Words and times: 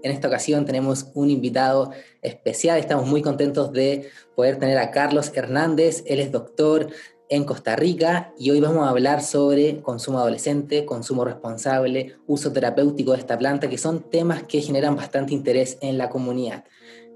En 0.00 0.12
esta 0.12 0.28
ocasión 0.28 0.64
tenemos 0.64 1.08
un 1.14 1.28
invitado 1.28 1.90
especial, 2.22 2.78
estamos 2.78 3.06
muy 3.06 3.20
contentos 3.20 3.72
de 3.72 4.08
poder 4.36 4.56
tener 4.56 4.78
a 4.78 4.92
Carlos 4.92 5.32
Hernández, 5.34 6.04
él 6.06 6.20
es 6.20 6.30
doctor 6.30 6.88
en 7.28 7.44
Costa 7.44 7.74
Rica 7.74 8.32
y 8.38 8.50
hoy 8.50 8.60
vamos 8.60 8.86
a 8.86 8.90
hablar 8.90 9.22
sobre 9.22 9.82
consumo 9.82 10.20
adolescente, 10.20 10.86
consumo 10.86 11.24
responsable, 11.24 12.16
uso 12.28 12.52
terapéutico 12.52 13.12
de 13.12 13.18
esta 13.18 13.36
planta, 13.36 13.68
que 13.68 13.76
son 13.76 14.08
temas 14.08 14.44
que 14.44 14.60
generan 14.60 14.94
bastante 14.94 15.34
interés 15.34 15.78
en 15.80 15.98
la 15.98 16.08
comunidad. 16.08 16.64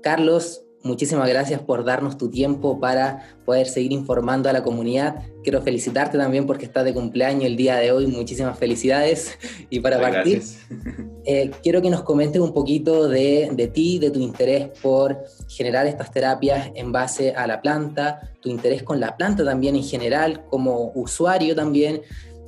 Carlos, 0.02 0.64
Muchísimas 0.84 1.28
gracias 1.28 1.60
por 1.60 1.84
darnos 1.84 2.18
tu 2.18 2.28
tiempo 2.28 2.80
para 2.80 3.36
poder 3.44 3.68
seguir 3.68 3.92
informando 3.92 4.48
a 4.48 4.52
la 4.52 4.64
comunidad. 4.64 5.22
Quiero 5.44 5.62
felicitarte 5.62 6.18
también 6.18 6.44
porque 6.44 6.64
estás 6.64 6.84
de 6.84 6.92
cumpleaños 6.92 7.44
el 7.44 7.56
día 7.56 7.76
de 7.76 7.92
hoy. 7.92 8.08
Muchísimas 8.08 8.58
felicidades. 8.58 9.38
Y 9.70 9.78
para 9.78 10.00
partir, 10.00 10.42
eh, 11.24 11.52
quiero 11.62 11.80
que 11.82 11.88
nos 11.88 12.02
comentes 12.02 12.40
un 12.40 12.52
poquito 12.52 13.08
de, 13.08 13.50
de, 13.52 13.68
ti, 13.68 14.00
de 14.00 14.10
tu 14.10 14.18
interés 14.18 14.70
por 14.82 15.22
generar 15.48 15.86
estas 15.86 16.10
terapias 16.10 16.72
en 16.74 16.90
base 16.90 17.30
a 17.30 17.46
la 17.46 17.62
planta, 17.62 18.32
tu 18.40 18.48
interés 18.48 18.82
con 18.82 18.98
la 18.98 19.16
planta 19.16 19.44
también 19.44 19.76
en 19.76 19.84
general, 19.84 20.44
como 20.50 20.90
usuario 20.96 21.54
también. 21.54 22.02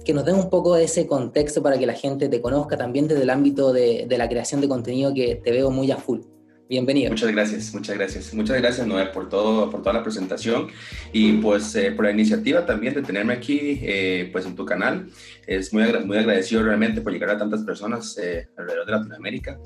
Que 0.05 0.12
nos 0.12 0.24
den 0.24 0.35
un 0.35 0.51
poco 0.51 0.74
de 0.74 0.85
ese 0.85 1.07
contexto 1.07 1.62
para 1.62 1.79
que 1.79 1.87
la 1.87 1.95
gente 1.95 2.29
te 2.29 2.41
conozca 2.41 2.77
también 2.77 3.07
desde 3.07 3.23
el 3.23 3.30
ámbito 3.30 3.73
de, 3.73 4.07
de 4.09 4.19
la 4.19 4.29
creación 4.29 4.60
de 4.60 4.69
contenido 4.69 5.15
que 5.15 5.37
te 5.37 5.52
veo 5.52 5.71
muy 5.71 5.91
a 5.93 5.96
full. 5.96 6.34
Bienvenido. 6.68 7.10
Muchas 7.10 7.30
gracias, 7.30 7.74
muchas 7.74 7.96
gracias. 7.96 8.32
Muchas 8.32 8.56
gracias, 8.56 8.86
Noé, 8.86 9.06
por, 9.06 9.28
todo, 9.28 9.70
por 9.70 9.82
toda 9.82 9.92
la 9.92 10.02
presentación 10.02 10.68
y 11.12 11.34
pues 11.34 11.74
eh, 11.77 11.92
por 11.92 12.06
la 12.06 12.10
iniciativa 12.10 12.64
también 12.64 12.95
de 12.95 13.02
tenerme 13.02 13.34
aquí 13.34 13.80
eh, 13.82 14.30
pues 14.32 14.46
en 14.46 14.56
tu 14.56 14.64
canal. 14.64 15.09
Es 15.46 15.74
muy, 15.74 15.84
muy 16.04 16.16
agradecido 16.16 16.62
realmente 16.62 17.02
por 17.02 17.12
llegar 17.12 17.30
a 17.30 17.38
tantas 17.38 17.62
personas 17.64 18.16
eh, 18.16 18.48
alrededor 18.56 18.87
de 18.87 18.92
Latinoamérica. 18.92 19.59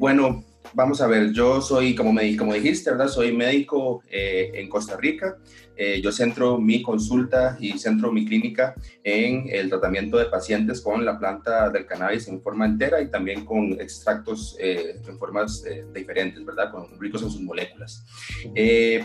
bueno, 0.00 0.44
vamos 0.74 1.00
a 1.00 1.06
ver, 1.06 1.32
yo 1.32 1.60
soy, 1.60 1.94
como, 1.94 2.12
me, 2.12 2.36
como 2.36 2.54
dijiste, 2.54 2.90
¿verdad? 2.90 3.08
Soy 3.08 3.32
médico 3.32 4.02
en 4.10 4.68
Costa 4.68 4.96
Rica. 4.96 5.36
Eh, 5.80 6.00
yo 6.02 6.10
centro 6.10 6.58
mi 6.58 6.82
consulta 6.82 7.56
y 7.60 7.78
centro 7.78 8.10
mi 8.10 8.26
clínica 8.26 8.74
en 9.04 9.48
el 9.48 9.68
tratamiento 9.68 10.18
de 10.18 10.24
pacientes 10.24 10.80
con 10.80 11.04
la 11.04 11.16
planta 11.20 11.70
del 11.70 11.86
cannabis 11.86 12.26
en 12.26 12.42
forma 12.42 12.66
entera 12.66 13.00
y 13.00 13.08
también 13.08 13.44
con 13.44 13.74
extractos 13.74 14.56
eh, 14.58 14.96
en 15.06 15.18
formas 15.20 15.64
eh, 15.64 15.84
diferentes, 15.94 16.44
¿verdad? 16.44 16.72
Con 16.72 16.98
ricos 16.98 17.22
en 17.22 17.30
sus 17.30 17.40
moléculas. 17.42 18.04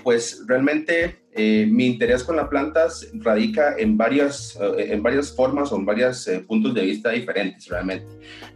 pues 0.04 0.44
realmente 0.48 1.22
mi 1.36 1.88
interés 1.88 2.24
con 2.24 2.36
las 2.36 2.48
plantas 2.48 3.08
radica 3.14 3.76
en 3.78 3.98
varias, 3.98 4.58
en 4.78 5.02
varias 5.02 5.36
formas 5.36 5.72
o 5.72 5.78
en 5.78 5.86
varios 5.86 6.30
puntos 6.48 6.74
de 6.74 6.82
vista 6.82 7.10
diferentes, 7.10 7.68
realmente. 7.68 8.06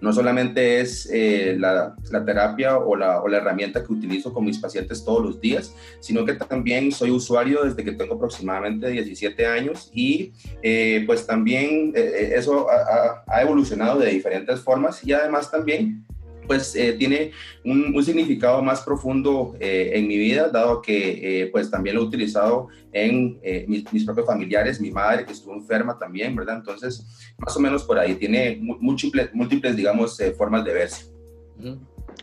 No 0.01 0.13
solamente 0.13 0.79
es 0.79 1.09
la, 1.57 1.95
la, 2.11 2.25
terapia 2.25 2.77
o 2.77 2.95
la, 2.95 3.21
herramienta 3.31 3.83
que 3.83 3.93
utilizo 3.93 4.33
con 4.33 4.45
mis 4.45 4.59
pacientes 4.59 5.03
todos 5.03 5.23
los 5.23 5.41
días, 5.41 5.73
sino 5.99 6.25
que 6.25 6.33
también 6.33 6.91
soy 6.91 7.11
usuario 7.11 7.63
desde 7.63 7.83
que 7.83 7.91
tengo 7.91 8.15
aproximadamente 8.15 8.89
17 8.89 9.45
años 9.45 9.89
y 9.93 10.33
eh, 10.61 11.03
pues 11.05 11.25
también 11.25 11.93
eh, 11.95 12.11
eh, 12.15 12.33
eso 12.35 12.67
ha, 12.69 13.41
evolucionado 13.41 13.99
de 13.99 14.09
diferentes 14.09 14.59
formas 14.61 15.05
y 15.05 15.13
además 15.13 15.51
también 15.51 16.05
pues 16.47 16.73
tiene 16.97 17.31
un, 17.63 18.03
significado 18.03 18.61
más 18.61 18.81
profundo 18.81 19.55
en 19.59 20.07
mi 20.07 20.17
vida, 20.17 20.49
dado 20.49 20.81
que 20.81 21.49
pues 21.51 21.69
también 21.69 21.95
lo 21.95 22.01
he 22.01 22.05
utilizado 22.05 22.67
en 22.91 23.39
mis, 23.67 24.05
propios 24.05 24.25
familiares, 24.25 24.79
mi 24.79 24.91
madre 24.91 25.25
que 25.25 25.33
estuvo 25.33 25.53
enferma 25.53 25.97
también, 25.99 26.35
¿verdad? 26.35 26.57
Entonces, 26.57 27.05
más 27.37 27.55
o 27.55 27.59
menos 27.59 27.83
por 27.83 27.99
ahí, 27.99 28.15
tiene 28.15 28.57
múltiples, 28.61 29.33
múltiples 29.33 29.75
digamos, 29.75 30.17
formas 30.37 30.63
de 30.63 30.73
verse. 30.73 31.05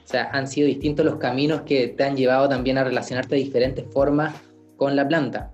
O 0.05 0.07
sea, 0.07 0.31
han 0.33 0.49
sido 0.49 0.67
distintos 0.67 1.05
los 1.05 1.17
caminos 1.17 1.63
que 1.63 1.89
te 1.89 2.05
han 2.05 2.17
llevado 2.17 2.49
también 2.49 2.79
a 2.79 2.85
relacionarte 2.85 3.37
de 3.37 3.43
diferentes 3.43 3.85
formas 3.93 4.35
con 4.77 4.97
la 4.97 5.07
planta. 5.07 5.53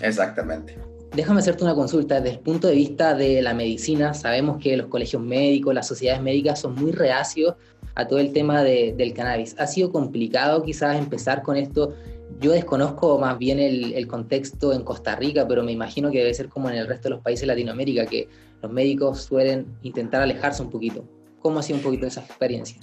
Exactamente. 0.00 0.78
Déjame 1.14 1.40
hacerte 1.40 1.64
una 1.64 1.74
consulta. 1.74 2.20
Desde 2.20 2.36
el 2.36 2.42
punto 2.42 2.68
de 2.68 2.74
vista 2.74 3.14
de 3.14 3.42
la 3.42 3.52
medicina, 3.52 4.14
sabemos 4.14 4.58
que 4.62 4.76
los 4.76 4.86
colegios 4.86 5.22
médicos, 5.22 5.74
las 5.74 5.88
sociedades 5.88 6.22
médicas 6.22 6.60
son 6.60 6.76
muy 6.76 6.92
reacios 6.92 7.56
a 7.94 8.06
todo 8.06 8.18
el 8.18 8.32
tema 8.32 8.62
del 8.62 9.14
cannabis. 9.14 9.54
¿Ha 9.58 9.66
sido 9.66 9.92
complicado 9.92 10.62
quizás 10.62 10.96
empezar 10.96 11.42
con 11.42 11.56
esto? 11.56 11.94
Yo 12.40 12.52
desconozco 12.52 13.18
más 13.18 13.38
bien 13.38 13.58
el, 13.58 14.06
contexto 14.06 14.72
en 14.72 14.82
Costa 14.82 15.16
Rica, 15.16 15.46
pero 15.46 15.62
me 15.62 15.72
imagino 15.72 16.10
que 16.10 16.18
debe 16.18 16.32
ser 16.32 16.48
como 16.48 16.70
en 16.70 16.76
el 16.76 16.86
resto 16.86 17.08
de 17.08 17.16
los 17.16 17.20
países 17.20 17.42
de 17.42 17.48
Latinoamérica, 17.48 18.06
que 18.06 18.28
los 18.62 18.72
médicos 18.72 19.22
suelen 19.22 19.66
intentar 19.82 20.22
alejarse 20.22 20.62
un 20.62 20.70
poquito. 20.70 21.04
¿Cómo 21.40 21.58
ha 21.58 21.62
sido 21.62 21.78
un 21.78 21.82
poquito 21.82 22.06
esa 22.06 22.20
experiencia? 22.20 22.78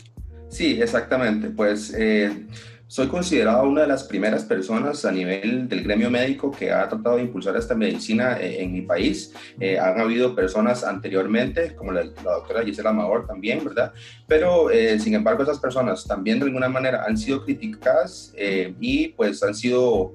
Sí, 0.49 0.79
exactamente. 0.81 1.49
Pues 1.49 1.93
eh, 1.97 2.45
soy 2.87 3.07
considerado 3.07 3.67
una 3.67 3.81
de 3.81 3.87
las 3.87 4.05
primeras 4.05 4.45
personas 4.45 5.03
a 5.03 5.11
nivel 5.11 5.67
del 5.67 5.83
gremio 5.83 6.09
médico 6.09 6.51
que 6.51 6.71
ha 6.71 6.87
tratado 6.87 7.17
de 7.17 7.23
impulsar 7.23 7.57
esta 7.57 7.75
medicina 7.75 8.39
eh, 8.39 8.63
en 8.63 8.71
mi 8.71 8.81
país. 8.81 9.33
Eh, 9.59 9.77
han 9.77 9.99
habido 9.99 10.33
personas 10.33 10.85
anteriormente, 10.85 11.75
como 11.75 11.91
la, 11.91 12.03
doctora 12.05 12.63
Gisela 12.63 12.91
Amador 12.91 13.27
también, 13.27 13.63
¿verdad? 13.63 13.91
Pero, 14.25 14.71
eh, 14.71 14.99
sin 14.99 15.15
embargo, 15.15 15.43
esas 15.43 15.59
personas 15.59 16.05
también 16.05 16.39
de 16.39 16.45
alguna 16.45 16.69
manera 16.69 17.03
han 17.05 17.17
sido 17.17 17.43
criticadas 17.43 18.33
y 18.79 19.09
pues 19.09 19.43
han 19.43 19.53
sido 19.53 20.13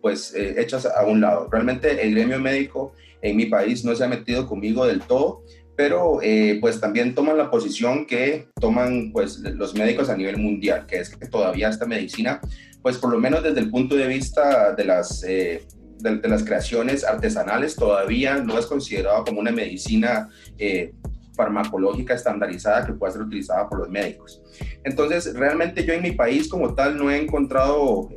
pues 0.00 0.32
hechas 0.34 0.86
a 0.86 1.04
un 1.04 1.20
lado. 1.20 1.48
Realmente 1.50 2.00
el 2.02 2.14
gremio 2.14 2.38
médico 2.38 2.92
en 3.20 3.36
mi 3.36 3.46
país 3.46 3.84
no 3.84 3.94
se 3.96 4.04
ha 4.04 4.08
metido 4.08 4.46
conmigo 4.46 4.86
del 4.86 5.00
todo 5.00 5.42
pero 5.78 6.18
eh, 6.22 6.58
pues 6.60 6.80
también 6.80 7.14
toman 7.14 7.38
la 7.38 7.52
posición 7.52 8.04
que 8.04 8.48
toman 8.60 9.12
pues 9.12 9.38
los 9.38 9.76
médicos 9.76 10.08
a 10.08 10.16
nivel 10.16 10.36
mundial, 10.36 10.86
que 10.86 10.98
es 10.98 11.08
que 11.08 11.28
todavía 11.28 11.68
esta 11.68 11.86
medicina, 11.86 12.40
pues 12.82 12.98
por 12.98 13.12
lo 13.12 13.20
menos 13.20 13.44
desde 13.44 13.60
el 13.60 13.70
punto 13.70 13.94
de 13.94 14.08
vista 14.08 14.72
de 14.72 14.84
las, 14.84 15.22
eh, 15.22 15.68
de, 16.00 16.28
las 16.28 16.42
creaciones 16.42 17.04
artesanales, 17.04 17.76
todavía 17.76 18.38
no 18.38 18.58
es 18.58 18.66
considerada 18.66 19.22
como 19.22 19.38
una 19.38 19.52
medicina 19.52 20.28
eh, 20.58 20.94
farmacológica 21.36 22.12
estandarizada 22.12 22.84
que 22.84 22.94
pueda 22.94 23.12
ser 23.12 23.22
utilizada 23.22 23.68
por 23.68 23.78
los 23.78 23.88
médicos. 23.88 24.42
Entonces, 24.82 25.32
realmente 25.32 25.84
yo 25.84 25.92
en 25.92 26.02
mi 26.02 26.10
país 26.10 26.48
como 26.48 26.74
tal 26.74 26.98
no 26.98 27.08
he 27.08 27.22
encontrado 27.22 28.08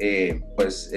pues 0.55 0.91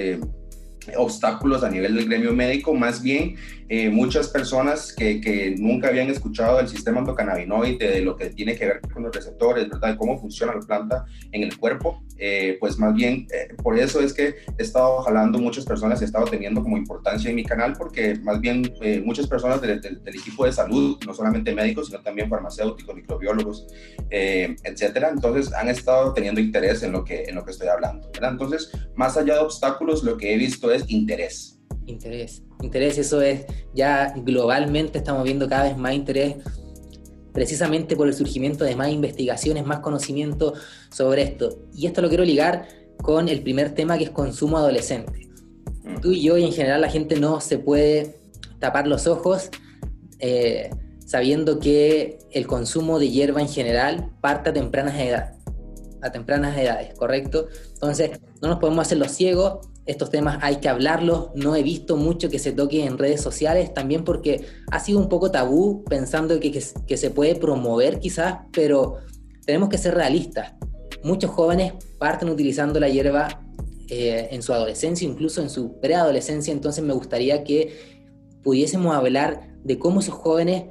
obstáculos 0.96 1.62
a 1.62 1.70
nivel 1.70 1.94
del 1.94 2.06
gremio 2.06 2.32
médico, 2.32 2.74
más 2.74 3.02
bien 3.02 3.36
eh, 3.68 3.88
muchas 3.90 4.28
personas 4.28 4.92
que, 4.92 5.20
que, 5.20 5.54
nunca 5.58 5.88
habían 5.88 6.10
escuchado 6.10 6.58
del 6.58 6.68
sistema 6.68 6.98
endocannabinoide, 6.98 7.88
de 7.88 8.00
lo 8.02 8.16
que 8.16 8.30
tiene 8.30 8.56
que 8.56 8.66
ver 8.66 8.80
con 8.80 9.02
los 9.02 9.14
receptores, 9.14 9.68
¿verdad? 9.68 9.96
Cómo 9.98 10.18
funciona 10.18 10.54
la 10.54 10.60
planta 10.60 11.04
en 11.32 11.42
el 11.42 11.56
cuerpo, 11.56 12.02
eh, 12.18 12.56
pues 12.60 12.78
más 12.78 12.94
bien 12.94 13.26
eh, 13.32 13.54
por 13.62 13.78
eso 13.78 14.00
es 14.00 14.12
que 14.12 14.34
he 14.58 14.62
estado 14.62 15.00
jalando 15.02 15.38
muchas 15.38 15.64
personas, 15.64 16.02
he 16.02 16.04
estado 16.04 16.26
teniendo 16.26 16.62
como 16.62 16.76
importancia 16.76 17.30
en 17.30 17.36
mi 17.36 17.44
canal, 17.44 17.74
porque 17.78 18.16
más 18.22 18.40
bien 18.40 18.72
muchas 19.04 19.26
personas 19.26 19.60
del, 19.60 19.80
equipo 20.06 20.44
de 20.44 20.52
salud, 20.52 20.98
no 21.06 21.14
solamente 21.14 21.54
médicos, 21.54 21.86
sino 21.86 22.00
también 22.00 22.28
farmacéuticos, 22.28 22.94
microbiólogos, 22.94 23.66
etcétera, 24.10 25.10
entonces 25.10 25.52
han 25.52 25.68
estado 25.68 26.12
teniendo 26.12 26.40
interés 26.40 26.82
en 26.82 26.92
lo 26.92 27.04
que, 27.04 27.24
en 27.24 27.34
lo 27.34 27.44
que 27.44 27.50
estoy 27.50 27.68
hablando. 27.68 28.10
Entonces, 28.20 28.70
más 28.94 29.16
allá 29.16 29.34
de 29.34 29.40
obstáculos, 29.40 30.02
lo 30.02 30.16
que 30.16 30.34
he 30.34 30.36
visto 30.36 30.72
es 30.72 30.84
interés. 30.88 31.53
Interés 31.86 32.42
interés, 32.64 32.98
eso 32.98 33.20
es 33.20 33.46
ya 33.74 34.14
globalmente 34.16 34.98
estamos 34.98 35.24
viendo 35.24 35.48
cada 35.48 35.64
vez 35.64 35.76
más 35.76 35.94
interés 35.94 36.36
precisamente 37.32 37.96
por 37.96 38.06
el 38.06 38.14
surgimiento 38.14 38.64
de 38.64 38.76
más 38.76 38.90
investigaciones, 38.90 39.66
más 39.66 39.80
conocimiento 39.80 40.54
sobre 40.88 41.22
esto. 41.22 41.58
Y 41.74 41.86
esto 41.86 42.00
lo 42.00 42.08
quiero 42.08 42.24
ligar 42.24 42.68
con 43.02 43.28
el 43.28 43.42
primer 43.42 43.74
tema 43.74 43.98
que 43.98 44.04
es 44.04 44.10
consumo 44.10 44.56
adolescente. 44.56 45.28
Mm. 45.82 46.00
Tú 46.00 46.12
y 46.12 46.22
yo 46.22 46.38
y 46.38 46.44
en 46.44 46.52
general 46.52 46.80
la 46.80 46.88
gente 46.88 47.18
no 47.18 47.40
se 47.40 47.58
puede 47.58 48.14
tapar 48.60 48.86
los 48.86 49.08
ojos 49.08 49.50
eh, 50.20 50.70
sabiendo 51.04 51.58
que 51.58 52.18
el 52.30 52.46
consumo 52.46 53.00
de 53.00 53.10
hierba 53.10 53.40
en 53.40 53.48
general 53.48 54.12
parte 54.20 54.50
a 54.50 54.52
tempranas 54.52 54.94
edades, 54.94 55.36
a 56.02 56.12
tempranas 56.12 56.56
edades, 56.56 56.94
¿correcto? 56.94 57.48
Entonces 57.72 58.20
no 58.40 58.48
nos 58.48 58.58
podemos 58.60 58.86
hacer 58.86 58.98
los 58.98 59.10
ciegos 59.10 59.58
estos 59.86 60.10
temas 60.10 60.38
hay 60.40 60.56
que 60.56 60.68
hablarlos, 60.68 61.28
no 61.34 61.54
he 61.54 61.62
visto 61.62 61.96
mucho 61.96 62.30
que 62.30 62.38
se 62.38 62.52
toque 62.52 62.86
en 62.86 62.96
redes 62.96 63.20
sociales, 63.20 63.74
también 63.74 64.04
porque 64.04 64.46
ha 64.70 64.80
sido 64.80 64.98
un 64.98 65.08
poco 65.08 65.30
tabú 65.30 65.84
pensando 65.84 66.40
que, 66.40 66.60
se 66.60 67.10
puede 67.10 67.34
promover 67.34 68.00
quizás, 68.00 68.38
pero 68.52 68.96
tenemos 69.44 69.68
que 69.68 69.78
ser 69.78 69.94
realistas. 69.94 70.54
Muchos 71.02 71.30
jóvenes 71.30 71.74
parten 71.98 72.30
utilizando 72.30 72.80
la 72.80 72.88
hierba 72.88 73.42
eh, 73.88 74.28
en 74.30 74.42
su 74.42 74.54
adolescencia, 74.54 75.06
incluso 75.06 75.42
en 75.42 75.50
su 75.50 75.78
preadolescencia, 75.80 76.52
entonces 76.52 76.82
me 76.82 76.94
gustaría 76.94 77.44
que 77.44 77.76
pudiésemos 78.42 78.94
hablar 78.94 79.54
de 79.64 79.78
cómo 79.78 80.00
esos 80.00 80.14
jóvenes 80.14 80.64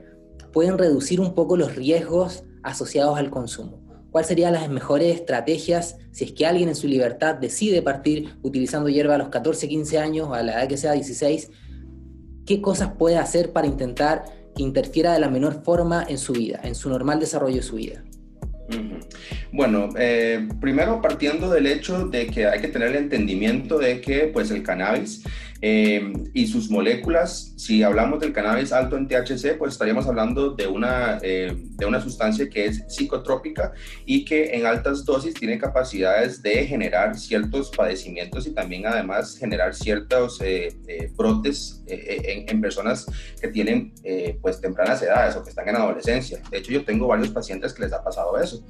pueden 0.51 0.77
reducir 0.77 1.19
un 1.19 1.35
poco 1.35 1.55
los 1.55 1.75
riesgos 1.75 2.43
asociados 2.63 3.17
al 3.17 3.29
consumo. 3.29 3.82
¿Cuáles 4.13 4.27
serían 4.27 4.53
las 4.53 4.69
mejores 4.69 5.15
estrategias 5.15 5.97
si 6.11 6.25
es 6.25 6.33
que 6.33 6.45
alguien 6.45 6.69
en 6.69 6.75
su 6.75 6.87
libertad 6.87 7.33
decide 7.33 7.81
partir 7.81 8.35
utilizando 8.43 8.87
hierba 8.87 9.15
a 9.15 9.17
los 9.17 9.29
14, 9.29 9.67
15 9.67 9.97
años 9.97 10.27
o 10.29 10.35
a 10.35 10.43
la 10.43 10.53
edad 10.53 10.67
que 10.67 10.77
sea 10.77 10.91
16? 10.91 11.49
¿Qué 12.45 12.61
cosas 12.61 12.91
puede 12.91 13.17
hacer 13.17 13.51
para 13.53 13.65
intentar 13.65 14.25
que 14.55 14.61
interfiera 14.61 15.13
de 15.13 15.19
la 15.19 15.31
menor 15.31 15.63
forma 15.63 16.05
en 16.07 16.19
su 16.19 16.33
vida, 16.33 16.61
en 16.63 16.75
su 16.75 16.89
normal 16.89 17.19
desarrollo 17.19 17.55
de 17.55 17.63
su 17.63 17.77
vida? 17.77 18.03
Bueno, 19.51 19.89
eh, 19.97 20.47
primero 20.61 21.01
partiendo 21.01 21.49
del 21.49 21.65
hecho 21.65 22.07
de 22.07 22.27
que 22.27 22.45
hay 22.45 22.61
que 22.61 22.67
tener 22.67 22.89
el 22.89 22.97
entendimiento 22.97 23.79
de 23.79 23.99
que 23.99 24.27
pues 24.27 24.51
el 24.51 24.61
cannabis 24.61 25.23
eh, 25.65 26.11
y 26.33 26.45
sus 26.47 26.69
moléculas, 26.69 27.53
si 27.55 27.83
hablamos 27.83 28.19
del 28.19 28.33
cannabis 28.33 28.73
alto 28.73 28.97
en 28.97 29.07
THC, 29.07 29.57
pues 29.57 29.71
estaríamos 29.71 30.05
hablando 30.07 30.49
de 30.49 30.67
una, 30.67 31.19
eh, 31.21 31.55
de 31.55 31.85
una 31.85 32.01
sustancia 32.01 32.49
que 32.49 32.65
es 32.65 32.83
psicotrópica 32.89 33.71
y 34.05 34.25
que 34.25 34.57
en 34.57 34.65
altas 34.65 35.05
dosis 35.05 35.33
tiene 35.33 35.57
capacidades 35.57 36.41
de 36.43 36.67
generar 36.67 37.17
ciertos 37.17 37.71
padecimientos 37.71 38.45
y 38.45 38.51
también 38.51 38.85
además 38.85 39.37
generar 39.37 39.73
ciertos 39.73 40.41
eh, 40.41 40.75
brotes 41.15 41.81
en, 41.87 42.49
en, 42.49 42.61
personas 42.61 43.05
que 43.39 43.47
tienen 43.47 43.93
pues 44.41 44.59
tempranas 44.59 45.01
edades 45.01 45.35
o 45.37 45.43
que 45.43 45.49
están 45.49 45.69
en 45.69 45.77
adolescencia. 45.77 46.41
De 46.51 46.57
hecho, 46.57 46.71
yo 46.73 46.83
tengo 46.83 47.07
varios 47.07 47.29
pacientes 47.29 47.73
que 47.73 47.83
les 47.83 47.93
ha 47.93 48.03
pasado 48.03 48.37
eso. 48.37 48.65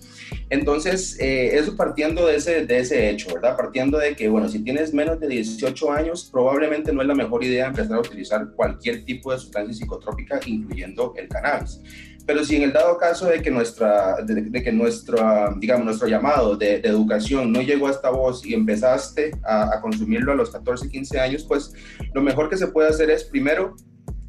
Entonces, 0.49 1.17
eso 1.19 1.75
partiendo 1.75 2.27
de 2.27 2.35
ese, 2.35 2.65
de 2.65 2.79
ese 2.79 3.09
hecho, 3.09 3.33
¿verdad? 3.33 3.55
Partiendo 3.55 3.97
de 3.97 4.15
que, 4.15 4.29
bueno, 4.29 4.49
si 4.49 4.63
tienes 4.63 4.93
menos 4.93 5.19
de 5.19 5.27
18 5.27 5.91
años, 5.91 6.29
probablemente 6.31 6.82
no 6.91 7.01
es 7.01 7.07
la 7.07 7.15
mejor 7.15 7.43
idea 7.43 7.67
empezar 7.67 7.97
a 7.97 8.01
utilizar 8.01 8.51
cualquier 8.55 9.05
tipo 9.05 9.31
de 9.31 9.37
sustancia 9.37 9.73
psicotrópica, 9.73 10.39
incluyendo 10.45 11.13
el 11.15 11.27
cannabis. 11.29 11.79
Pero 12.25 12.43
si 12.43 12.55
en 12.55 12.63
el 12.63 12.73
dado 12.73 12.97
caso 12.97 13.27
de 13.27 13.41
que, 13.41 13.51
nuestra, 13.51 14.15
de, 14.23 14.63
que 14.63 14.71
nuestro, 14.71 15.17
digamos, 15.57 15.85
nuestro 15.85 16.07
llamado 16.07 16.55
de, 16.55 16.75
educación 16.77 17.51
no 17.51 17.61
llegó 17.61 17.87
hasta 17.87 18.09
vos 18.09 18.45
y 18.45 18.53
empezaste 18.53 19.31
a 19.43 19.79
consumirlo 19.81 20.31
a 20.31 20.35
los 20.35 20.49
14, 20.49 20.89
15 20.89 21.19
años, 21.19 21.45
pues 21.45 21.73
lo 22.13 22.21
mejor 22.21 22.49
que 22.49 22.57
se 22.57 22.67
puede 22.67 22.89
hacer 22.89 23.09
es 23.09 23.25
primero 23.25 23.75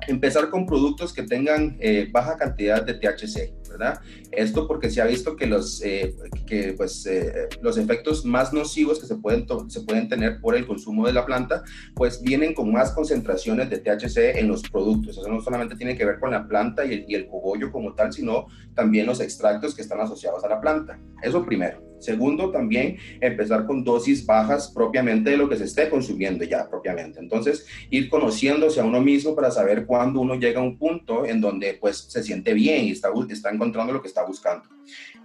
empezar 0.06 0.50
con 0.50 0.66
productos 0.66 1.12
que 1.12 1.22
tengan 1.22 1.76
eh, 1.80 2.08
baja 2.10 2.36
cantidad 2.36 2.82
de 2.84 2.94
THC, 2.94 3.68
¿verdad? 3.70 4.00
Esto 4.30 4.66
porque 4.66 4.90
se 4.90 5.00
ha 5.00 5.06
visto 5.06 5.36
que 5.36 5.46
los, 5.46 5.82
eh, 5.82 6.14
que, 6.46 6.74
pues, 6.76 7.06
eh, 7.06 7.48
los 7.62 7.78
efectos 7.78 8.24
más 8.24 8.52
nocivos 8.52 9.00
que 9.00 9.06
se 9.06 9.16
pueden, 9.16 9.46
se 9.68 9.80
pueden 9.82 10.08
tener 10.08 10.40
por 10.40 10.56
el 10.56 10.66
consumo 10.66 11.06
de 11.06 11.12
la 11.12 11.24
planta, 11.24 11.62
pues 11.94 12.22
vienen 12.22 12.54
con 12.54 12.72
más 12.72 12.92
concentraciones 12.92 13.70
de 13.70 13.78
THC 13.78 14.38
en 14.38 14.48
los 14.48 14.62
productos. 14.62 15.18
Eso 15.18 15.28
no 15.28 15.40
solamente 15.40 15.76
tiene 15.76 15.96
que 15.96 16.04
ver 16.04 16.20
con 16.20 16.30
la 16.30 16.46
planta 16.46 16.84
y 16.84 16.92
el, 16.92 17.04
y 17.08 17.14
el 17.14 17.26
cogollo 17.26 17.70
como 17.72 17.94
tal, 17.94 18.12
sino 18.12 18.46
también 18.74 19.06
los 19.06 19.20
extractos 19.20 19.74
que 19.74 19.82
están 19.82 20.00
asociados 20.00 20.44
a 20.44 20.48
la 20.48 20.60
planta. 20.60 20.98
Eso 21.22 21.44
primero. 21.44 21.93
Segundo, 22.04 22.50
también 22.50 22.98
empezar 23.20 23.66
con 23.66 23.82
dosis 23.82 24.24
bajas 24.26 24.70
propiamente 24.72 25.30
de 25.30 25.36
lo 25.36 25.48
que 25.48 25.56
se 25.56 25.64
esté 25.64 25.88
consumiendo 25.88 26.44
ya 26.44 26.68
propiamente. 26.68 27.18
Entonces, 27.18 27.66
ir 27.90 28.08
conociéndose 28.08 28.80
a 28.80 28.84
uno 28.84 29.00
mismo 29.00 29.34
para 29.34 29.50
saber 29.50 29.86
cuándo 29.86 30.20
uno 30.20 30.34
llega 30.34 30.60
a 30.60 30.64
un 30.64 30.76
punto 30.76 31.24
en 31.26 31.40
donde 31.40 31.74
pues 31.80 31.96
se 32.08 32.22
siente 32.22 32.52
bien 32.52 32.84
y 32.84 32.90
está, 32.90 33.08
está 33.30 33.50
encontrando 33.50 33.92
lo 33.92 34.02
que 34.02 34.08
está 34.08 34.24
buscando. 34.24 34.68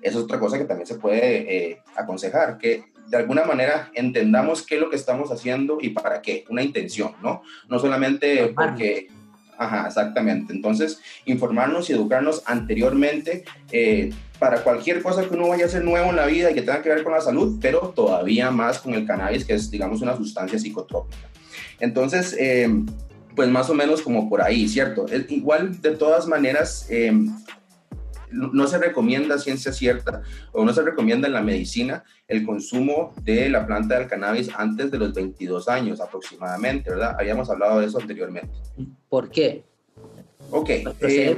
Esa 0.01 0.17
es 0.17 0.23
otra 0.23 0.39
cosa 0.39 0.57
que 0.57 0.65
también 0.65 0.87
se 0.87 0.95
puede 0.95 1.71
eh, 1.71 1.81
aconsejar, 1.95 2.57
que 2.57 2.85
de 3.09 3.17
alguna 3.17 3.43
manera 3.43 3.91
entendamos 3.93 4.65
qué 4.65 4.75
es 4.75 4.81
lo 4.81 4.89
que 4.89 4.95
estamos 4.95 5.31
haciendo 5.31 5.79
y 5.81 5.89
para 5.89 6.21
qué, 6.21 6.45
una 6.49 6.63
intención, 6.63 7.13
¿no? 7.21 7.41
No 7.67 7.79
solamente 7.79 8.53
porque 8.55 9.07
Ajá, 9.59 9.87
exactamente. 9.87 10.53
Entonces, 10.53 11.01
informarnos 11.25 11.89
y 11.89 11.93
educarnos 11.93 12.41
anteriormente 12.45 13.43
eh, 13.73 14.09
para 14.39 14.63
cualquier 14.63 15.03
cosa 15.03 15.27
que 15.27 15.35
uno 15.35 15.49
vaya 15.49 15.65
a 15.65 15.67
hacer 15.67 15.83
nuevo 15.83 16.09
en 16.09 16.15
la 16.15 16.25
vida 16.25 16.49
y 16.49 16.53
que 16.53 16.61
tenga 16.61 16.81
que 16.81 16.87
ver 16.87 17.03
con 17.03 17.11
la 17.11 17.19
salud, 17.19 17.59
pero 17.61 17.89
todavía 17.89 18.51
más 18.51 18.79
con 18.79 18.93
el 18.93 19.05
cannabis, 19.05 19.43
que 19.43 19.55
es, 19.55 19.69
digamos, 19.69 20.01
una 20.01 20.15
sustancia 20.15 20.57
psicotrópica. 20.57 21.27
Entonces, 21.81 22.33
eh, 22.39 22.69
pues 23.35 23.49
más 23.49 23.69
o 23.69 23.73
menos 23.73 24.01
como 24.01 24.29
por 24.29 24.41
ahí, 24.41 24.65
¿cierto? 24.69 25.05
igual, 25.27 25.81
de 25.81 25.91
todas 25.91 26.25
maneras, 26.25 26.87
eh, 26.89 27.11
no 28.31 28.67
se 28.67 28.77
recomienda 28.77 29.37
ciencia 29.37 29.71
cierta 29.71 30.21
o 30.51 30.63
no 30.63 30.73
se 30.73 30.81
recomienda 30.81 31.27
en 31.27 31.33
la 31.33 31.41
medicina 31.41 32.03
el 32.27 32.45
consumo 32.45 33.13
de 33.23 33.49
la 33.49 33.65
planta 33.65 33.97
del 33.97 34.07
cannabis 34.07 34.49
antes 34.55 34.91
de 34.91 34.97
los 34.97 35.13
22 35.13 35.67
años 35.67 35.99
aproximadamente, 35.99 36.91
¿verdad? 36.91 37.15
Habíamos 37.17 37.49
hablado 37.49 37.79
de 37.79 37.87
eso 37.87 37.99
anteriormente. 37.99 38.53
¿Por 39.09 39.29
qué? 39.29 39.63
Ok. 40.51 40.69
Eh, 40.69 41.37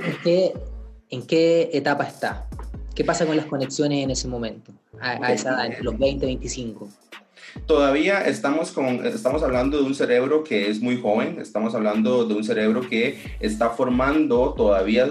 ¿En, 1.10 1.24
qué, 1.24 1.70
etapa 1.74 2.06
está? 2.06 2.48
¿Qué 2.96 3.04
pasa 3.04 3.26
con 3.26 3.36
las 3.36 3.46
conexiones 3.46 4.04
en 4.04 4.12
ese 4.12 4.28
momento, 4.28 4.72
a, 5.00 5.34
esa 5.34 5.50
edad, 5.50 5.66
entre 5.66 5.84
los 5.84 5.98
20 5.98 6.26
y 6.26 6.28
25? 6.28 6.90
Todavía 7.66 8.22
estamos, 8.22 8.72
con, 8.72 9.06
estamos 9.06 9.44
hablando 9.44 9.78
de 9.78 9.84
un 9.84 9.96
cerebro 9.96 10.44
que 10.44 10.70
es 10.70 10.82
muy 10.82 11.00
joven, 11.00 11.40
estamos 11.40 11.76
hablando 11.76 12.26
de 12.26 12.34
un 12.34 12.44
cerebro 12.44 12.82
que 12.82 13.18
está 13.40 13.70
formando 13.70 14.54
todavía 14.54 15.08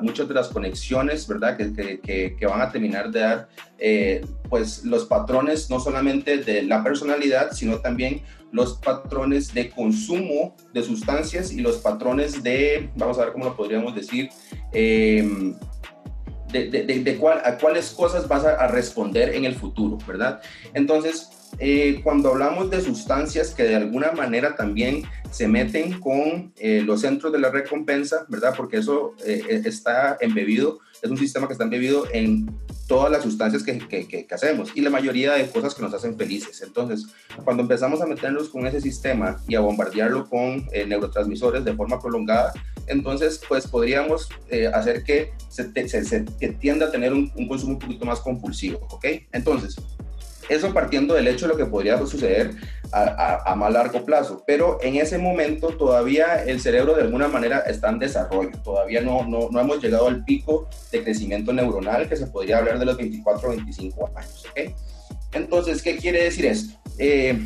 muchas 0.00 0.28
de 0.28 0.34
las 0.34 0.48
conexiones, 0.48 1.26
¿verdad? 1.26 1.56
Que, 1.56 2.00
que, 2.00 2.36
que 2.36 2.46
van 2.46 2.60
a 2.60 2.70
terminar 2.70 3.10
de 3.10 3.20
dar 3.20 3.48
eh, 3.78 4.24
pues 4.48 4.84
los 4.84 5.06
patrones 5.06 5.70
no 5.70 5.80
solamente 5.80 6.38
de 6.38 6.62
la 6.62 6.82
personalidad, 6.82 7.52
sino 7.52 7.78
también 7.78 8.22
los 8.52 8.74
patrones 8.74 9.54
de 9.54 9.70
consumo 9.70 10.56
de 10.74 10.82
sustancias 10.82 11.52
y 11.52 11.60
los 11.60 11.76
patrones 11.76 12.42
de, 12.42 12.90
vamos 12.96 13.18
a 13.18 13.24
ver 13.24 13.32
cómo 13.32 13.46
lo 13.46 13.56
podríamos 13.56 13.94
decir, 13.94 14.28
eh, 14.72 15.54
de, 16.52 16.68
de, 16.68 16.84
de, 16.84 17.16
cuál, 17.16 17.40
a 17.44 17.58
cuáles 17.58 17.90
cosas 17.90 18.26
vas 18.26 18.44
a, 18.44 18.66
responder 18.66 19.34
en 19.34 19.44
el 19.44 19.54
futuro, 19.54 19.98
¿verdad? 20.06 20.40
Entonces, 20.74 21.30
eh, 21.58 22.00
cuando 22.02 22.30
hablamos 22.30 22.70
de 22.70 22.80
sustancias 22.80 23.50
que 23.54 23.64
de 23.64 23.76
alguna 23.76 24.12
manera 24.12 24.54
también 24.54 25.02
se 25.30 25.48
meten 25.48 26.00
con 26.00 26.52
eh, 26.56 26.82
los 26.84 27.02
centros 27.02 27.32
de 27.32 27.38
la 27.38 27.50
recompensa, 27.50 28.24
¿verdad? 28.28 28.54
Porque 28.56 28.78
eso 28.78 29.14
eh, 29.24 29.62
está 29.64 30.16
embebido, 30.20 30.78
es 31.02 31.10
un 31.10 31.18
sistema 31.18 31.46
que 31.46 31.52
está 31.52 31.64
embebido 31.64 32.06
en 32.12 32.50
todas 32.86 33.12
las 33.12 33.22
sustancias 33.22 33.62
que, 33.62 33.78
que, 33.78 34.08
que, 34.08 34.26
hacemos 34.30 34.72
y 34.74 34.80
la 34.80 34.90
mayoría 34.90 35.34
de 35.34 35.46
cosas 35.48 35.74
que 35.74 35.82
nos 35.82 35.94
hacen 35.94 36.16
felices. 36.16 36.60
Entonces, 36.62 37.06
cuando 37.44 37.62
empezamos 37.62 38.00
a 38.00 38.06
meternos 38.06 38.48
con 38.48 38.66
ese 38.66 38.80
sistema 38.80 39.40
y 39.46 39.54
a 39.54 39.60
bombardearlo 39.60 40.28
con 40.28 40.66
neurotransmisores 40.88 41.64
de 41.64 41.74
forma 41.74 42.00
prolongada, 42.00 42.52
entonces, 42.88 43.40
pues 43.46 43.68
podríamos 43.68 44.28
hacer 44.74 45.04
que 45.04 45.32
se, 45.48 45.70
se, 45.88 46.04
se, 46.04 46.20
tienda 46.58 46.86
a 46.86 46.90
tener 46.90 47.12
un, 47.12 47.30
un 47.36 47.46
consumo 47.46 47.74
un 47.74 47.78
poquito 47.78 48.04
más 48.04 48.18
compulsivo, 48.18 48.80
¿ok? 48.90 49.06
Entonces, 49.30 49.76
eso 50.50 50.74
partiendo 50.74 51.14
del 51.14 51.28
hecho 51.28 51.46
de 51.46 51.52
lo 51.52 51.56
que 51.56 51.64
podría 51.64 51.96
suceder 52.04 52.50
a, 52.92 53.54
más 53.56 53.72
largo 53.72 54.04
plazo, 54.04 54.42
pero 54.46 54.78
en 54.82 54.96
ese 54.96 55.16
momento 55.16 55.68
todavía 55.68 56.42
el 56.44 56.60
cerebro 56.60 56.94
de 56.94 57.02
alguna 57.02 57.28
manera 57.28 57.60
está 57.60 57.88
en 57.88 58.00
desarrollo, 58.00 58.50
todavía 58.64 59.00
no, 59.00 59.24
no, 59.26 59.48
no 59.50 59.60
hemos 59.60 59.80
llegado 59.80 60.08
al 60.08 60.24
pico 60.24 60.68
de 60.90 61.04
crecimiento 61.04 61.52
neuronal 61.52 62.08
que 62.08 62.16
se 62.16 62.26
podría 62.26 62.58
hablar 62.58 62.80
de 62.80 62.84
los 62.84 62.96
24 62.96 63.48
o 63.48 63.50
25 63.52 64.10
años. 64.16 64.44
¿okay? 64.50 64.74
Entonces, 65.32 65.82
¿qué 65.82 65.96
quiere 65.96 66.24
decir 66.24 66.46
esto? 66.46 66.78
Eh, 66.98 67.38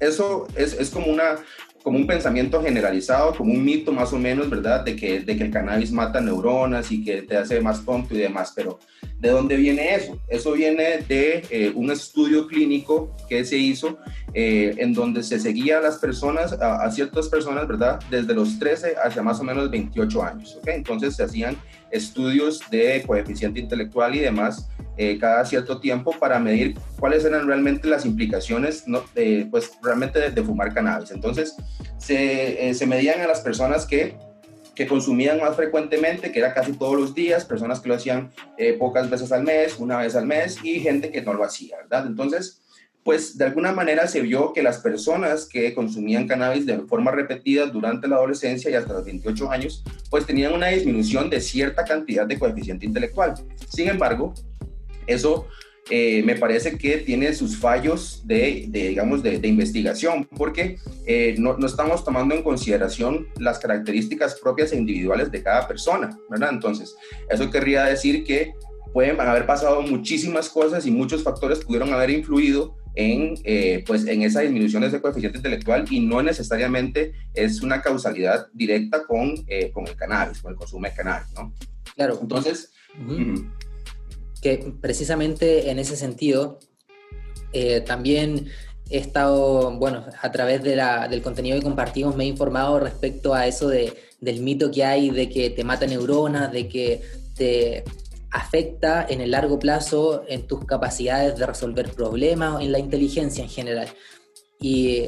eso 0.00 0.48
es, 0.56 0.74
es, 0.74 0.90
como 0.90 1.06
una 1.06 1.36
como 1.84 1.98
un 1.98 2.06
pensamiento 2.06 2.62
generalizado, 2.62 3.34
como 3.34 3.52
un 3.52 3.62
mito 3.62 3.92
más 3.92 4.10
o 4.14 4.18
menos, 4.18 4.48
¿verdad? 4.48 4.82
De 4.82 4.96
que, 4.96 5.20
de 5.20 5.36
que 5.36 5.44
el 5.44 5.50
cannabis 5.50 5.92
mata 5.92 6.18
neuronas 6.18 6.90
y 6.90 7.04
que 7.04 7.20
te 7.20 7.36
hace 7.36 7.60
más 7.60 7.84
tonto 7.84 8.14
y 8.14 8.18
demás, 8.18 8.54
pero 8.56 8.78
¿de 9.20 9.28
dónde 9.28 9.54
viene 9.56 9.94
eso? 9.94 10.18
Eso 10.26 10.52
viene 10.52 11.04
de 11.06 11.44
eh, 11.50 11.72
un 11.74 11.90
estudio 11.90 12.46
clínico 12.46 13.14
que 13.28 13.44
se 13.44 13.58
hizo 13.58 13.98
eh, 14.32 14.74
en 14.78 14.94
donde 14.94 15.22
se 15.22 15.38
seguía 15.38 15.76
a 15.76 15.82
las 15.82 15.98
personas, 15.98 16.54
a, 16.54 16.90
ciertas 16.90 17.28
personas, 17.28 17.68
¿verdad? 17.68 18.00
Desde 18.10 18.32
los 18.32 18.58
13 18.58 18.94
hacia 19.04 19.22
más 19.22 19.38
o 19.40 19.44
menos 19.44 19.70
28 19.70 20.22
años. 20.22 20.58
Entonces 20.64 21.16
se 21.16 21.24
hacían 21.24 21.54
estudios 21.90 22.62
de 22.70 23.04
coeficiente 23.06 23.60
intelectual 23.60 24.14
y 24.14 24.20
demás 24.20 24.70
eh, 24.96 25.18
cada 25.18 25.44
cierto 25.44 25.80
tiempo 25.80 26.12
para 26.18 26.38
medir 26.38 26.76
cuáles 26.98 27.24
eran 27.24 27.46
realmente 27.46 27.88
las 27.88 28.04
implicaciones, 28.06 28.86
¿no? 28.86 29.02
pues 29.50 29.72
realmente 29.82 30.30
de, 30.30 30.42
fumar 30.42 30.72
cannabis. 30.72 31.10
Entonces, 31.10 31.54
se, 31.98 32.68
eh, 32.68 32.74
se, 32.74 32.86
medían 32.86 33.20
a 33.20 33.26
las 33.26 33.40
personas 33.40 33.86
que, 33.86 34.16
que 34.74 34.86
consumían 34.86 35.40
más 35.40 35.56
frecuentemente, 35.56 36.32
que 36.32 36.38
era 36.38 36.52
casi 36.52 36.72
todos 36.72 36.98
los 36.98 37.14
días, 37.14 37.44
personas 37.44 37.80
que 37.80 37.88
lo 37.88 37.94
hacían 37.94 38.30
eh, 38.58 38.74
pocas 38.74 39.08
veces 39.08 39.32
al 39.32 39.44
mes, 39.44 39.78
una 39.78 39.98
vez 39.98 40.14
al 40.16 40.26
mes, 40.26 40.58
y 40.62 40.80
gente 40.80 41.10
que 41.10 41.22
no 41.22 41.34
lo 41.34 41.44
hacía, 41.44 41.76
¿verdad? 41.78 42.06
Entonces, 42.06 42.60
pues 43.04 43.36
de 43.36 43.44
alguna 43.44 43.72
manera 43.72 44.06
se 44.06 44.22
vio 44.22 44.52
que 44.52 44.62
las 44.62 44.78
personas 44.78 45.46
que 45.46 45.74
consumían 45.74 46.26
cannabis 46.26 46.64
de 46.64 46.78
forma 46.80 47.10
repetida 47.10 47.66
durante 47.66 48.08
la 48.08 48.16
adolescencia 48.16 48.70
y 48.70 48.74
hasta 48.74 48.94
los 48.94 49.04
28 49.04 49.50
años, 49.50 49.84
pues 50.08 50.24
tenían 50.24 50.54
una 50.54 50.68
disminución 50.68 51.28
de 51.28 51.40
cierta 51.40 51.84
cantidad 51.84 52.26
de 52.26 52.38
coeficiente 52.38 52.86
intelectual. 52.86 53.34
Sin 53.68 53.88
embargo, 53.88 54.32
eso 55.06 55.48
eh, 55.90 56.22
me 56.24 56.36
parece 56.36 56.78
que 56.78 56.98
tiene 56.98 57.34
sus 57.34 57.58
fallos 57.58 58.22
de, 58.24 58.66
digamos, 58.70 59.22
de, 59.22 59.46
investigación, 59.46 60.26
porque 60.34 60.78
eh, 61.06 61.34
no, 61.38 61.58
no, 61.58 61.66
estamos 61.66 62.02
tomando 62.02 62.34
en 62.34 62.42
consideración 62.42 63.28
las 63.38 63.58
características 63.58 64.40
propias 64.40 64.72
e 64.72 64.78
individuales 64.78 65.30
de 65.30 65.42
cada 65.42 65.68
persona, 65.68 66.18
¿verdad? 66.30 66.50
Entonces, 66.54 66.96
eso 67.28 67.50
querría 67.50 67.84
decir 67.84 68.24
que 68.24 68.54
pueden 68.94 69.20
haber 69.20 69.44
pasado 69.44 69.82
muchísimas 69.82 70.48
cosas 70.48 70.86
y 70.86 70.90
muchos 70.90 71.22
factores 71.22 71.62
pudieron 71.62 71.92
haber 71.92 72.08
influido 72.08 72.74
en, 72.94 73.34
eh, 73.44 73.84
pues, 73.86 74.06
en 74.06 74.22
esa 74.22 74.40
disminución 74.40 74.80
de 74.80 74.88
ese 74.88 75.02
coeficiente 75.02 75.36
intelectual 75.36 75.84
y 75.90 76.00
no 76.00 76.22
necesariamente 76.22 77.12
es 77.34 77.60
una 77.60 77.82
causalidad 77.82 78.46
directa 78.54 79.04
con, 79.04 79.34
con 79.74 79.86
el 79.86 79.96
cannabis, 79.96 80.40
con 80.40 80.52
el 80.52 80.56
consumo 80.56 80.86
de 80.86 80.94
cannabis, 80.94 81.30
¿no? 81.34 81.52
Claro. 81.94 82.18
Entonces, 82.22 82.72
que 84.44 84.74
precisamente 84.78 85.70
en 85.70 85.78
ese 85.78 85.96
sentido 85.96 86.58
eh, 87.54 87.80
también 87.80 88.48
he 88.90 88.98
estado, 88.98 89.70
bueno, 89.78 90.04
a 90.20 90.32
través 90.32 90.62
del 90.62 91.22
contenido 91.22 91.56
que 91.56 91.62
compartimos 91.62 92.14
me 92.14 92.24
he 92.24 92.26
informado 92.26 92.78
respecto 92.78 93.32
a 93.32 93.46
eso 93.46 93.68
de, 93.68 93.94
del 94.20 94.40
mito 94.42 94.70
que 94.70 94.84
hay 94.84 95.08
de 95.08 95.30
que 95.30 95.48
te 95.48 95.64
mata 95.64 95.86
neuronas, 95.86 96.52
de 96.52 96.68
que 96.68 97.00
te 97.34 97.84
afecta 98.30 99.06
en 99.08 99.22
el 99.22 99.30
largo 99.30 99.58
plazo 99.58 100.24
en 100.28 100.46
tus 100.46 100.66
capacidades 100.66 101.38
de 101.38 101.46
resolver 101.46 101.90
problemas, 101.92 102.60
en 102.60 102.70
la 102.70 102.78
inteligencia 102.78 103.42
en 103.42 103.48
general. 103.48 103.88
Y 104.60 105.06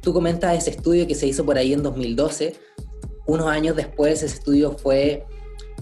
tú 0.00 0.12
comentas 0.12 0.56
ese 0.56 0.70
estudio 0.70 1.08
que 1.08 1.16
se 1.16 1.26
hizo 1.26 1.44
por 1.44 1.58
ahí 1.58 1.72
en 1.72 1.82
2012. 1.82 2.54
Unos 3.26 3.48
años 3.48 3.74
después 3.74 4.22
ese 4.22 4.26
estudio 4.26 4.78
fue 4.78 5.24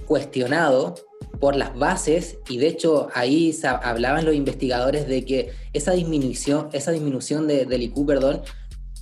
cuestionado 0.06 0.94
por 1.41 1.57
las 1.57 1.76
bases 1.79 2.38
y 2.49 2.59
de 2.59 2.69
hecho 2.69 3.09
ahí 3.14 3.57
hablaban 3.83 4.25
los 4.25 4.35
investigadores 4.35 5.07
de 5.07 5.25
que 5.25 5.53
esa 5.73 5.93
disminución, 5.93 6.69
esa 6.73 6.93
disminución 6.93 7.47
de, 7.47 7.67
del 7.67 7.83
IQ, 7.83 8.07
perdón, 8.07 8.43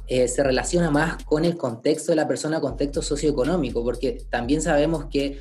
eh, 0.09 0.29
se 0.29 0.43
relaciona 0.43 0.91
más 0.91 1.25
con 1.25 1.45
el 1.45 1.57
contexto 1.57 2.13
de 2.13 2.17
la 2.17 2.29
persona, 2.29 2.61
contexto 2.61 3.03
socioeconómico, 3.03 3.83
porque 3.83 4.25
también 4.31 4.61
sabemos 4.61 5.07
que 5.07 5.41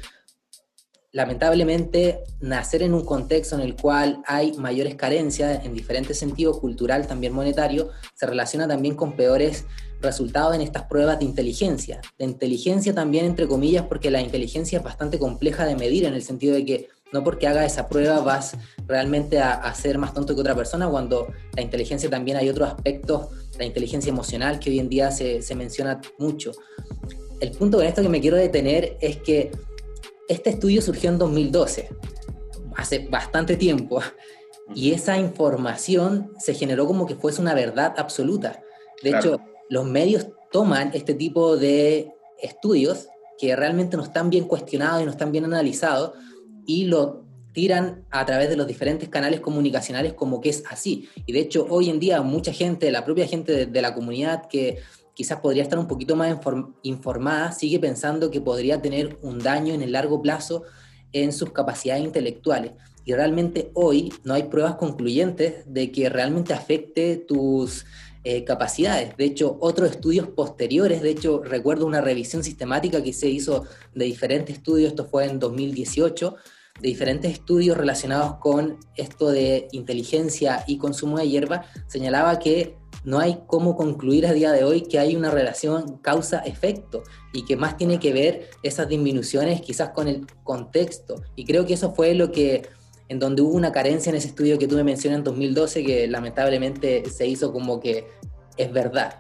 lamentablemente 1.12 2.24
nacer 2.40 2.84
en 2.84 2.94
un 2.94 3.04
contexto 3.04 3.56
en 3.56 3.62
el 3.62 3.76
cual 3.76 4.22
hay 4.26 4.54
mayores 4.54 4.96
carencias 4.96 5.66
en 5.66 5.74
diferentes 5.74 6.18
sentidos, 6.18 6.60
cultural, 6.60 7.06
también 7.06 7.34
monetario, 7.34 7.90
se 8.14 8.26
relaciona 8.26 8.68
también 8.68 8.96
con 8.96 9.16
peores 9.16 9.66
resultados 10.02 10.56
en 10.56 10.62
estas 10.62 10.84
pruebas 10.84 11.20
de 11.20 11.26
inteligencia. 11.26 12.02
De 12.18 12.26
inteligencia 12.26 12.94
también, 12.94 13.26
entre 13.26 13.48
comillas, 13.48 13.86
porque 13.86 14.10
la 14.10 14.22
inteligencia 14.22 14.80
es 14.80 14.84
bastante 14.84 15.20
compleja 15.20 15.66
de 15.66 15.76
medir 15.76 16.06
en 16.06 16.14
el 16.14 16.24
sentido 16.24 16.56
de 16.56 16.66
que 16.66 16.90
no 17.12 17.26
porque 17.26 17.46
haga 17.46 17.66
esa 17.66 17.90
prueba 17.90 18.22
vas 18.22 18.56
realmente 18.88 19.40
a, 19.40 19.74
ser 19.76 19.98
más 19.98 20.14
tonto 20.14 20.34
que 20.34 20.40
otra 20.40 20.56
persona, 20.56 20.88
cuando 20.90 21.28
la 21.56 21.62
inteligencia 21.62 22.10
también 22.10 22.38
hay 22.38 22.50
otros 22.50 22.70
aspectos, 22.70 23.28
la 23.60 23.66
inteligencia 23.66 24.10
emocional 24.10 24.60
que 24.60 24.70
hoy 24.70 24.80
en 24.80 24.88
día 24.88 25.12
se, 25.12 25.42
se 25.42 25.56
menciona 25.56 26.00
mucho. 26.18 26.54
El 27.42 27.52
punto 27.52 27.78
con 27.78 27.86
esto 27.86 28.02
que 28.02 28.08
me 28.08 28.22
quiero 28.22 28.38
detener 28.38 28.98
es 29.02 29.18
que 29.18 29.52
este 30.32 30.50
estudio 30.52 30.82
surgió 30.82 31.10
en 31.10 31.18
2012, 31.18 31.90
hace 32.76 33.08
bastante 33.10 33.58
tiempo, 33.58 34.02
y 34.74 34.94
esa 34.94 35.18
información 35.18 36.32
se 36.40 36.54
generó 36.54 36.88
como 36.88 37.06
que 37.06 37.16
fuese 37.16 37.42
una 37.42 37.54
verdad 37.54 37.94
absoluta. 37.98 38.62
De 39.04 39.12
hecho, 39.12 39.42
los 39.70 39.86
medios 39.86 40.28
toman 40.52 40.92
este 40.94 41.14
tipo 41.14 41.58
de 41.58 42.12
estudios 42.42 43.08
que 43.38 43.56
realmente 43.56 43.98
no 43.98 44.04
están 44.04 44.30
bien 44.30 44.46
cuestionados 44.46 45.02
y 45.02 45.06
no 45.06 45.12
están 45.12 45.32
bien 45.32 45.46
analizados 45.46 46.14
y 46.66 46.86
lo 46.86 47.26
tiran 47.54 48.06
a 48.12 48.26
través 48.26 48.50
de 48.50 48.56
los 48.56 48.68
diferentes 48.68 49.10
canales 49.10 49.42
comunicacionales 49.42 50.14
como 50.14 50.40
que 50.40 50.50
es 50.50 50.64
así. 50.70 51.10
Y 51.26 51.34
de 51.34 51.40
hecho, 51.40 51.68
hoy 51.70 51.90
en 51.90 52.00
día 52.00 52.22
mucha 52.22 52.54
gente, 52.54 52.92
la 52.92 53.04
propia 53.04 53.28
gente 53.28 53.66
de, 53.66 53.82
la 53.82 53.94
comunidad 53.94 54.48
que 54.48 54.78
quizás 55.22 55.40
podría 55.40 55.62
estar 55.62 55.78
un 55.78 55.88
poquito 55.88 56.16
más 56.16 56.36
informada, 56.82 57.52
sigue 57.52 57.78
pensando 57.78 58.32
que 58.32 58.42
podría 58.42 58.82
tener 58.82 59.20
un 59.22 59.38
daño 59.38 59.72
en 59.72 59.84
el 59.84 59.92
largo 59.92 60.20
plazo 60.20 60.64
en 61.14 61.32
sus 61.32 61.52
capacidades 61.52 62.04
intelectuales. 62.04 62.72
Y 63.06 63.14
realmente 63.14 63.70
hoy 63.76 64.12
no 64.24 64.34
hay 64.34 64.44
pruebas 64.46 64.78
concluyentes 64.78 65.64
de 65.68 65.92
que 65.92 66.10
realmente 66.10 66.56
afecte 66.56 67.18
tus 67.18 67.86
eh, 68.24 68.44
capacidades. 68.46 69.16
De 69.16 69.26
hecho, 69.26 69.60
otros 69.62 69.92
estudios 69.92 70.28
posteriores, 70.30 71.04
de 71.04 71.12
hecho, 71.12 71.44
recuerdo 71.44 71.86
una 71.86 72.02
revisión 72.02 72.44
sistemática 72.44 73.04
que 73.04 73.14
se 73.14 73.30
hizo 73.30 73.66
de 73.94 74.06
diferentes 74.06 74.56
estudios, 74.56 74.90
esto 74.90 75.06
fue 75.06 75.26
en 75.26 75.38
2018, 75.38 76.36
de 76.80 76.88
diferentes 76.88 77.32
estudios 77.32 77.78
relacionados 77.78 78.38
con 78.40 78.80
esto 78.96 79.30
de 79.30 79.68
inteligencia 79.72 80.64
y 80.66 80.80
consumo 80.80 81.20
de 81.20 81.30
hierba, 81.30 81.66
señalaba 81.86 82.40
que 82.40 82.81
no 83.04 83.20
hay 83.20 83.40
cómo 83.48 83.76
concluir 83.76 84.28
a 84.28 84.34
día 84.34 84.52
de 84.52 84.64
hoy 84.64 84.82
que 84.82 85.00
hay 85.00 85.16
una 85.16 85.32
relación 85.32 85.98
causa-efecto 85.98 87.04
y 87.34 87.46
que 87.46 87.58
más 87.58 87.78
tiene 87.78 88.00
que 88.00 88.14
ver 88.14 88.50
esas 88.64 88.88
disminuciones 88.88 89.62
quizás 89.62 89.90
con 89.90 90.08
el 90.08 90.28
contexto. 90.44 91.24
Y 91.36 91.46
creo 91.46 91.66
que 91.66 91.74
eso 91.74 91.94
fue 91.94 92.14
lo 92.14 92.32
que 92.32 92.70
en 93.10 93.20
donde 93.20 93.42
hubo 93.42 93.56
una 93.56 93.74
carencia 93.74 94.10
en 94.10 94.16
ese 94.16 94.30
estudio 94.30 94.58
que 94.58 94.68
tú 94.68 94.76
me 94.76 94.86
mencionas 94.86 95.18
en 95.18 95.26
2012, 95.26 95.84
que 95.84 96.08
lamentablemente 96.08 97.04
se 97.10 97.28
hizo 97.28 97.52
como 97.52 97.80
que 97.80 98.08
es 98.56 98.72
verdad. 98.72 99.16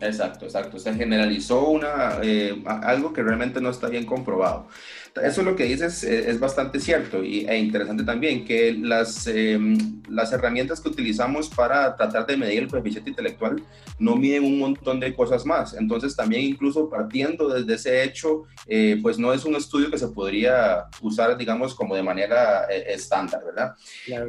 Exacto, 0.00 0.46
exacto. 0.46 0.78
Se 0.78 0.92
generalizó 0.94 1.68
una, 1.68 2.18
eh, 2.22 2.62
algo 2.66 3.12
que 3.12 3.22
realmente 3.22 3.60
no 3.60 3.70
está 3.70 3.88
bien 3.88 4.04
comprobado. 4.04 4.66
Eso 5.22 5.40
es 5.40 5.46
lo 5.46 5.56
que 5.56 5.64
dices 5.64 6.04
es, 6.04 6.38
bastante 6.38 6.78
cierto 6.80 7.24
y, 7.24 7.46
e 7.46 7.58
interesante 7.58 8.04
también, 8.04 8.44
que 8.44 8.74
las, 8.74 9.26
em, 9.26 10.02
las 10.08 10.32
herramientas 10.32 10.80
que 10.80 10.88
utilizamos 10.88 11.48
para 11.48 11.96
tratar 11.96 12.26
de 12.26 12.36
medir 12.36 12.64
el 12.64 12.68
coeficiente 12.68 13.10
intelectual 13.10 13.62
no 13.98 14.16
miden 14.16 14.44
un 14.44 14.58
montón 14.58 15.00
de 15.00 15.14
cosas 15.14 15.46
más. 15.46 15.74
Entonces 15.74 16.14
también 16.14 16.42
incluso 16.42 16.90
partiendo 16.90 17.48
desde 17.48 17.74
ese 17.74 18.04
hecho, 18.04 18.44
eh, 18.66 18.98
pues 19.02 19.18
no 19.18 19.32
es 19.32 19.44
un 19.44 19.56
estudio 19.56 19.90
que 19.90 19.98
se 19.98 20.08
podría 20.08 20.86
usar, 21.00 21.36
digamos, 21.36 21.74
como 21.74 21.94
de 21.94 22.02
manera 22.02 22.66
eh, 22.70 22.84
estándar, 22.88 23.42
¿verdad? 23.44 23.74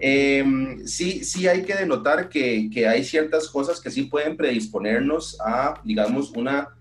Em, 0.02 0.86
sí, 0.86 1.24
sí 1.24 1.48
hay 1.48 1.64
que 1.64 1.76
denotar 1.76 2.30
que, 2.30 2.70
que 2.74 2.88
hay 2.88 3.04
ciertas 3.04 3.50
cosas 3.50 3.82
que 3.82 3.92
sí 3.92 4.04
pueden 4.04 4.38
predisponernos 4.38 5.38
a, 5.42 5.82
digamos, 5.84 6.32
una 6.32 6.77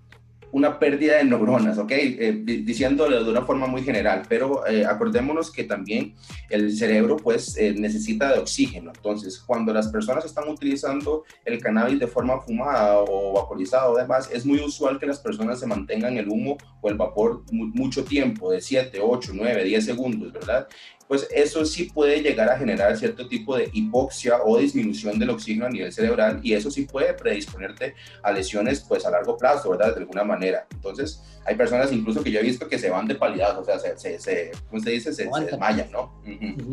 una 0.56 0.78
pérdida 0.78 1.18
de 1.18 1.25
neuronas, 1.25 1.76
¿ok? 1.76 1.92
Eh, 1.92 2.32
diciéndolo 2.64 3.22
de 3.22 3.30
una 3.30 3.42
forma 3.42 3.66
muy 3.66 3.82
general, 3.82 4.22
pero 4.26 4.66
eh, 4.66 4.86
acordémonos 4.86 5.52
que 5.52 5.64
también 5.64 6.14
el 6.48 6.75
cerebro 6.75 7.18
pues 7.18 7.58
eh, 7.58 7.75
necesita 7.76 8.32
de 8.32 8.38
oxígeno. 8.38 8.90
Entonces, 8.96 9.38
cuando 9.38 9.75
las 9.75 9.88
personas 9.88 10.25
están 10.25 10.48
utilizando 10.48 11.25
el 11.44 11.60
cannabis 11.60 11.98
de 11.98 12.06
forma 12.06 12.40
fumada 12.40 13.00
o 13.00 13.34
vaporizada 13.34 13.90
o 13.90 13.98
demás, 13.98 14.30
es 14.32 14.46
muy 14.46 14.58
usual 14.60 14.98
que 14.98 15.04
las 15.04 15.20
personas 15.20 15.60
se 15.60 15.66
mantengan 15.66 16.16
el 16.16 16.26
humo 16.26 16.56
o 16.80 16.88
el 16.88 16.96
vapor 16.96 17.42
mucho 17.52 18.04
tiempo, 18.04 18.50
de 18.50 18.62
7, 18.62 18.98
8, 19.02 19.32
9, 19.34 19.62
10 19.62 19.84
segundos, 19.84 20.32
¿verdad? 20.32 20.68
Pues 21.08 21.28
eso 21.30 21.64
sí 21.64 21.84
puede 21.84 22.20
llegar 22.20 22.48
a 22.50 22.58
generar 22.58 22.96
cierto 22.96 23.28
tipo 23.28 23.56
de 23.56 23.70
hipoxia 23.72 24.38
o 24.44 24.58
disminución 24.58 25.18
del 25.18 25.30
oxígeno 25.30 25.66
a 25.66 25.70
nivel 25.70 25.92
cerebral 25.92 26.40
y 26.42 26.54
eso 26.54 26.70
sí 26.70 26.82
puede 26.82 27.14
predisponerte 27.14 27.94
a 28.22 28.32
lesiones 28.32 28.80
pues 28.80 29.06
a 29.06 29.10
largo 29.10 29.36
plazo, 29.36 29.70
¿verdad? 29.70 29.94
De 29.94 30.00
alguna 30.00 30.25
manera. 30.25 30.66
Entonces, 30.72 31.22
hay 31.44 31.54
personas 31.54 31.92
incluso 31.92 32.22
que 32.22 32.30
yo 32.30 32.40
he 32.40 32.42
visto 32.42 32.68
que 32.68 32.78
se 32.78 32.90
van 32.90 33.06
de 33.06 33.14
palidad, 33.14 33.58
o 33.58 33.64
sea, 33.64 33.78
se, 33.78 34.18
se, 34.18 34.50
¿cómo 34.68 34.82
se 34.82 34.90
dice? 34.90 35.12
Se, 35.12 35.25
desmayan, 35.25 35.90
¿no? 35.90 36.20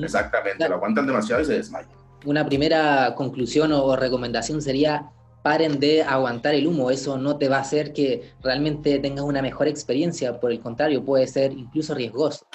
Exactamente, 0.02 0.68
lo 0.68 0.76
aguantan 0.76 1.06
demasiado 1.06 1.42
y 1.42 1.46
se 1.46 1.54
desmayan. 1.54 1.92
Una 2.26 2.46
primera 2.46 3.14
conclusión 3.16 3.74
o 3.74 3.96
recomendación 3.96 4.62
sería 4.62 5.12
paren 5.44 5.80
de 5.80 6.02
aguantar 6.02 6.56
el 6.56 6.66
humo, 6.66 6.90
eso 6.90 7.18
no 7.18 7.38
te 7.38 7.50
va 7.50 7.58
a 7.58 7.62
hacer 7.62 7.94
que 7.94 8.32
realmente 8.42 8.98
tengas 9.00 9.26
una 9.26 9.42
mejor 9.42 9.68
experiencia, 9.68 10.40
por 10.40 10.52
el 10.52 10.62
contrario, 10.62 11.04
puede 11.04 11.28
ser 11.28 11.52
incluso 11.52 11.94
riesgoso. 11.94 12.48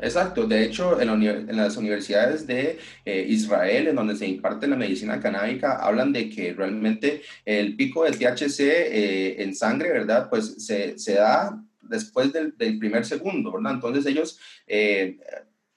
Exacto, 0.00 0.46
de 0.46 0.64
hecho 0.64 1.00
en, 1.00 1.56
las 1.56 1.76
universidades 1.76 2.46
de 2.46 2.78
eh, 3.04 3.26
Israel, 3.28 3.88
en 3.88 3.96
donde 3.96 4.16
se 4.16 4.26
imparte 4.26 4.68
la 4.68 4.76
medicina 4.76 5.20
canábica, 5.20 5.76
hablan 5.76 6.12
de 6.12 6.30
que 6.30 6.52
realmente 6.52 7.22
el 7.44 7.76
pico 7.76 8.04
del 8.04 8.18
THC 8.18 8.60
eh, 8.60 9.42
en 9.42 9.54
sangre, 9.54 9.90
¿verdad? 9.90 10.28
Pues 10.30 10.64
se, 10.64 11.14
da 11.14 11.60
después 11.82 12.32
del, 12.32 12.52
primer 12.52 13.04
segundo, 13.04 13.52
¿verdad? 13.52 13.74
Entonces 13.74 14.06
ellos 14.06 14.38
eh, 14.66 15.18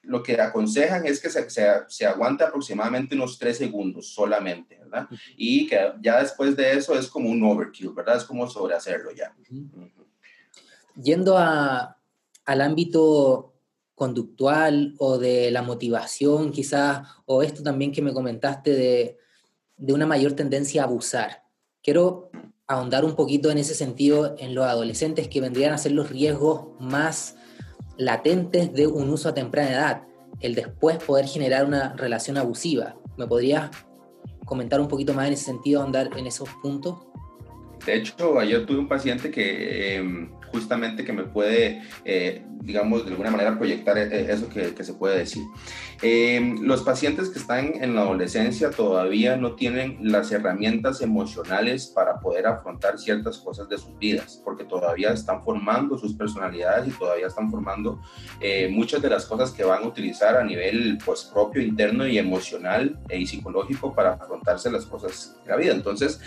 lo 0.02 0.22
que 0.22 0.40
aconsejan 0.40 1.06
es 1.06 1.20
que 1.20 1.30
se, 1.30 1.48
se, 1.88 2.06
aguante 2.06 2.44
aproximadamente 2.44 3.14
unos 3.14 3.38
tres 3.38 3.58
segundos 3.58 4.12
solamente, 4.12 4.78
¿verdad? 4.78 5.08
Y 5.36 5.66
que 5.66 5.78
ya 6.00 6.20
después 6.20 6.56
de 6.56 6.72
eso 6.72 6.98
es 6.98 7.08
como 7.08 7.28
un 7.28 7.42
overkill, 7.42 7.90
¿verdad? 7.90 8.16
Es 8.16 8.24
como 8.24 8.48
sobrehacerlo 8.48 9.10
ya. 9.12 9.34
Yendo 10.94 11.38
a, 11.38 11.96
al 12.44 12.60
ámbito 12.60 13.51
conductual 14.02 14.96
o 14.98 15.16
de 15.16 15.52
la 15.52 15.62
motivación 15.62 16.50
quizás, 16.50 17.06
o 17.24 17.44
esto 17.44 17.62
también 17.62 17.92
que 17.92 18.02
me 18.02 18.12
comentaste 18.12 18.72
de, 18.72 19.16
de 19.76 19.92
una 19.92 20.06
mayor 20.06 20.32
tendencia 20.32 20.82
a 20.82 20.86
abusar. 20.86 21.44
Quiero 21.84 22.32
ahondar 22.66 23.04
un 23.04 23.14
poquito 23.14 23.48
en 23.52 23.58
ese 23.58 23.76
sentido 23.76 24.34
en 24.40 24.56
los 24.56 24.64
adolescentes 24.64 25.28
que 25.28 25.40
vendrían 25.40 25.72
a 25.72 25.78
ser 25.78 25.92
los 25.92 26.10
riesgos 26.10 26.66
más 26.80 27.36
latentes 27.96 28.72
de 28.72 28.88
un 28.88 29.08
uso 29.08 29.28
a 29.28 29.34
temprana 29.34 29.70
edad, 29.70 30.02
el 30.40 30.56
después 30.56 30.96
poder 30.98 31.26
generar 31.26 31.64
una 31.64 31.92
relación 31.92 32.36
abusiva. 32.38 32.96
¿Me 33.16 33.28
podrías 33.28 33.70
comentar 34.44 34.80
un 34.80 34.88
poquito 34.88 35.14
más 35.14 35.28
en 35.28 35.34
ese 35.34 35.44
sentido, 35.44 35.80
ahondar 35.80 36.10
en 36.18 36.26
esos 36.26 36.48
puntos? 36.60 36.96
De 37.86 37.98
hecho, 37.98 38.40
ayer 38.40 38.66
tuve 38.66 38.78
un 38.78 38.88
paciente 38.88 39.30
que 39.30 39.94
em, 39.94 40.32
justamente 40.52 41.04
que 41.04 41.12
me 41.12 41.24
puede, 41.24 41.82
eh, 42.04 42.44
digamos, 42.60 43.04
de 43.04 43.10
alguna 43.10 43.30
manera 43.30 43.58
proyectar 43.58 43.96
eh, 43.96 44.30
eso 44.30 44.48
que, 44.48 44.74
que 44.74 44.84
se 44.84 44.94
puede 44.94 45.18
decir. 45.18 45.42
Eh, 46.02 46.56
los 46.60 46.82
pacientes 46.82 47.30
que 47.30 47.38
están 47.38 47.74
en 47.82 47.94
la 47.94 48.02
adolescencia 48.02 48.70
todavía 48.70 49.36
no 49.36 49.54
tienen 49.54 49.98
las 50.00 50.30
herramientas 50.32 51.00
emocionales 51.00 51.86
para 51.86 52.18
poder 52.20 52.46
afrontar 52.46 52.98
ciertas 52.98 53.38
cosas 53.38 53.68
de 53.68 53.78
sus 53.78 53.96
vidas, 53.98 54.40
porque 54.44 54.64
todavía 54.64 55.12
están 55.12 55.42
formando 55.42 55.96
sus 55.96 56.14
personalidades 56.14 56.88
y 56.88 56.90
todavía 56.90 57.28
están 57.28 57.50
formando 57.50 58.00
muchas 58.70 59.00
de 59.00 59.10
las 59.10 59.26
cosas 59.26 59.52
que 59.52 59.62
van 59.62 59.84
a 59.84 59.86
utilizar 59.86 60.36
a 60.36 60.44
nivel 60.44 60.98
pues, 61.04 61.22
propio, 61.32 61.62
interno 61.62 62.06
y 62.06 62.18
emocional 62.18 62.98
y 63.08 63.26
psicológico 63.26 63.94
para 63.94 64.14
afrontarse 64.14 64.70
las 64.70 64.84
cosas 64.84 65.36
de 65.44 65.50
la 65.50 65.56
vida. 65.56 65.72
Entonces, 65.72 66.20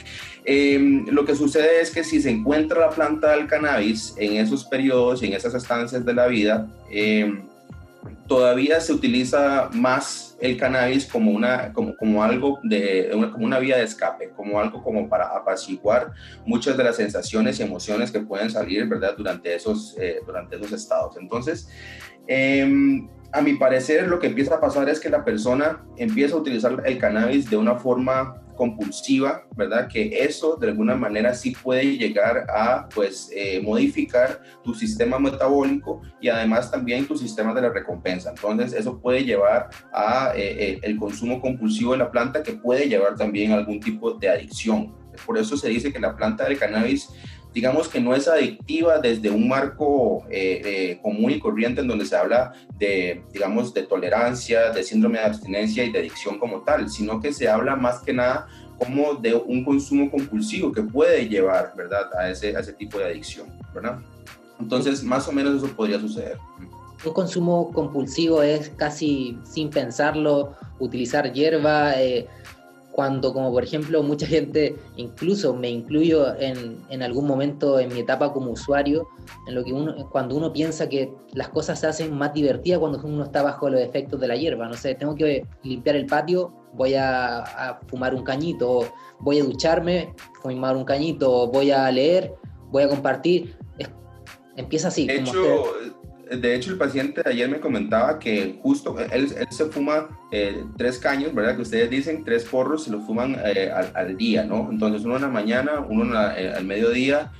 lo 0.45 1.25
que 1.25 1.35
sucede 1.35 1.81
es 1.81 1.91
que 1.91 2.05
si 2.05 2.21
se 2.21 2.29
encuentra 2.29 2.79
la 2.79 2.89
planta 2.89 3.31
del 3.31 3.47
cannabis 3.47 4.14
en 4.17 4.37
esos 4.37 4.65
periodos 4.65 5.21
y 5.21 5.27
en 5.27 5.33
esas 5.33 5.53
estancias 5.53 6.05
de 6.05 6.13
la 6.13 6.27
vida, 6.27 6.67
eh, 6.91 7.43
todavía 8.27 8.79
se 8.81 8.93
utiliza 8.93 9.69
más 9.73 10.37
el 10.39 10.57
cannabis 10.57 11.05
como, 11.05 11.31
una, 11.31 11.71
como, 11.73 11.95
como 11.95 12.23
algo 12.23 12.59
de 12.63 13.11
una, 13.13 13.31
como 13.31 13.45
una 13.45 13.59
vía 13.59 13.77
de 13.77 13.83
escape, 13.83 14.31
como 14.35 14.59
algo 14.59 14.83
como 14.83 15.07
para 15.07 15.27
apaciguar 15.27 16.11
muchas 16.45 16.77
de 16.77 16.83
las 16.83 16.95
sensaciones 16.95 17.59
y 17.59 17.63
emociones 17.63 18.11
que 18.11 18.19
pueden 18.19 18.49
salir, 18.49 18.87
¿verdad? 18.87 19.15
Durante 19.17 19.53
esos, 19.53 19.95
eh, 19.99 20.19
durante 20.25 20.55
esos 20.55 20.71
estados. 20.71 21.17
Entonces, 21.17 21.69
em, 22.27 23.07
a 23.31 23.41
mi 23.41 23.53
parecer, 23.55 24.07
lo 24.07 24.19
que 24.19 24.27
empieza 24.27 24.55
a 24.55 24.61
pasar 24.61 24.89
es 24.89 24.99
que 24.99 25.09
la 25.09 25.23
persona 25.23 25.83
empieza 25.97 26.35
a 26.35 26.39
utilizar 26.39 26.81
el 26.85 26.97
cannabis 26.97 27.49
de 27.49 27.57
una 27.57 27.75
forma 27.75 28.41
compulsiva, 28.55 29.45
¿verdad? 29.55 29.87
Que 29.87 30.23
eso 30.23 30.55
de 30.55 30.69
alguna 30.69 30.95
manera 30.95 31.33
sí 31.33 31.51
puede 31.51 31.97
llegar 31.97 32.45
a, 32.49 32.87
pues, 32.89 33.29
eh, 33.35 33.61
modificar 33.61 34.41
tu 34.63 34.73
sistema 34.73 35.19
metabólico 35.19 36.01
y 36.21 36.29
además 36.29 36.71
también 36.71 37.05
tu 37.05 37.17
sistema 37.17 37.53
de 37.53 37.61
la 37.61 37.69
recompensa. 37.69 38.29
Entonces, 38.29 38.73
eso 38.73 38.99
puede 38.99 39.23
llevar 39.23 39.69
a 39.93 40.31
eh, 40.35 40.55
eh, 40.57 40.79
el 40.83 40.97
consumo 40.97 41.41
compulsivo 41.41 41.91
de 41.91 41.99
la 41.99 42.11
planta 42.11 42.43
que 42.43 42.53
puede 42.53 42.87
llevar 42.87 43.15
también 43.15 43.51
a 43.51 43.55
algún 43.55 43.79
tipo 43.79 44.13
de 44.13 44.29
adicción. 44.29 44.93
Por 45.25 45.37
eso 45.37 45.55
se 45.55 45.69
dice 45.69 45.93
que 45.93 45.99
la 45.99 46.15
planta 46.15 46.45
del 46.45 46.57
cannabis 46.57 47.09
digamos 47.55 47.87
que 47.87 48.01
no 48.01 48.13
es 48.13 48.27
adictiva 48.27 48.99
desde 48.99 49.31
un 49.31 49.47
marco 49.47 50.25
común 51.01 51.31
y 51.31 51.39
corriente 51.39 51.79
en 51.81 51.87
donde 51.87 52.05
se 52.05 52.15
habla 52.17 52.51
de, 52.77 53.23
digamos, 53.31 53.73
de 53.73 53.83
tolerancia, 53.83 54.71
de 54.71 54.83
síndrome 54.83 55.19
de 55.19 55.25
abstinencia 55.25 55.85
y 55.85 55.91
de 55.91 55.99
adicción 55.99 56.37
como 56.37 56.61
tal, 56.63 56.89
sino 56.89 57.21
que 57.21 57.31
se 57.31 57.47
habla 57.47 57.77
más 57.77 58.01
que 58.01 58.11
nada 58.11 58.47
como 58.77 59.13
de 59.15 59.33
un 59.33 59.63
consumo 59.63 60.11
compulsivo 60.11 60.73
que 60.73 60.83
puede 60.83 61.29
llevar, 61.29 61.73
¿verdad?, 61.77 62.09
a 62.19 62.29
ese, 62.29 62.57
a 62.57 62.59
ese 62.59 62.73
tipo 62.73 62.99
de 62.99 63.05
adicción, 63.05 63.47
¿verdad? 63.73 63.99
Entonces, 64.59 65.01
más 65.01 65.25
o 65.29 65.31
menos 65.31 65.63
eso 65.63 65.73
podría 65.73 65.97
suceder. 65.97 66.37
Un 67.05 67.13
consumo 67.13 67.71
compulsivo 67.71 68.41
es 68.41 68.69
casi 68.75 69.39
sin 69.43 69.69
pensarlo, 69.69 70.55
utilizar 70.79 71.31
hierba, 71.31 72.01
eh, 72.01 72.27
cuando 72.95 73.33
como 73.33 73.51
por 73.51 73.61
ejemplo 73.61 74.01
mucha 74.03 74.25
gente, 74.25 74.73
incluso 74.95 75.53
me 75.53 75.69
incluyo 75.69 76.33
en, 76.39 76.81
en, 76.89 77.03
algún 77.03 77.27
momento 77.27 77.77
en 77.77 77.93
mi 77.93 77.99
etapa 77.99 78.31
como 78.31 78.51
usuario, 78.51 79.09
en 79.49 79.55
lo 79.55 79.65
que 79.65 79.73
uno, 79.73 80.09
cuando 80.11 80.37
uno 80.37 80.53
piensa 80.53 80.87
que 80.87 81.11
las 81.33 81.49
cosas 81.49 81.77
se 81.77 81.87
hacen 81.87 82.17
más 82.17 82.33
divertidas 82.33 82.79
cuando 82.79 83.01
uno 83.03 83.25
está 83.25 83.43
bajo 83.43 83.69
los 83.69 83.81
efectos 83.81 84.17
de 84.21 84.29
la 84.29 84.37
hierba, 84.37 84.69
no 84.69 84.75
sé, 84.75 84.95
tengo 84.95 85.13
que 85.13 85.45
limpiar 85.63 85.97
el 85.97 86.05
patio, 86.05 86.53
voy 86.71 86.93
a, 86.95 87.81
fumar 87.87 88.15
un 88.15 88.23
cañito, 88.23 88.87
voy 89.19 89.41
a 89.41 89.43
ducharme, 89.43 90.13
fumar 90.41 90.77
un 90.77 90.85
cañito, 90.85 91.47
voy 91.47 91.71
a 91.71 91.91
leer, 91.91 92.33
voy 92.71 92.83
a 92.83 92.87
compartir, 92.87 93.57
empieza 94.55 94.87
así. 94.87 95.05
De 95.05 95.17
hecho, 95.17 95.65
de 96.29 96.55
hecho, 96.55 96.71
el 96.71 96.77
paciente 96.77 97.21
ayer 97.25 97.49
me 97.49 97.59
comentaba 97.59 98.19
que 98.19 98.57
justo 98.61 98.95
él, 99.11 99.29
se 99.49 99.65
fuma 99.65 100.07
eh, 100.31 100.63
tres 100.77 100.97
caños, 100.97 101.33
¿verdad? 101.33 101.55
Que 101.55 101.61
ustedes 101.61 101.89
dicen 101.89 102.23
tres 102.23 102.45
porros 102.45 102.85
se 102.85 102.91
los 102.91 103.05
fuman 103.05 103.37
eh, 103.45 103.71
al, 103.93 104.17
día, 104.17 104.43
¿no? 104.43 104.69
Entonces, 104.71 105.05
uno 105.05 105.17
en 105.17 105.21
la 105.23 105.27
mañana, 105.27 105.79
uno 105.79 106.13
eh, 106.31 106.53
al 106.55 106.65
mediodía, 106.65 107.31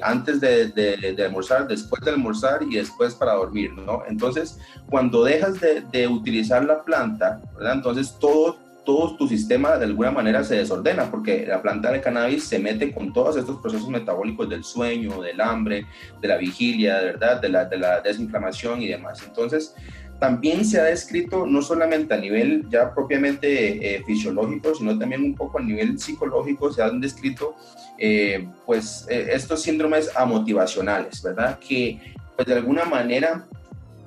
antes 0.00 0.40
de, 0.40 0.68
de, 0.68 1.24
almorzar, 1.24 1.68
después 1.68 2.02
de 2.02 2.12
almorzar 2.12 2.62
y 2.62 2.76
después 2.76 3.14
para 3.14 3.34
dormir, 3.34 3.70
¿no? 3.74 4.02
Entonces, 4.08 4.58
cuando 4.88 5.24
dejas 5.24 5.60
de, 5.60 5.82
de 5.92 6.08
utilizar 6.08 6.64
la 6.64 6.82
planta, 6.82 7.42
¿verdad? 7.54 7.74
Entonces, 7.74 8.16
todo 8.18 8.63
todo 8.84 9.16
tu 9.16 9.26
sistema 9.26 9.76
de 9.76 9.86
alguna 9.86 10.10
manera 10.10 10.44
se 10.44 10.56
desordena 10.56 11.10
porque 11.10 11.46
la 11.46 11.62
planta 11.62 11.90
de 11.90 12.00
cannabis 12.00 12.44
se 12.44 12.58
mete 12.58 12.92
con 12.92 13.12
todos 13.12 13.36
estos 13.36 13.60
procesos 13.60 13.88
metabólicos 13.88 14.48
del 14.48 14.64
sueño, 14.64 15.22
del 15.22 15.40
hambre, 15.40 15.86
de 16.20 16.28
la 16.28 16.36
vigilia, 16.36 17.00
¿verdad? 17.00 17.40
De 17.40 17.48
la, 17.48 17.64
de 17.64 17.78
la 17.78 18.00
desinflamación 18.00 18.82
y 18.82 18.88
demás. 18.88 19.22
Entonces, 19.26 19.74
también 20.18 20.64
se 20.64 20.80
ha 20.80 20.84
descrito 20.84 21.46
no 21.46 21.60
solamente 21.60 22.14
a 22.14 22.16
nivel 22.16 22.66
ya 22.70 22.94
propiamente 22.94 23.96
eh, 23.96 24.02
fisiológico, 24.04 24.74
sino 24.74 24.98
también 24.98 25.22
un 25.22 25.34
poco 25.34 25.58
a 25.58 25.62
nivel 25.62 25.98
psicológico, 25.98 26.72
se 26.72 26.82
han 26.82 27.00
descrito 27.00 27.56
eh, 27.98 28.48
pues 28.64 29.06
eh, 29.08 29.30
estos 29.32 29.62
síndromes 29.62 30.10
amotivacionales, 30.16 31.22
¿verdad? 31.22 31.58
Que 31.58 32.00
pues 32.36 32.46
de 32.46 32.54
alguna 32.54 32.84
manera 32.84 33.46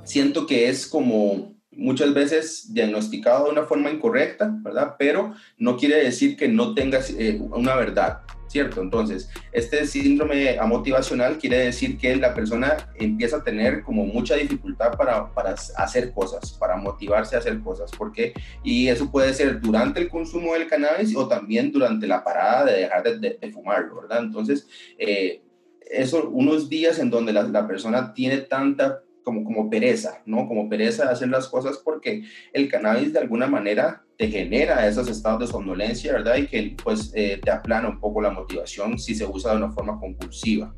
siento 0.04 0.48
que 0.48 0.70
es 0.70 0.88
como 0.88 1.57
muchas 1.78 2.14
veces 2.14 2.74
diagnosticado 2.74 3.46
de 3.46 3.52
una 3.52 3.64
forma 3.64 3.92
incorrecta, 3.92 4.52
¿verdad? 4.62 4.96
Pero 4.98 5.34
no 5.58 5.78
quiere 5.78 6.04
decir 6.04 6.36
que 6.36 6.48
no 6.48 6.74
tengas 6.74 7.10
eh, 7.12 7.40
una 7.52 7.76
verdad, 7.76 8.22
¿cierto? 8.48 8.82
Entonces, 8.82 9.30
este 9.52 9.86
síndrome 9.86 10.58
amotivacional 10.58 11.38
quiere 11.38 11.60
decir 11.60 11.98
que 11.98 12.16
la 12.16 12.34
persona 12.34 12.78
empieza 12.96 13.38
a 13.38 13.44
tener 13.44 13.84
como 13.84 14.06
mucha 14.06 14.36
dificultad 14.36 14.98
para, 14.98 15.32
para 15.34 15.52
hacer 15.52 16.12
cosas, 16.12 16.54
para 16.54 16.76
motivarse 16.78 17.36
a 17.36 17.40
hacer 17.40 17.60
cosas, 17.60 17.92
porque 17.98 18.34
Y 18.64 18.88
eso 18.88 19.12
puede 19.12 19.34
ser 19.34 19.62
durante 19.62 20.00
el 20.00 20.10
consumo 20.10 20.54
del 20.54 20.68
cannabis 20.68 21.16
o 21.16 21.28
también 21.28 21.72
durante 21.72 22.08
la 22.08 22.24
parada 22.24 22.66
de 22.66 22.82
dejar 22.82 23.04
de, 23.04 23.52
fumarlo, 23.54 24.02
¿verdad? 24.02 24.24
Entonces, 24.24 24.68
eh, 24.98 25.42
eso, 25.90 26.30
unos 26.30 26.68
días 26.68 27.00
en 27.00 27.10
donde 27.10 27.32
la, 27.32 27.44
la 27.44 27.68
persona 27.68 28.14
tiene 28.14 28.40
tanta 28.40 29.02
como, 29.28 29.44
como 29.44 29.70
pereza, 29.70 30.22
¿no? 30.26 30.48
Como 30.48 30.70
pereza 30.70 31.04
de 31.04 31.12
hacer 31.12 31.28
las 31.28 31.50
cosas 31.50 31.82
porque 31.84 32.24
el 32.54 32.70
cannabis 32.70 33.12
de 33.12 33.20
alguna 33.20 33.46
manera 33.46 34.06
te 34.18 34.30
genera 34.30 34.88
esos 34.88 35.10
estados 35.10 35.42
de 35.42 35.48
somnolencia, 35.48 36.14
¿verdad? 36.14 36.38
Y 36.38 36.48
que 36.48 36.78
pues 36.82 37.12
eh, 37.14 37.38
te 37.44 37.52
aplana 37.52 37.90
un 37.90 38.00
poco 38.00 38.22
la 38.22 38.30
motivación 38.30 38.98
si 38.98 39.16
se 39.16 39.26
usa 39.26 39.52
de 39.52 39.58
una 39.58 39.70
forma 39.74 40.00
compulsiva. 40.00 40.74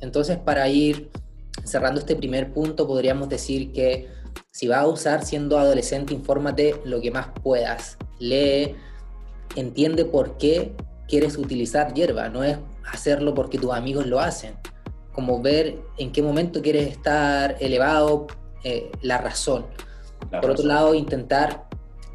Entonces, 0.00 0.38
para 0.38 0.66
ir 0.70 1.10
cerrando 1.62 2.00
este 2.00 2.16
primer 2.16 2.54
punto, 2.54 2.86
podríamos 2.86 3.28
decir 3.28 3.70
que 3.72 4.08
si 4.50 4.66
vas 4.66 4.80
a 4.80 4.86
usar 4.86 5.26
siendo 5.26 5.58
adolescente, 5.58 6.14
infórmate 6.14 6.76
lo 6.86 7.02
que 7.02 7.10
más 7.10 7.28
puedas. 7.42 7.98
Lee, 8.18 8.74
entiende 9.56 10.06
por 10.06 10.38
qué 10.38 10.72
quieres 11.06 11.36
utilizar 11.36 11.92
hierba, 11.92 12.30
no 12.30 12.44
es 12.44 12.56
hacerlo 12.90 13.34
porque 13.34 13.58
tus 13.58 13.74
amigos 13.74 14.06
lo 14.06 14.20
hacen 14.20 14.54
como 15.16 15.40
ver 15.40 15.78
en 15.96 16.12
qué 16.12 16.20
momento 16.22 16.60
quieres 16.60 16.88
estar 16.88 17.56
elevado, 17.58 18.26
eh, 18.62 18.92
la 19.00 19.16
razón. 19.16 19.64
Por 20.30 20.50
otro 20.50 20.66
lado, 20.66 20.94
intentar 20.94 21.64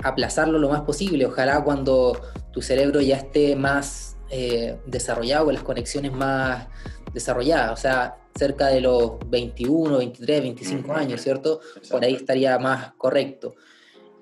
aplazarlo 0.03 0.59
lo 0.59 0.69
más 0.69 0.81
posible. 0.81 1.25
Ojalá 1.25 1.63
cuando 1.63 2.21
tu 2.51 2.61
cerebro 2.61 3.01
ya 3.01 3.15
esté 3.15 3.55
más 3.55 4.17
eh, 4.29 4.77
desarrollado, 4.85 5.45
con 5.45 5.55
las 5.55 5.63
conexiones 5.63 6.13
más 6.13 6.67
desarrolladas, 7.11 7.71
o 7.71 7.75
sea, 7.75 8.17
cerca 8.35 8.67
de 8.67 8.81
los 8.81 9.13
21, 9.27 9.97
23, 9.97 10.41
25 10.43 10.93
años, 10.93 11.21
¿cierto? 11.21 11.59
Por 11.89 12.05
ahí 12.05 12.13
estaría 12.13 12.59
más 12.59 12.93
correcto. 12.99 13.55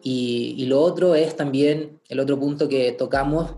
Y, 0.02 0.56
y, 0.58 0.68
lo 0.68 0.80
otro 0.80 1.16
es 1.16 1.36
también, 1.36 2.00
el 2.08 2.22
otro 2.22 2.40
punto 2.40 2.70
que 2.70 2.94
tocamos, 2.94 3.56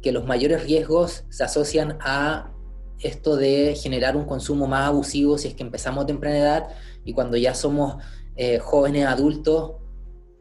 que 0.00 0.12
los 0.12 0.24
mayores 0.24 0.64
riesgos 0.64 1.24
se 1.28 1.44
asocian 1.44 1.98
a 2.00 2.55
esto 3.00 3.36
de 3.36 3.74
generar 3.74 4.16
un 4.16 4.24
consumo 4.24 4.66
más 4.66 4.88
abusivo 4.88 5.38
si 5.38 5.48
es 5.48 5.54
que 5.54 5.62
empezamos 5.62 6.04
a 6.04 6.06
temprana 6.06 6.38
edad 6.38 6.68
y 7.04 7.12
cuando 7.12 7.36
ya 7.36 7.54
somos 7.54 8.02
eh, 8.36 8.58
jóvenes 8.58 9.06
adultos 9.06 9.72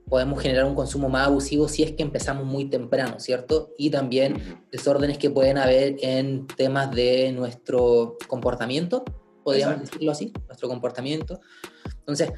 podemos 0.09 0.41
generar 0.41 0.65
un 0.65 0.75
consumo 0.75 1.09
más 1.09 1.27
abusivo 1.27 1.67
si 1.67 1.83
es 1.83 1.91
que 1.91 2.03
empezamos 2.03 2.45
muy 2.45 2.65
temprano, 2.65 3.19
¿cierto? 3.19 3.73
Y 3.77 3.89
también 3.89 4.63
desórdenes 4.71 5.17
que 5.17 5.29
pueden 5.29 5.57
haber 5.57 5.95
en 5.99 6.45
temas 6.47 6.91
de 6.91 7.31
nuestro 7.31 8.17
comportamiento, 8.27 9.03
podríamos 9.43 9.81
decirlo 9.81 10.11
así, 10.11 10.31
nuestro 10.47 10.69
comportamiento. 10.69 11.39
Entonces, 11.99 12.31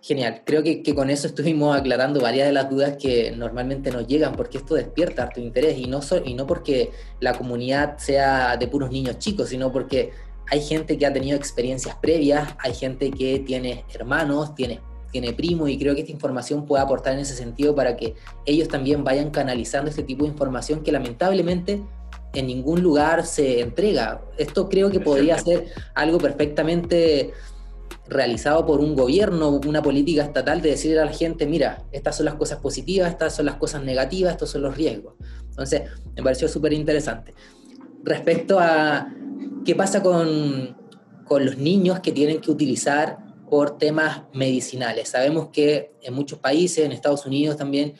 Genial, 0.00 0.42
creo 0.44 0.62
que, 0.62 0.82
con 0.94 1.10
eso 1.10 1.26
estuvimos 1.26 1.76
aclarando 1.76 2.20
varias 2.20 2.46
de 2.46 2.52
las 2.52 2.70
dudas 2.70 2.96
que 2.96 3.32
normalmente 3.32 3.90
nos 3.90 4.06
llegan, 4.06 4.34
porque 4.34 4.58
esto 4.58 4.74
despierta 4.74 5.28
tu 5.28 5.40
interés 5.40 5.76
y 5.76 5.86
no, 5.86 6.00
y 6.24 6.34
no 6.34 6.46
porque 6.46 6.92
la 7.20 7.34
comunidad 7.34 7.98
sea 7.98 8.56
de 8.56 8.68
puros 8.68 8.92
niños 8.92 9.18
chicos, 9.18 9.48
sino 9.48 9.72
porque 9.72 10.12
hay 10.50 10.60
gente 10.62 10.96
que 10.96 11.04
ha 11.04 11.12
tenido 11.12 11.36
experiencias 11.36 11.96
previas, 11.96 12.54
hay 12.60 12.74
gente 12.74 13.10
que 13.10 13.40
tiene 13.40 13.84
hermanos, 13.92 14.54
tiene, 14.54 14.80
tiene 15.10 15.32
primos, 15.32 15.68
y 15.68 15.76
creo 15.76 15.94
que 15.94 16.02
esta 16.02 16.12
información 16.12 16.64
puede 16.64 16.82
aportar 16.82 17.14
en 17.14 17.20
ese 17.20 17.34
sentido 17.34 17.74
para 17.74 17.96
que 17.96 18.14
ellos 18.46 18.68
también 18.68 19.02
vayan 19.02 19.30
canalizando 19.30 19.90
este 19.90 20.04
tipo 20.04 20.24
de 20.24 20.30
información 20.30 20.82
que 20.84 20.92
lamentablemente 20.92 21.82
en 22.34 22.46
ningún 22.46 22.82
lugar 22.82 23.26
se 23.26 23.60
entrega. 23.60 24.22
Esto 24.36 24.68
creo 24.68 24.90
que 24.90 25.00
podría 25.00 25.38
ser 25.38 25.66
algo 25.94 26.18
perfectamente 26.18 27.32
realizado 28.08 28.64
por 28.64 28.80
un 28.80 28.94
gobierno, 28.94 29.60
una 29.66 29.82
política 29.82 30.24
estatal 30.24 30.62
de 30.62 30.70
decirle 30.70 31.00
a 31.00 31.04
la 31.04 31.12
gente, 31.12 31.46
mira, 31.46 31.84
estas 31.92 32.16
son 32.16 32.26
las 32.26 32.34
cosas 32.34 32.58
positivas, 32.58 33.10
estas 33.10 33.36
son 33.36 33.46
las 33.46 33.56
cosas 33.56 33.82
negativas, 33.82 34.32
estos 34.32 34.50
son 34.50 34.62
los 34.62 34.76
riesgos. 34.76 35.14
Entonces, 35.50 35.82
me 36.16 36.22
pareció 36.22 36.48
súper 36.48 36.72
interesante. 36.72 37.34
Respecto 38.02 38.58
a 38.58 39.12
qué 39.64 39.74
pasa 39.74 40.02
con, 40.02 40.76
con 41.24 41.44
los 41.44 41.58
niños 41.58 42.00
que 42.00 42.12
tienen 42.12 42.40
que 42.40 42.50
utilizar 42.50 43.18
por 43.50 43.78
temas 43.78 44.22
medicinales. 44.32 45.08
Sabemos 45.10 45.48
que 45.48 45.92
en 46.02 46.14
muchos 46.14 46.38
países, 46.38 46.84
en 46.84 46.92
Estados 46.92 47.26
Unidos 47.26 47.56
también, 47.56 47.94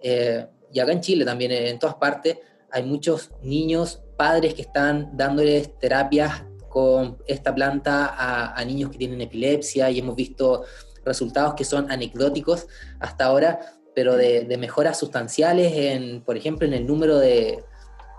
eh, 0.00 0.46
y 0.72 0.80
acá 0.80 0.92
en 0.92 1.00
Chile 1.00 1.24
también, 1.24 1.52
en 1.52 1.78
todas 1.78 1.96
partes, 1.96 2.38
hay 2.70 2.82
muchos 2.82 3.30
niños, 3.42 4.02
padres 4.16 4.54
que 4.54 4.62
están 4.62 5.16
dándoles 5.16 5.78
terapias 5.78 6.44
con 6.74 7.18
esta 7.28 7.54
planta 7.54 8.16
a, 8.52 8.64
niños 8.64 8.90
que 8.90 8.98
tienen 8.98 9.20
epilepsia 9.20 9.90
y 9.90 10.00
hemos 10.00 10.16
visto 10.16 10.64
resultados 11.04 11.54
que 11.54 11.64
son 11.64 11.88
anecdóticos 11.88 12.66
hasta 12.98 13.26
ahora, 13.26 13.60
pero 13.94 14.16
de, 14.16 14.56
mejoras 14.58 14.98
sustanciales, 14.98 15.72
en, 15.72 16.22
por 16.22 16.36
ejemplo, 16.36 16.66
en 16.66 16.74
el 16.74 16.84
número 16.84 17.18
de, 17.20 17.62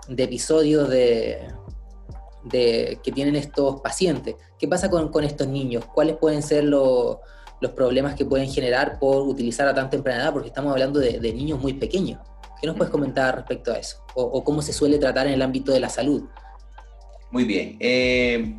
episodios 0.08 0.88
de, 0.88 1.46
que 2.50 3.12
tienen 3.12 3.36
estos 3.36 3.82
pacientes. 3.82 4.36
¿Qué 4.58 4.66
pasa 4.66 4.88
con, 4.88 5.22
estos 5.22 5.48
niños? 5.48 5.84
¿Cuáles 5.84 6.16
pueden 6.16 6.42
ser 6.42 6.64
los 6.64 7.18
problemas 7.74 8.14
que 8.14 8.24
pueden 8.24 8.50
generar 8.50 8.98
por 8.98 9.28
utilizar 9.28 9.68
a 9.68 9.74
tan 9.74 9.90
temprana 9.90 10.22
edad? 10.22 10.32
Porque 10.32 10.48
estamos 10.48 10.72
hablando 10.72 10.98
de, 10.98 11.20
niños 11.34 11.60
muy 11.60 11.74
pequeños. 11.74 12.20
¿Qué 12.58 12.66
nos 12.66 12.74
puedes 12.74 12.90
comentar 12.90 13.36
respecto 13.36 13.70
a 13.70 13.76
eso? 13.76 13.98
o, 14.14 14.42
cómo 14.42 14.62
se 14.62 14.72
suele 14.72 14.98
tratar 14.98 15.26
en 15.26 15.34
el 15.34 15.42
ámbito 15.42 15.72
de 15.72 15.80
la 15.80 15.90
salud? 15.90 16.22
Muy 17.30 17.44
bien. 17.44 17.76
Eh, 17.80 18.54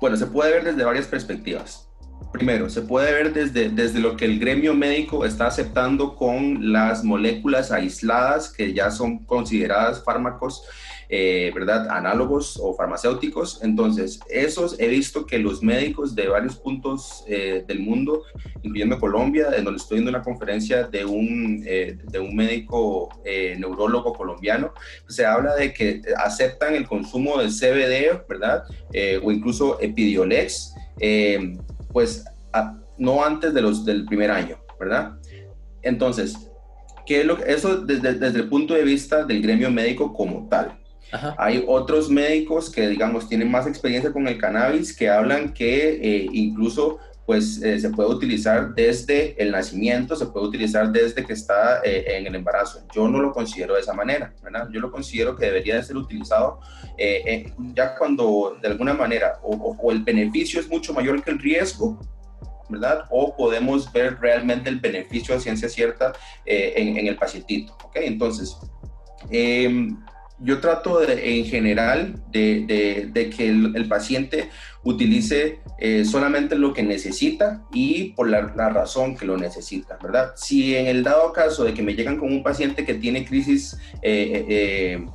bueno, 0.00 0.16
se 0.16 0.26
puede 0.26 0.52
ver 0.52 0.64
desde 0.64 0.84
varias 0.84 1.06
perspectivas. 1.06 1.88
Primero, 2.32 2.68
se 2.68 2.82
puede 2.82 3.12
ver 3.12 3.32
desde, 3.32 3.68
desde 3.68 4.00
lo 4.00 4.16
que 4.16 4.24
el 4.24 4.38
gremio 4.38 4.74
médico 4.74 5.24
está 5.24 5.46
aceptando 5.46 6.16
con 6.16 6.72
las 6.72 7.04
moléculas 7.04 7.70
aisladas 7.70 8.52
que 8.52 8.72
ya 8.72 8.90
son 8.90 9.24
consideradas 9.24 10.02
fármacos 10.02 10.64
eh, 11.08 11.52
¿verdad? 11.54 11.88
Análogos 11.90 12.58
o 12.60 12.74
farmacéuticos. 12.74 13.60
Entonces, 13.62 14.20
esos 14.28 14.78
he 14.78 14.88
visto 14.88 15.26
que 15.26 15.38
los 15.38 15.62
médicos 15.62 16.14
de 16.14 16.28
varios 16.28 16.56
puntos 16.56 17.24
eh, 17.28 17.64
del 17.66 17.80
mundo, 17.80 18.22
incluyendo 18.62 18.98
Colombia, 18.98 19.48
en 19.56 19.64
donde 19.64 19.78
estoy 19.78 19.98
en 19.98 20.08
una 20.08 20.22
conferencia 20.22 20.84
de 20.84 21.04
un, 21.04 21.62
eh, 21.66 21.98
de 22.10 22.18
un 22.18 22.34
médico 22.34 23.08
neurólogo 23.24 24.12
colombiano, 24.12 24.72
se 25.08 25.24
habla 25.26 25.54
de 25.54 25.72
que 25.72 26.02
aceptan 26.16 26.74
el 26.74 26.86
consumo 26.86 27.38
de 27.38 27.48
CBD, 27.48 28.26
¿verdad? 28.28 28.64
o 29.22 29.32
incluso 29.32 29.80
Epidiolex, 29.80 30.74
pues 31.92 32.24
no 32.98 33.24
antes 33.24 33.52
de 33.54 33.62
los, 33.62 33.84
del 33.84 34.04
primer 34.04 34.30
año, 34.30 34.58
¿verdad? 34.78 35.18
Entonces, 35.82 36.36
¿qué 37.06 37.20
es 37.20 37.26
lo 37.26 37.36
que, 37.36 37.52
eso 37.52 37.78
desde, 37.78 38.14
desde 38.14 38.40
el 38.40 38.48
punto 38.48 38.74
de 38.74 38.84
vista 38.84 39.24
del 39.24 39.42
gremio 39.42 39.70
médico 39.70 40.12
como 40.12 40.48
tal. 40.48 40.78
Hay 41.38 41.64
otros 41.66 42.10
médicos 42.10 42.70
que, 42.70 42.88
digamos, 42.88 43.28
tienen 43.28 43.50
más 43.50 43.66
experiencia 43.66 44.12
con 44.12 44.26
el 44.26 44.38
cannabis 44.38 44.96
que 44.96 45.08
hablan 45.08 45.52
que 45.52 46.00
eh, 46.02 46.26
incluso 46.32 46.98
pues 47.26 47.62
eh, 47.62 47.80
se 47.80 47.88
puede 47.88 48.10
utilizar 48.10 48.74
desde 48.74 49.40
el 49.42 49.50
nacimiento, 49.50 50.14
se 50.14 50.26
puede 50.26 50.46
utilizar 50.46 50.92
desde 50.92 51.24
que 51.24 51.32
está 51.32 51.80
eh, 51.82 52.04
en 52.18 52.26
el 52.26 52.34
embarazo. 52.34 52.86
Yo 52.94 53.08
no 53.08 53.18
lo 53.18 53.32
considero 53.32 53.74
de 53.74 53.80
esa 53.80 53.94
manera, 53.94 54.34
¿verdad? 54.42 54.68
Yo 54.70 54.80
lo 54.80 54.90
considero 54.90 55.34
que 55.34 55.46
debería 55.46 55.76
de 55.76 55.82
ser 55.82 55.96
utilizado 55.96 56.60
ya 57.72 57.96
cuando 57.96 58.58
de 58.60 58.68
alguna 58.68 58.92
manera 58.92 59.38
o, 59.42 59.90
el 59.90 60.04
beneficio 60.04 60.60
es 60.60 60.68
mucho 60.68 60.92
mayor 60.92 61.24
que 61.24 61.30
el 61.30 61.38
riesgo, 61.38 61.98
¿verdad? 62.68 63.04
O 63.08 63.34
podemos 63.34 63.90
ver 63.90 64.18
realmente 64.20 64.68
el 64.68 64.78
beneficio 64.78 65.34
a 65.34 65.40
ciencia 65.40 65.68
cierta 65.68 66.12
en, 66.44 66.98
en, 66.98 67.06
el 67.06 67.16
pacientito, 67.16 67.72
¿ok? 67.84 67.96
Entonces, 67.96 68.56
em, 69.30 69.96
yo 70.38 70.60
trato 70.60 71.00
en 71.08 71.44
general 71.44 72.16
de, 72.30 73.32
que 73.36 73.48
el, 73.48 73.88
paciente 73.88 74.50
utilice 74.82 75.60
eh, 75.78 76.04
solamente 76.04 76.56
lo 76.56 76.72
que 76.72 76.82
necesita 76.82 77.62
y 77.72 78.12
por 78.12 78.28
la, 78.28 78.42
razón 78.42 79.16
que 79.16 79.26
lo 79.26 79.36
necesita, 79.36 79.96
¿verdad? 80.02 80.32
Si 80.36 80.76
en 80.76 80.86
el 80.86 81.02
dado 81.02 81.32
caso 81.32 81.64
de 81.64 81.72
que 81.72 81.82
me 81.82 81.94
llegan 81.94 82.18
con 82.18 82.32
un 82.32 82.42
paciente 82.42 82.84
que 82.84 82.94
tiene 82.94 83.24
crisis 83.24 83.78
eh, 84.02 84.44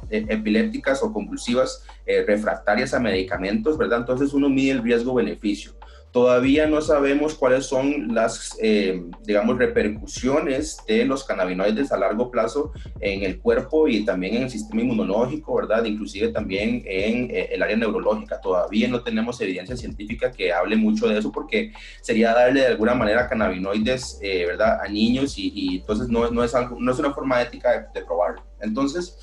eh, 0.10 0.25
epilépticas 0.29 1.03
o 1.03 1.12
convulsivas 1.12 1.84
refractarias 2.25 2.93
a 2.95 2.99
medicamentos, 2.99 3.77
¿verdad? 3.77 3.99
Entonces 3.99 4.34
uno 4.34 4.49
mide 4.49 4.71
el 4.71 4.82
riesgo-beneficio. 4.84 5.79
Todavía 6.12 6.65
no 6.65 6.82
sabemos 6.82 7.36
cuáles 7.36 7.67
son 7.67 8.15
las, 8.15 8.58
eh, 8.62 9.04
digamos, 9.26 9.60
repercusiones 9.60 10.78
de 10.88 11.06
los 11.06 11.24
cannabinoides 11.24 11.91
a 11.91 11.98
largo 11.98 12.32
plazo 12.32 12.72
en 13.00 13.24
el 13.24 13.39
cuerpo 13.39 13.88
y 13.88 14.04
también 14.06 14.36
en 14.36 14.43
el 14.43 14.50
sistema 14.50 14.82
inmunológico, 14.82 15.56
¿verdad? 15.56 15.86
Inclusive 15.86 16.30
también 16.30 16.82
en 16.86 17.30
eh, 17.30 17.50
el 17.52 17.62
área 17.62 17.78
neurológica. 17.78 18.41
Todavía 18.41 18.88
no 18.88 19.04
tenemos 19.04 19.39
evidencia 19.39 19.78
científica 19.78 20.32
que 20.32 20.52
hable 20.52 20.76
mucho 20.78 21.08
de 21.08 21.19
eso 21.19 21.32
porque 21.32 21.74
sería 22.02 22.34
darle 22.34 22.62
de 22.62 22.67
alguna 22.67 22.95
manera 22.95 23.30
cannabinoides, 23.30 24.19
eh, 24.24 24.45
¿verdad? 24.48 24.80
A 24.84 24.88
niños 24.88 25.36
y, 25.38 25.78
entonces 25.78 26.10
no, 26.10 26.32
no, 26.32 26.43
es 26.43 26.56
algo, 26.56 26.78
no 26.80 26.91
es 26.91 26.98
una 26.98 27.13
forma 27.13 27.39
ética 27.41 27.72
de, 27.72 28.00
de 28.00 28.06
probarlo. 28.06 28.43
Entonces, 28.62 29.15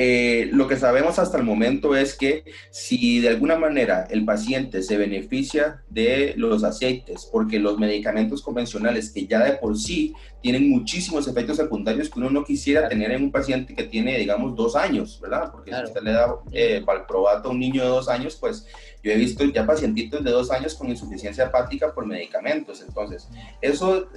eh, 0.00 0.48
lo 0.52 0.68
que 0.68 0.76
sabemos 0.76 1.18
hasta 1.18 1.38
el 1.38 1.42
momento 1.42 1.96
es 1.96 2.14
que 2.14 2.44
si 2.70 3.18
de 3.18 3.30
alguna 3.30 3.56
manera 3.56 4.06
el 4.10 4.24
paciente 4.24 4.82
se 4.82 4.96
beneficia 4.96 5.82
de 5.90 6.34
los 6.36 6.62
aceites, 6.62 7.28
porque 7.32 7.58
los 7.58 7.80
medicamentos 7.80 8.40
convencionales 8.40 9.10
que 9.10 9.26
ya 9.26 9.42
de 9.42 9.54
por 9.54 9.76
sí 9.76 10.14
tienen 10.40 10.70
muchísimos 10.70 11.26
efectos 11.26 11.56
secundarios 11.56 12.08
que 12.08 12.18
uno 12.18 12.30
no 12.30 12.44
quisiera 12.44 12.88
tener 12.88 13.10
en 13.10 13.24
un 13.24 13.32
paciente 13.32 13.74
que 13.74 13.84
tiene, 13.84 14.18
digamos, 14.18 14.54
dos 14.54 14.76
años, 14.76 15.18
¿verdad? 15.20 15.50
Porque 15.50 15.74
si 15.74 15.82
usted 15.82 16.02
le 16.02 16.12
da 16.12 16.36
eh, 16.52 16.82
valproato 16.84 17.48
a 17.48 17.52
un 17.52 17.58
niño 17.58 17.82
de 17.82 17.88
dos 17.88 18.08
años, 18.08 18.36
pues 18.36 18.66
yo 19.02 19.12
he 19.12 19.16
visto 19.16 19.44
ya 19.44 19.66
pacientitos 19.66 20.22
de 20.22 20.30
dos 20.30 20.50
años 20.50 20.74
con 20.74 20.88
insuficiencia 20.88 21.44
hepática 21.44 21.92
por 21.92 22.06
medicamentos. 22.06 22.82
Entonces, 22.86 23.28
eso 23.60 24.08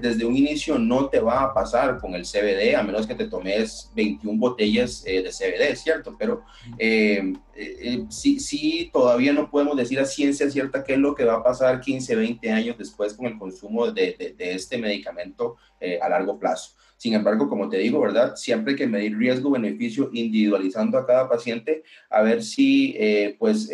desde 0.00 0.24
un 0.24 0.36
inicio 0.36 0.78
no 0.78 1.08
te 1.08 1.20
va 1.20 1.42
a 1.42 1.54
pasar 1.54 1.98
con 1.98 2.14
el 2.14 2.22
CBD, 2.22 2.76
a 2.76 2.82
menos 2.82 3.06
que 3.06 3.14
te 3.14 3.26
tomes 3.26 3.90
21 3.94 4.38
botellas 4.38 5.02
eh, 5.06 5.22
de 5.22 5.30
CBD, 5.30 5.76
¿cierto? 5.76 6.14
Pero 6.18 6.42
eh, 6.78 7.32
eh, 7.56 8.04
sí, 8.08 8.40
sí, 8.40 8.90
todavía 8.92 9.32
no 9.32 9.50
podemos 9.50 9.76
decir 9.76 10.00
a 10.00 10.04
ciencia 10.04 10.50
cierta 10.50 10.82
qué 10.82 10.94
es 10.94 10.98
lo 10.98 11.14
que 11.14 11.24
va 11.24 11.34
a 11.34 11.42
pasar 11.42 11.80
15, 11.80 12.16
20 12.16 12.50
años 12.50 12.76
después 12.78 13.14
con 13.14 13.26
el 13.26 13.38
consumo 13.38 13.90
de, 13.90 14.34
de, 14.36 14.54
este 14.54 14.78
medicamento 14.78 15.56
eh, 15.80 15.98
a 16.02 16.08
largo 16.08 16.38
plazo. 16.38 16.72
Sin 16.96 17.14
embargo, 17.14 17.48
como 17.48 17.68
te 17.68 17.78
digo, 17.78 18.00
¿verdad? 18.00 18.34
Siempre 18.36 18.72
hay 18.72 18.78
que 18.78 18.86
medir 18.86 19.16
riesgo-beneficio 19.16 20.10
individualizando 20.12 20.96
a 20.96 21.06
cada 21.06 21.28
paciente 21.28 21.82
a 22.08 22.22
ver 22.22 22.42
si 22.42 22.94
eh, 22.98 23.36
pues 23.38 23.70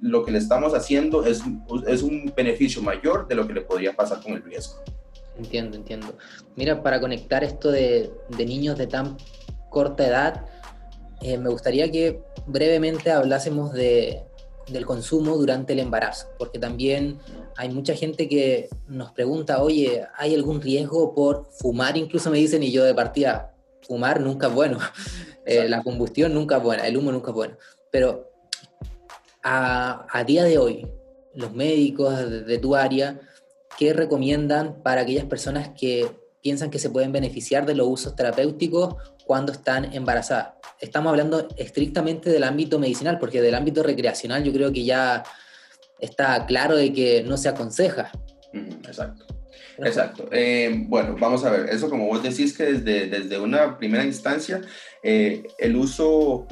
lo 0.00 0.24
que 0.24 0.30
le 0.30 0.38
estamos 0.38 0.74
haciendo 0.74 1.24
es, 1.26 1.42
es 1.88 2.02
un 2.02 2.32
beneficio 2.36 2.82
mayor 2.82 3.26
de 3.26 3.34
lo 3.34 3.46
que 3.46 3.54
le 3.54 3.62
podría 3.62 3.94
pasar 3.94 4.22
con 4.22 4.32
el 4.32 4.42
riesgo. 4.42 4.76
Entiendo, 5.36 5.76
entiendo. 5.76 6.16
Mira, 6.54 6.82
para 6.82 7.00
conectar 7.00 7.42
esto 7.42 7.72
de, 7.72 8.10
de 8.36 8.46
niños 8.46 8.76
de 8.76 8.86
tan 8.86 9.16
corta 9.70 10.06
edad, 10.06 10.46
eh, 11.22 11.38
me 11.38 11.50
gustaría 11.50 11.90
que 11.90 12.22
brevemente 12.46 13.10
hablásemos 13.10 13.72
de, 13.72 14.22
del 14.68 14.86
consumo 14.86 15.36
durante 15.36 15.72
el 15.72 15.80
embarazo, 15.80 16.28
porque 16.38 16.58
también 16.58 17.18
hay 17.56 17.68
mucha 17.70 17.94
gente 17.94 18.28
que 18.28 18.68
nos 18.86 19.12
pregunta, 19.12 19.62
oye, 19.62 20.06
¿hay 20.16 20.34
algún 20.34 20.60
riesgo 20.60 21.14
por 21.14 21.46
fumar? 21.52 21.96
Incluso 21.96 22.30
me 22.30 22.38
dicen, 22.38 22.62
y 22.62 22.72
yo 22.72 22.84
de 22.84 22.94
partida, 22.94 23.54
fumar 23.86 24.20
nunca 24.20 24.46
es 24.48 24.54
bueno, 24.54 24.78
eh, 25.46 25.68
la 25.68 25.82
combustión 25.82 26.34
nunca 26.34 26.56
es 26.56 26.62
buena, 26.62 26.86
el 26.86 26.96
humo 26.96 27.12
nunca 27.12 27.30
es 27.30 27.34
bueno, 27.34 27.56
pero 27.90 28.30
a, 29.42 30.06
a 30.10 30.24
día 30.24 30.44
de 30.44 30.58
hoy, 30.58 30.86
los 31.34 31.52
médicos 31.52 32.18
de, 32.18 32.42
de 32.42 32.58
tu 32.58 32.74
área, 32.74 33.20
¿qué 33.78 33.92
recomiendan 33.92 34.82
para 34.82 35.02
aquellas 35.02 35.24
personas 35.24 35.70
que 35.78 36.08
piensan 36.42 36.70
que 36.70 36.78
se 36.78 36.90
pueden 36.90 37.12
beneficiar 37.12 37.66
de 37.66 37.74
los 37.74 37.86
usos 37.88 38.16
terapéuticos 38.16 38.96
cuando 39.26 39.52
están 39.52 39.92
embarazadas. 39.94 40.54
Estamos 40.80 41.10
hablando 41.10 41.48
estrictamente 41.56 42.30
del 42.30 42.44
ámbito 42.44 42.78
medicinal, 42.78 43.18
porque 43.18 43.42
del 43.42 43.54
ámbito 43.54 43.82
recreacional 43.82 44.42
yo 44.44 44.52
creo 44.52 44.72
que 44.72 44.84
ya 44.84 45.22
está 45.98 46.46
claro 46.46 46.76
de 46.76 46.92
que 46.92 47.22
no 47.22 47.36
se 47.36 47.48
aconseja. 47.48 48.10
Exacto. 48.52 49.26
Exacto. 49.78 50.28
Eh, 50.32 50.84
bueno, 50.88 51.16
vamos 51.18 51.44
a 51.44 51.50
ver, 51.50 51.70
eso 51.70 51.88
como 51.88 52.06
vos 52.06 52.22
decís 52.22 52.56
que 52.56 52.64
desde, 52.64 53.06
desde 53.06 53.38
una 53.38 53.78
primera 53.78 54.04
instancia, 54.04 54.60
eh, 55.02 55.42
el 55.58 55.76
uso 55.76 56.46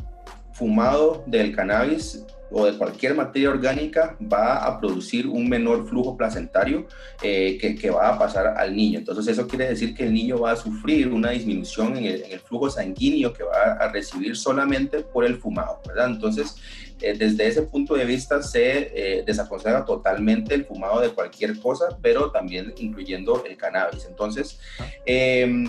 fumado 0.53 1.25
del 1.27 1.55
cannabis 1.55 2.25
o 2.51 2.67
de 2.67 2.77
cualquier 2.77 3.15
materia 3.15 3.51
orgánica 3.51 4.17
va 4.21 4.65
a 4.65 4.81
producir 4.81 5.27
un 5.27 5.49
menor 5.49 5.89
flujo 5.89 6.17
placentario 6.17 6.87
eh, 7.23 7.59
que, 7.59 7.91
va 7.91 8.09
a 8.09 8.19
pasar 8.19 8.47
al 8.57 8.75
niño. 8.75 8.99
Entonces 8.99 9.27
eso 9.29 9.47
quiere 9.47 9.69
decir 9.69 9.95
que 9.95 10.05
el 10.05 10.13
niño 10.13 10.39
va 10.39 10.53
a 10.53 10.57
sufrir 10.57 11.09
una 11.09 11.31
disminución 11.31 11.97
en 11.97 12.07
el, 12.07 12.41
flujo 12.41 12.71
sanguíneo 12.71 13.33
que 13.33 13.43
va 13.43 13.73
a 13.73 13.89
recibir 13.89 14.37
solamente 14.37 15.01
por 15.01 15.25
el 15.25 15.37
fumado, 15.37 15.81
¿verdad? 15.87 16.11
Entonces 16.11 16.57
eh, 17.01 17.15
desde 17.17 17.47
ese 17.47 17.63
punto 17.63 17.95
de 17.95 18.05
vista 18.05 18.43
se 18.43 18.91
eh, 18.95 19.23
desaconseja 19.25 19.85
totalmente 19.85 20.55
el 20.55 20.65
fumado 20.65 21.01
de 21.01 21.11
cualquier 21.11 21.59
cosa, 21.59 21.99
pero 22.03 22.31
también 22.31 22.75
incluyendo 22.79 23.45
el 23.45 23.57
cannabis. 23.57 24.07
Entonces, 24.07 24.59
eh, 25.07 25.65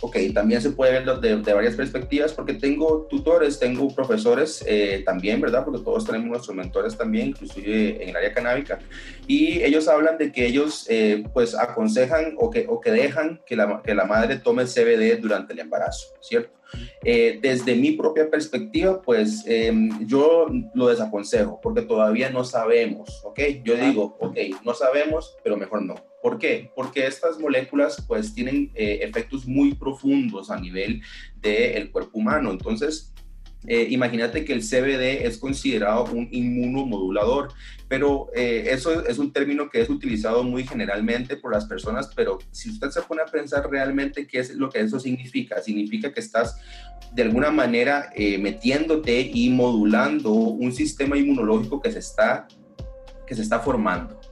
ok, 0.00 0.16
también 0.34 0.60
se 0.60 0.70
puede 0.70 0.92
ver 0.92 1.20
de, 1.20 1.36
de, 1.36 1.54
varias 1.54 1.74
perspectivas 1.74 2.32
porque 2.32 2.54
tengo 2.54 3.06
tutores, 3.08 3.58
tengo 3.58 3.88
profesores 3.94 4.64
eh, 4.66 5.02
también, 5.04 5.40
¿verdad? 5.40 5.64
Porque 5.64 5.82
todos 5.82 6.04
tenemos 6.04 6.28
nuestros 6.28 6.56
mentores 6.56 6.96
también, 6.96 7.28
inclusive 7.28 8.02
en 8.02 8.10
el 8.10 8.16
área 8.16 8.32
canábica, 8.32 8.78
y 9.26 9.62
ellos 9.62 9.88
hablan 9.88 10.18
de 10.18 10.32
que 10.32 10.46
ellos 10.46 10.86
eh, 10.88 11.24
pues 11.32 11.54
aconsejan 11.54 12.34
o 12.38 12.50
que, 12.50 12.66
o 12.68 12.80
que 12.80 12.90
dejan 12.90 13.40
que 13.46 13.56
la, 13.56 13.82
que 13.82 13.94
la 13.94 14.04
madre 14.04 14.36
tome 14.36 14.64
CBD 14.64 15.20
durante 15.20 15.52
el 15.52 15.60
embarazo, 15.60 16.08
¿cierto? 16.20 16.56
Eh, 17.04 17.38
desde 17.40 17.74
mi 17.76 17.92
propia 17.92 18.28
perspectiva, 18.28 19.00
pues 19.00 19.44
em, 19.46 20.06
yo 20.06 20.48
lo 20.74 20.88
desaconsejo 20.88 21.60
porque 21.60 21.82
todavía 21.82 22.30
no 22.30 22.44
sabemos, 22.44 23.22
¿ok? 23.24 23.40
Yo 23.62 23.76
digo, 23.76 24.16
ok, 24.20 24.36
no 24.64 24.74
sabemos, 24.74 25.36
pero 25.42 25.56
mejor 25.56 25.82
no. 25.82 25.94
¿Por 26.26 26.40
qué? 26.40 26.72
Porque 26.74 27.06
estas 27.06 27.38
moléculas 27.38 28.04
pues 28.04 28.34
tienen 28.34 28.72
eh, 28.74 28.98
efectos 29.02 29.46
muy 29.46 29.74
profundos 29.74 30.50
a 30.50 30.58
nivel 30.58 31.00
del 31.40 31.92
cuerpo 31.92 32.18
humano. 32.18 32.50
Entonces, 32.50 33.14
eh, 33.68 33.86
imagínate 33.90 34.44
que 34.44 34.52
el 34.52 34.60
CBD 34.60 35.24
es 35.24 35.38
considerado 35.38 36.06
un 36.06 36.28
inmunomodulador, 36.32 37.52
pero 37.86 38.28
eh, 38.34 38.70
eso 38.72 39.06
es 39.06 39.18
un 39.18 39.32
término 39.32 39.70
que 39.70 39.80
es 39.80 39.88
utilizado 39.88 40.42
muy 40.42 40.66
generalmente 40.66 41.36
por 41.36 41.52
las 41.52 41.64
personas, 41.64 42.10
pero 42.16 42.38
si 42.50 42.70
usted 42.70 42.90
se 42.90 43.02
pone 43.02 43.22
a 43.22 43.26
pensar 43.26 43.70
realmente 43.70 44.26
qué 44.26 44.40
es 44.40 44.52
lo 44.56 44.68
que 44.68 44.80
eso 44.80 44.98
significa, 44.98 45.62
significa 45.62 46.12
que 46.12 46.18
estás 46.18 46.60
de 47.12 47.22
alguna 47.22 47.52
manera 47.52 48.10
metiéndote 48.16 49.30
y 49.32 49.48
modulando 49.50 50.32
un 50.32 50.72
sistema 50.72 51.16
inmunológico 51.16 51.80
que 51.80 51.92
se 51.92 52.00
está, 52.00 52.48
que 53.28 53.36
se 53.36 53.42
está 53.42 53.60
formando. 53.60 54.25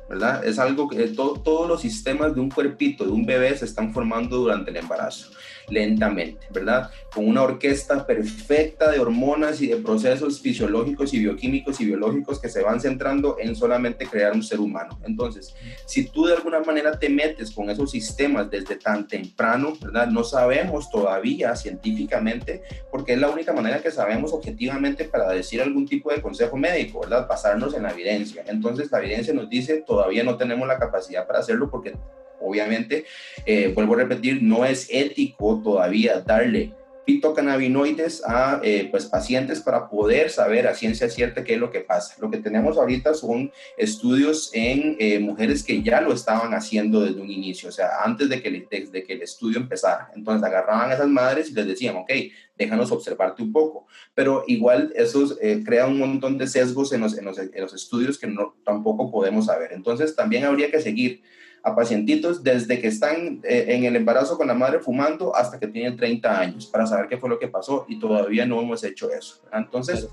Es 0.45 0.59
algo 0.59 0.89
que 0.89 1.09
todos 1.09 1.69
los 1.69 1.81
sistemas 1.81 2.35
de 2.35 2.41
un 2.41 2.51
cuerpito, 2.51 3.05
de 3.05 3.11
un 3.11 3.25
bebé, 3.27 3.57
se 3.57 3.65
están 3.65 3.93
formando 3.93 4.37
durante 4.37 4.71
el 4.71 4.77
embarazo 4.77 5.31
lentamente, 5.69 6.47
¿verdad? 6.51 6.91
Con 7.13 7.29
una 7.29 7.43
orquesta 7.43 8.07
perfecta 8.07 8.91
de 8.91 8.99
hormonas 8.99 9.61
y 9.61 9.69
de 9.69 9.77
procesos 9.77 10.41
fisiológicos 10.41 11.15
y 11.15 11.21
bioquímicos 11.21 11.81
y 11.81 11.87
biológicos 11.87 12.41
que 12.41 12.49
se 12.49 12.63
van 12.63 12.81
centrando 12.81 13.37
en 13.39 13.55
solamente 13.57 14.07
crear 14.07 14.33
un 14.33 14.43
ser 14.43 14.61
humano. 14.61 14.99
Entonces, 15.05 15.55
si 15.87 16.07
tú 16.07 16.27
de 16.27 16.35
alguna 16.35 16.61
manera 16.61 16.99
te 16.99 17.09
metes 17.09 17.51
con 17.51 17.71
esos 17.71 17.91
sistemas 17.91 18.51
desde 18.51 18.77
tan 18.77 19.07
temprano, 19.07 19.75
¿verdad? 19.81 20.09
No 20.09 20.25
sabemos 20.25 20.91
todavía 20.91 21.55
científicamente, 21.57 22.63
porque 22.91 23.15
es 23.15 23.19
la 23.19 23.31
única 23.31 23.53
manera 23.53 23.81
que 23.83 23.91
sabemos 23.91 24.33
objetivamente 24.33 25.05
para 25.05 25.31
decir 25.31 25.63
algún 25.63 25.87
tipo 25.87 26.11
de 26.11 26.21
consejo 26.21 26.57
médico, 26.57 27.01
¿verdad? 27.01 27.27
Basarnos 27.29 27.75
en 27.75 27.85
la 27.85 27.91
evidencia. 27.91 28.45
Entonces, 28.47 28.91
la 28.91 28.99
evidencia 28.99 29.35
nos 29.35 29.49
dice, 29.49 29.83
todavía 29.87 30.25
no 30.25 30.37
tenemos 30.37 30.67
la 30.67 30.79
capacidad 30.79 31.27
para 31.27 31.41
hacerlo 31.41 31.71
porque 31.71 31.95
obviamente, 32.41 33.05
eh, 33.47 33.73
vuelvo 33.75 33.95
a 33.95 33.99
repetir, 33.99 34.43
no 34.43 34.65
es 34.65 34.89
ético 34.91 35.61
todavía 35.63 36.21
darle 36.21 36.73
fitocannabinoides 37.07 38.23
a 38.27 38.61
eh, 38.63 38.89
pues, 38.91 39.05
pacientes 39.05 39.61
para 39.61 39.91
poder 39.91 40.31
saber 40.31 40.67
a 40.67 40.75
ciencia 40.75 41.11
cierta 41.11 41.45
qué 41.45 41.55
es 41.55 41.61
lo 41.61 41.71
que 41.71 41.81
pasa. 41.81 42.15
Lo 42.19 42.31
que 42.31 42.39
tenemos 42.39 42.79
ahorita 42.79 43.13
son 43.13 43.53
estudios 43.77 44.51
en 44.55 44.97
eh, 44.99 45.19
mujeres 45.19 45.63
que 45.63 45.83
ya 45.83 46.01
lo 46.01 46.15
estaban 46.15 46.55
haciendo 46.55 47.03
desde 47.03 47.21
un 47.21 47.31
inicio, 47.31 47.69
o 47.69 47.73
sea, 47.73 48.03
antes 48.03 48.31
de 48.31 48.41
que, 48.41 48.67
desde 48.71 49.05
que 49.05 49.13
el 49.13 49.23
estudio 49.23 49.59
empezara. 49.59 50.11
Entonces 50.15 50.43
agarraban 50.47 50.91
a 50.91 50.95
esas 50.95 51.09
madres 51.09 51.51
y 51.51 51.55
les 51.55 51.67
decían, 51.67 51.97
ok, 51.97 52.11
déjanos 52.57 52.91
observarte 52.91 53.43
un 53.43 53.53
poco. 53.53 53.87
Pero 54.15 54.45
igual 54.47 54.91
eso 54.97 55.37
crea 55.65 55.87
un 55.87 55.99
montón 55.99 56.39
de 56.39 56.47
sesgos 56.47 56.93
en 56.95 57.03
los, 57.03 57.19
en 57.19 57.27
los, 57.27 57.39
en 57.39 57.61
los 57.61 57.75
estudios 57.75 58.17
que 58.17 58.29
no, 58.29 58.57
tampoco 58.65 59.11
podemos 59.11 59.47
saber. 59.47 59.73
Entonces 59.73 60.17
también 60.17 60.45
habría 60.45 60.71
que 60.71 60.81
seguir 60.81 61.23
a 61.65 61.75
pacientitos 61.75 62.45
desde 62.45 62.79
que 62.79 62.89
están 62.89 63.41
eh, 63.43 63.65
en 63.69 63.85
el 63.85 63.97
embarazo 63.97 64.37
con 64.37 64.47
la 64.47 64.55
madre 64.55 64.81
fumando 64.81 65.35
hasta 65.35 65.59
que 65.59 65.67
tienen 65.67 65.97
30 65.97 66.39
años 66.39 66.67
para 66.67 66.87
saber 66.87 67.09
qué 67.09 67.17
fue 67.17 67.31
lo 67.31 67.39
que 67.39 67.49
pasó 67.49 67.87
y 67.89 67.99
todavía 67.99 68.45
no 68.45 68.61
hemos 68.61 68.85
hecho 68.85 69.11
eso. 69.11 69.41
Entonces, 69.51 70.09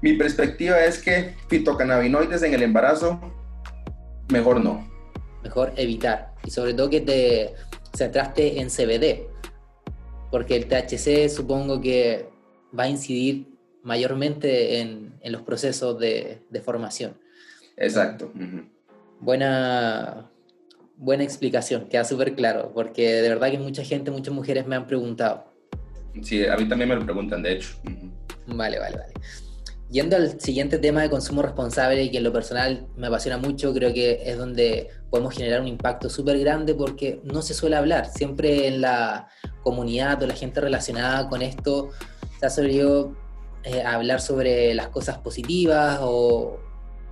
mi 0.00 0.14
perspectiva 0.14 0.82
es 0.82 1.02
que 1.02 1.34
fitocannabinoides 1.48 2.42
en 2.42 2.54
el 2.54 2.62
embarazo, 2.62 3.20
mejor 4.30 4.64
no. 4.64 4.90
Mejor 5.42 5.74
evitar. 5.76 6.32
Y 6.44 6.50
sobre 6.50 6.72
todo 6.72 6.88
que 6.88 7.02
te 7.02 7.54
centraste 7.94 8.58
en 8.58 8.70
CBD, 8.70 9.28
porque 10.30 10.56
el 10.56 10.66
THC 10.66 11.28
supongo 11.28 11.78
que 11.82 12.26
va 12.76 12.84
a 12.84 12.88
incidir 12.88 13.48
mayormente 13.82 14.80
en, 14.80 15.14
en 15.20 15.32
los 15.32 15.42
procesos 15.42 15.98
de, 15.98 16.38
de 16.48 16.60
formación. 16.62 17.18
Exacto. 17.76 18.32
Buena, 19.20 20.30
buena 20.96 21.24
explicación, 21.24 21.88
queda 21.88 22.04
súper 22.04 22.34
claro, 22.34 22.72
porque 22.74 23.06
de 23.22 23.28
verdad 23.28 23.50
que 23.50 23.58
mucha 23.58 23.84
gente, 23.84 24.10
muchas 24.10 24.34
mujeres 24.34 24.66
me 24.66 24.76
han 24.76 24.86
preguntado. 24.86 25.44
Sí, 26.22 26.46
a 26.46 26.56
mí 26.56 26.68
también 26.68 26.88
me 26.88 26.96
lo 26.96 27.04
preguntan, 27.04 27.42
de 27.42 27.52
hecho. 27.52 27.76
Vale, 28.46 28.78
vale, 28.78 28.96
vale. 28.96 29.12
Yendo 29.90 30.16
al 30.16 30.40
siguiente 30.40 30.78
tema 30.78 31.02
de 31.02 31.10
consumo 31.10 31.42
responsable, 31.42 32.10
que 32.10 32.18
en 32.18 32.24
lo 32.24 32.32
personal 32.32 32.86
me 32.96 33.08
apasiona 33.08 33.38
mucho, 33.38 33.74
creo 33.74 33.92
que 33.92 34.22
es 34.24 34.38
donde 34.38 34.88
podemos 35.10 35.34
generar 35.34 35.60
un 35.60 35.66
impacto 35.66 36.08
súper 36.08 36.38
grande 36.38 36.74
porque 36.74 37.20
no 37.24 37.42
se 37.42 37.54
suele 37.54 37.76
hablar. 37.76 38.06
Siempre 38.06 38.68
en 38.68 38.80
la 38.80 39.28
comunidad 39.62 40.22
o 40.22 40.26
la 40.26 40.34
gente 40.34 40.60
relacionada 40.60 41.28
con 41.28 41.42
esto 41.42 41.90
se 42.38 42.46
ha 42.46 42.50
solido 42.50 43.16
eh, 43.64 43.82
hablar 43.82 44.20
sobre 44.20 44.74
las 44.74 44.88
cosas 44.88 45.18
positivas 45.18 45.98
o, 46.02 46.60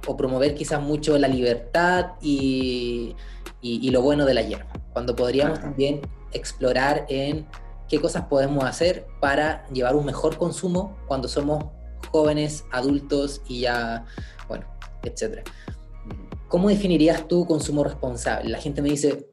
o 0.06 0.16
promover 0.16 0.54
quizás 0.54 0.80
mucho 0.82 1.18
la 1.18 1.28
libertad 1.28 2.12
y, 2.20 3.14
y, 3.60 3.90
lo 3.90 4.02
bueno 4.02 4.24
de 4.24 4.34
la 4.34 4.42
hierba, 4.42 4.72
cuando 4.92 5.16
podríamos 5.16 5.60
también 5.60 6.00
explorar 6.32 7.06
en 7.08 7.46
qué 7.88 8.00
cosas 8.00 8.26
podemos 8.26 8.64
hacer 8.64 9.06
para 9.20 9.66
llevar 9.68 9.96
un 9.96 10.04
mejor 10.04 10.36
consumo 10.36 10.96
cuando 11.06 11.28
somos 11.28 11.64
jóvenes, 12.10 12.64
adultos 12.70 13.42
y 13.48 13.60
ya, 13.60 14.04
bueno, 14.48 14.66
etcétera. 15.02 15.42
¿Cómo 16.48 16.68
definirías 16.68 17.28
tú 17.28 17.46
consumo 17.46 17.84
responsable? 17.84 18.48
La 18.48 18.58
gente 18.58 18.80
me 18.80 18.88
dice, 18.88 19.30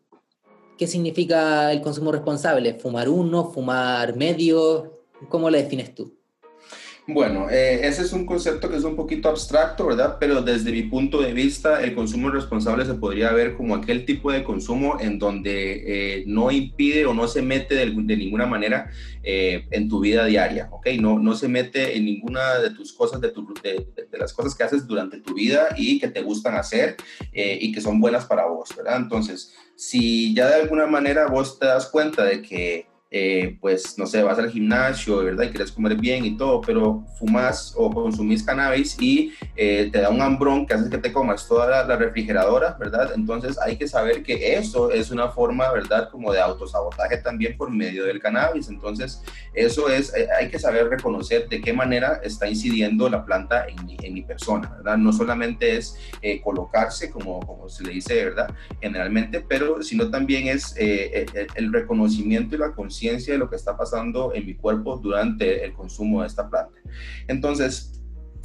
¿qué 0.77 0.87
significa 0.87 1.71
el 1.71 1.81
consumo 1.81 2.11
responsable? 2.11 2.73
¿Fumar 2.79 3.07
uno? 3.07 3.51
¿Fumar 3.51 4.15
medio? 4.15 5.01
¿Cómo 5.29 5.49
lo 5.49 5.57
defines 5.57 5.95
tú? 5.95 6.14
Bueno, 7.07 7.51
eh, 7.51 7.87
ese 7.87 8.01
es 8.01 8.13
un 8.13 8.25
concepto 8.25 8.67
que 8.67 8.77
es 8.77 8.83
un 8.83 8.95
poquito 8.95 9.29
abstracto, 9.29 9.85
¿verdad? 9.85 10.17
Pero 10.19 10.41
desde 10.41 10.71
mi 10.71 10.81
punto 10.83 11.21
de 11.21 11.33
vista, 11.33 11.83
el 11.83 11.93
consumo 11.93 12.31
responsable 12.31 12.83
se 12.83 12.95
podría 12.95 13.31
ver 13.31 13.55
como 13.55 13.75
aquel 13.75 14.05
tipo 14.05 14.31
de 14.31 14.43
consumo 14.43 14.97
en 14.99 15.19
donde 15.19 15.83
eh, 16.21 16.23
no 16.25 16.49
impide 16.49 17.05
o 17.05 17.13
no 17.13 17.27
se 17.27 17.43
mete 17.43 17.75
de, 17.75 18.17
ninguna 18.17 18.47
manera 18.47 18.89
eh, 19.21 19.67
en 19.69 19.87
tu 19.87 19.99
vida 19.99 20.25
diaria, 20.25 20.67
¿ok? 20.71 20.87
No, 20.99 21.19
no 21.19 21.35
se 21.35 21.47
mete 21.47 21.95
en 21.95 22.05
ninguna 22.05 22.57
de 22.57 22.71
tus 22.71 22.91
cosas, 22.91 23.21
de, 23.21 23.31
de, 23.31 24.17
las 24.17 24.33
cosas 24.33 24.55
que 24.55 24.63
haces 24.63 24.87
durante 24.87 25.19
tu 25.19 25.35
vida 25.35 25.75
y 25.77 25.99
que 25.99 26.07
te 26.07 26.23
gustan 26.23 26.55
hacer 26.55 26.95
y 27.31 27.71
que 27.71 27.81
son 27.81 28.01
buenas 28.01 28.25
para 28.25 28.47
vos, 28.47 28.75
¿verdad? 28.75 28.97
Entonces, 28.97 29.53
si 29.75 30.33
ya 30.33 30.47
de 30.47 30.61
alguna 30.63 30.87
manera 30.87 31.27
vos 31.27 31.59
te 31.59 31.67
das 31.67 31.87
cuenta 31.87 32.23
de 32.23 32.41
que 32.41 32.87
eh, 33.17 33.57
pues 33.61 33.97
no 33.97 34.05
sé, 34.05 34.21
vas 34.23 34.37
al 34.39 34.51
gimnasio, 34.51 35.23
¿verdad? 35.23 35.45
Y 35.45 35.49
quieres 35.51 35.71
comer 35.71 35.95
bien 35.95 36.25
y 36.25 36.35
todo, 36.35 36.59
pero 36.59 37.05
fumas 37.17 37.73
o 37.77 37.89
consumís 37.89 38.43
cannabis 38.43 38.97
y 38.99 39.33
eh, 39.55 39.89
te 39.89 40.01
da 40.01 40.09
un 40.09 40.21
hambrón 40.21 40.65
que 40.65 40.73
hace 40.73 40.89
que 40.89 40.97
te 40.97 41.13
comas 41.13 41.47
toda 41.47 41.85
la, 41.85 41.95
refrigeradora, 41.95 42.75
¿verdad? 42.77 43.13
Entonces 43.15 43.57
hay 43.57 43.77
que 43.77 43.87
saber 43.87 44.21
que 44.21 44.57
eso 44.57 44.91
es 44.91 45.11
una 45.11 45.29
forma, 45.29 45.71
¿verdad? 45.71 46.09
Como 46.11 46.33
de 46.33 46.41
autosabotaje 46.41 47.15
también 47.19 47.55
por 47.55 47.71
medio 47.71 48.03
del 48.03 48.19
cannabis. 48.19 48.67
Entonces 48.67 49.23
eso 49.53 49.87
es, 49.89 50.13
eh, 50.13 50.27
hay 50.37 50.49
que 50.49 50.59
saber 50.59 50.89
reconocer 50.89 51.47
de 51.47 51.61
qué 51.61 51.71
manera 51.71 52.19
está 52.21 52.49
incidiendo 52.49 53.07
la 53.07 53.23
planta 53.23 53.65
en 53.69 53.85
mi, 53.85 53.95
en 54.03 54.13
mi 54.13 54.23
persona, 54.23 54.67
¿verdad? 54.75 54.97
No 54.97 55.13
solamente 55.13 55.77
es 55.77 55.97
colocarse, 56.43 57.09
como, 57.11 57.39
como 57.39 57.69
se 57.69 57.81
le 57.85 57.93
dice, 57.93 58.25
¿verdad? 58.25 58.53
Generalmente, 58.81 59.39
pero 59.39 59.81
sino 59.81 60.09
también 60.09 60.49
es 60.49 60.75
el 60.77 61.71
reconocimiento 61.71 62.55
y 62.55 62.57
la 62.57 62.73
conciencia 62.73 63.04
de 63.11 63.37
lo 63.37 63.49
que 63.49 63.55
está 63.55 63.77
pasando 63.77 64.33
en 64.33 64.45
mi 64.45 64.55
cuerpo 64.55 64.97
durante 64.97 65.63
el 65.63 65.73
consumo 65.73 66.21
de 66.21 66.27
esta 66.27 66.49
planta. 66.49 66.79
Entonces, 67.27 68.01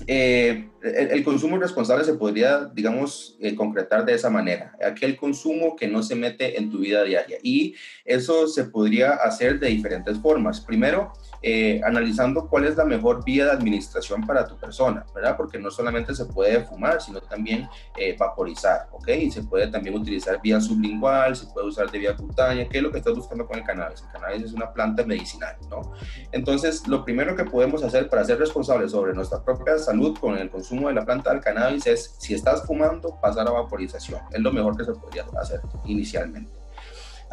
eh, 0.07 0.69
el, 0.83 1.23
consumo 1.25 1.59
responsable 1.59 2.05
se 2.05 2.15
podría, 2.15 2.65
digamos, 2.73 3.37
eh, 3.41 3.55
concretar 3.55 4.05
de 4.05 4.15
esa 4.15 4.31
manera, 4.31 4.75
aquel 4.85 5.17
consumo 5.17 5.77
que 5.77 5.89
no 5.89 6.03
se 6.03 6.15
mete 6.15 6.59
en 6.59 6.71
tu 6.71 6.79
vida 6.79 7.05
diaria. 7.05 7.39
Y 7.43 7.75
eso 8.05 8.49
se 8.49 8.65
podría 8.65 9.11
hacer 9.11 9.61
de 9.61 9.69
diferentes 9.69 10.19
formas. 10.19 10.61
Primero, 10.61 11.13
eh, 11.43 11.81
analizando 11.85 12.49
cuál 12.49 12.67
es 12.67 12.77
la 12.77 12.85
mejor 12.85 13.25
vía 13.25 13.47
de 13.47 13.53
administración 13.53 14.27
para 14.27 14.47
tu 14.47 14.57
persona, 14.57 15.05
¿verdad? 15.15 15.37
Porque 15.37 15.59
no 15.59 15.71
solamente 15.71 16.15
se 16.15 16.27
puede 16.27 16.65
fumar, 16.65 17.01
sino 17.01 17.21
también 17.21 17.69
eh, 17.97 18.17
vaporizar, 18.19 18.89
¿ok? 18.93 19.09
Y 19.09 19.31
se 19.31 19.43
puede 19.43 19.69
también 19.69 19.95
utilizar 19.95 20.41
vía 20.43 20.61
sublingual, 20.61 21.35
se 21.37 21.47
puede 21.47 21.69
usar 21.69 21.91
de 21.91 21.99
vía 21.99 22.15
cutánea, 22.17 22.69
¿qué 22.69 22.79
es 22.79 22.83
lo 22.83 22.91
que 22.91 22.99
estás 22.99 23.15
buscando 23.15 23.47
con 23.47 23.59
el 23.59 23.65
cannabis? 23.65 24.03
El 24.03 24.09
cannabis 24.13 24.43
es 24.43 24.53
una 24.53 24.73
planta 24.73 25.05
medicinal, 25.05 25.57
¿no? 25.71 25.93
Entonces, 26.33 26.87
lo 26.87 27.05
primero 27.05 27.35
que 27.35 27.45
podemos 27.45 27.83
hacer 27.83 28.09
para 28.09 28.25
ser 28.25 28.39
responsables 28.39 28.91
sobre 28.91 29.15
nuestra 29.15 29.43
propia 29.43 29.79
salud 29.79 30.19
con 30.19 30.37
el 30.37 30.51
consumo 30.51 30.89
de 30.89 30.95
la 30.95 31.05
planta 31.05 31.31
del 31.31 31.41
cannabis 31.41 31.87
es, 31.87 32.15
si 32.19 32.35
estás 32.35 32.67
fumando, 32.67 33.19
pasar 33.21 33.49
a 33.49 33.53
vaporización. 33.53 34.21
Es 34.31 34.41
lo 34.41 34.53
mejor 34.53 34.77
que 34.77 34.85
se 34.85 34.93
podría 34.93 35.25
hacer 35.41 35.61
inicialmente. 35.85 36.60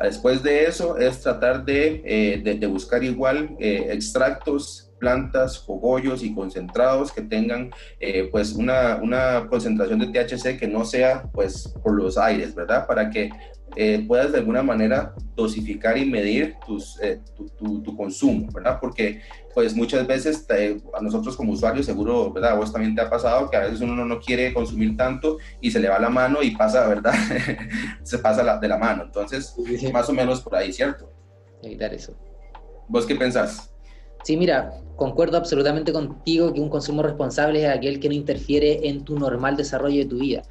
Después 0.02 0.44
de 0.44 0.66
eso 0.66 0.98
es 0.98 1.22
tratar 1.22 1.66
de, 1.66 2.02
eh, 2.06 2.58
de, 2.58 2.68
buscar 2.68 3.04
igual 3.04 3.56
eh, 3.60 3.88
extractos, 3.92 4.92
plantas, 5.00 5.60
fogollos 5.60 6.24
y 6.24 6.34
concentrados 6.34 7.12
que 7.12 7.22
tengan 7.22 7.72
eh, 8.00 8.30
pues 8.32 8.54
una, 8.54 8.98
una, 8.98 9.48
concentración 9.48 10.00
de 10.00 10.08
THC 10.08 10.60
que 10.60 10.68
no 10.68 10.86
sea 10.86 11.24
pues 11.34 11.74
por 11.84 11.94
los 11.94 12.18
aires, 12.18 12.54
¿verdad? 12.54 12.86
Para 12.86 13.10
que 13.10 13.30
eh, 13.80 14.04
puedas 14.08 14.32
de 14.32 14.40
alguna 14.40 14.64
manera 14.64 15.14
dosificar 15.36 16.00
y 16.00 16.06
medir 16.06 16.56
tus, 16.66 17.00
eh, 17.00 17.20
tu, 17.36 17.84
tu, 17.84 17.96
consumo, 17.96 18.48
¿verdad? 18.52 18.80
Porque 18.82 19.22
pues 19.54 19.76
muchas 19.76 20.08
veces 20.08 20.48
a 20.50 21.00
nosotros 21.00 21.38
como 21.38 21.54
usuarios 21.54 21.86
seguro, 21.86 22.34
¿verdad? 22.34 22.54
A 22.54 22.56
vos 22.56 22.74
también 22.74 22.96
te 22.96 23.02
ha 23.02 23.10
pasado 23.10 23.52
que 23.52 23.56
a 23.56 23.66
veces 23.66 23.82
uno 23.82 24.04
no 24.04 24.20
quiere 24.20 24.52
consumir 24.52 24.98
tanto 24.98 25.38
y 25.62 25.70
se 25.70 25.80
le 25.80 25.90
va 25.90 26.00
la 26.00 26.10
mano 26.10 26.42
y 26.42 26.56
pasa, 26.56 26.88
¿verdad? 26.88 27.14
se 28.04 28.18
pasa 28.18 28.42
la, 28.42 28.58
de 28.58 28.68
la 28.68 28.80
mano. 28.80 29.04
Entonces, 29.04 29.54
más 29.94 30.10
o 30.10 30.14
menos 30.14 30.42
por 30.42 30.56
ahí, 30.56 30.74
¿cierto? 30.74 31.12
Evitar 31.62 31.94
eso. 31.94 32.16
¿Vos 32.88 33.06
qué 33.06 33.16
pensás? 33.16 33.72
Sí, 34.24 34.38
mira, 34.38 34.72
concuerdo 34.96 35.38
absolutamente 35.38 35.94
contigo 35.94 36.52
que 36.52 36.62
un 36.62 36.70
consumo 36.70 37.04
responsable 37.04 37.64
es 37.64 37.70
aquel 37.70 38.00
que 38.00 38.10
no 38.10 38.16
interfiere 38.16 38.90
en 38.90 39.04
tu 39.04 39.20
normal 39.20 39.56
desarrollo 39.56 40.00
de 40.00 40.06
tu 40.06 40.18
vida 40.18 40.42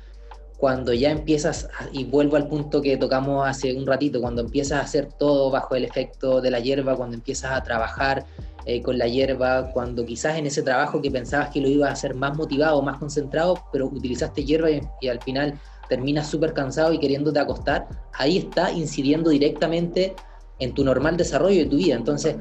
cuando 0.56 0.94
ya 0.94 1.10
empiezas, 1.10 1.68
y 1.92 2.04
vuelvo 2.04 2.36
al 2.36 2.48
punto 2.48 2.80
que 2.80 2.96
tocamos 2.96 3.46
hace 3.46 3.74
un 3.74 3.86
ratito, 3.86 4.20
cuando 4.20 4.40
empiezas 4.40 4.80
a 4.80 4.84
hacer 4.84 5.08
todo 5.12 5.50
bajo 5.50 5.74
el 5.74 5.84
efecto 5.84 6.40
de 6.40 6.50
la 6.50 6.60
hierba, 6.60 6.96
cuando 6.96 7.14
empiezas 7.14 7.52
a 7.52 7.62
trabajar 7.62 8.24
eh, 8.64 8.82
con 8.82 8.96
la 8.96 9.06
hierba, 9.06 9.70
cuando 9.72 10.04
quizás 10.06 10.38
en 10.38 10.46
ese 10.46 10.62
trabajo 10.62 11.02
que 11.02 11.10
pensabas 11.10 11.50
que 11.50 11.60
lo 11.60 11.68
ibas 11.68 11.90
a 11.90 11.92
hacer 11.92 12.14
más 12.14 12.36
motivado, 12.36 12.80
más 12.80 12.98
concentrado, 12.98 13.62
pero 13.70 13.86
utilizaste 13.86 14.44
hierba 14.44 14.70
y, 14.70 15.08
al 15.08 15.20
final 15.20 15.60
terminas 15.88 16.26
súper 16.26 16.52
cansado 16.52 16.92
y 16.92 16.98
queriéndote 16.98 17.38
acostar, 17.38 17.86
ahí 18.14 18.38
está 18.38 18.72
incidiendo 18.72 19.30
directamente 19.30 20.16
en 20.58 20.74
tu 20.74 20.82
normal 20.82 21.16
desarrollo 21.16 21.58
de 21.58 21.66
tu 21.66 21.76
vida. 21.76 21.94
Entonces, 21.94 22.34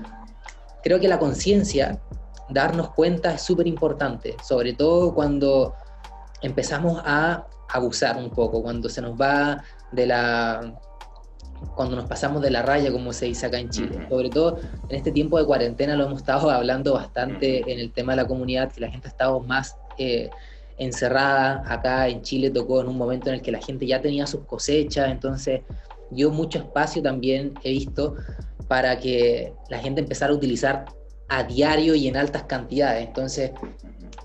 creo 0.84 1.00
que 1.00 1.08
la 1.08 1.20
conciencia, 1.20 2.02
darnos 2.50 2.92
cuenta 2.92 3.34
es 3.34 3.42
súper 3.42 3.68
importante, 3.68 4.36
sobre 4.42 4.74
todo 4.74 5.14
cuando 5.14 5.76
empezamos 6.42 7.02
a 7.06 7.46
abusar 7.70 8.18
un 8.18 8.30
poco, 8.30 8.62
cuando 8.62 8.90
se 8.90 9.02
nos 9.02 9.20
va 9.20 9.64
de 9.92 10.06
la 10.06 10.80
cuando 11.76 11.96
nos 11.96 12.06
pasamos 12.06 12.42
de 12.42 12.52
la 12.52 12.62
raya, 12.62 12.92
como 12.92 13.12
se 13.14 13.26
dice 13.26 13.46
acá 13.46 13.60
en 13.60 13.70
Chile. 13.70 14.06
Sobre 14.10 14.30
todo 14.30 14.60
en 14.90 14.98
este 14.98 15.12
tiempo 15.12 15.40
de 15.40 15.46
cuarentena 15.46 15.96
lo 15.96 16.06
hemos 16.06 16.20
estado 16.20 16.50
hablando 16.50 16.94
bastante 16.94 17.70
en 17.72 17.80
el 17.80 17.92
tema 17.92 18.14
de 18.14 18.18
la 18.18 18.28
comunidad, 18.28 18.72
que 18.72 18.82
la 18.82 18.92
gente 18.92 19.08
ha 19.08 19.12
estado 19.12 19.40
más 19.40 19.76
eh, 19.98 20.30
encerrada. 20.78 21.64
Acá 21.66 22.08
en 22.08 22.22
Chile 22.22 22.52
tocó 22.52 22.82
en 22.82 22.88
un 22.88 22.98
momento 22.98 23.30
en 23.30 23.36
el 23.36 23.42
que 23.42 23.52
la 23.52 23.62
gente 23.62 23.88
ya 23.88 24.02
tenía 24.02 24.28
sus 24.28 24.42
cosechas, 24.46 25.10
entonces 25.10 25.62
dio 26.12 26.30
mucho 26.30 26.60
espacio 26.60 27.02
también, 27.02 27.54
he 27.64 27.72
visto, 27.72 28.16
para 28.68 29.00
que 29.00 29.54
la 29.70 29.80
gente 29.80 30.02
empezara 30.02 30.34
a 30.34 30.36
utilizar 30.36 30.86
a 31.30 31.44
diario 31.44 31.96
y 31.96 32.08
en 32.08 32.18
altas 32.18 32.44
cantidades. 32.44 33.08
Entonces, 33.08 33.52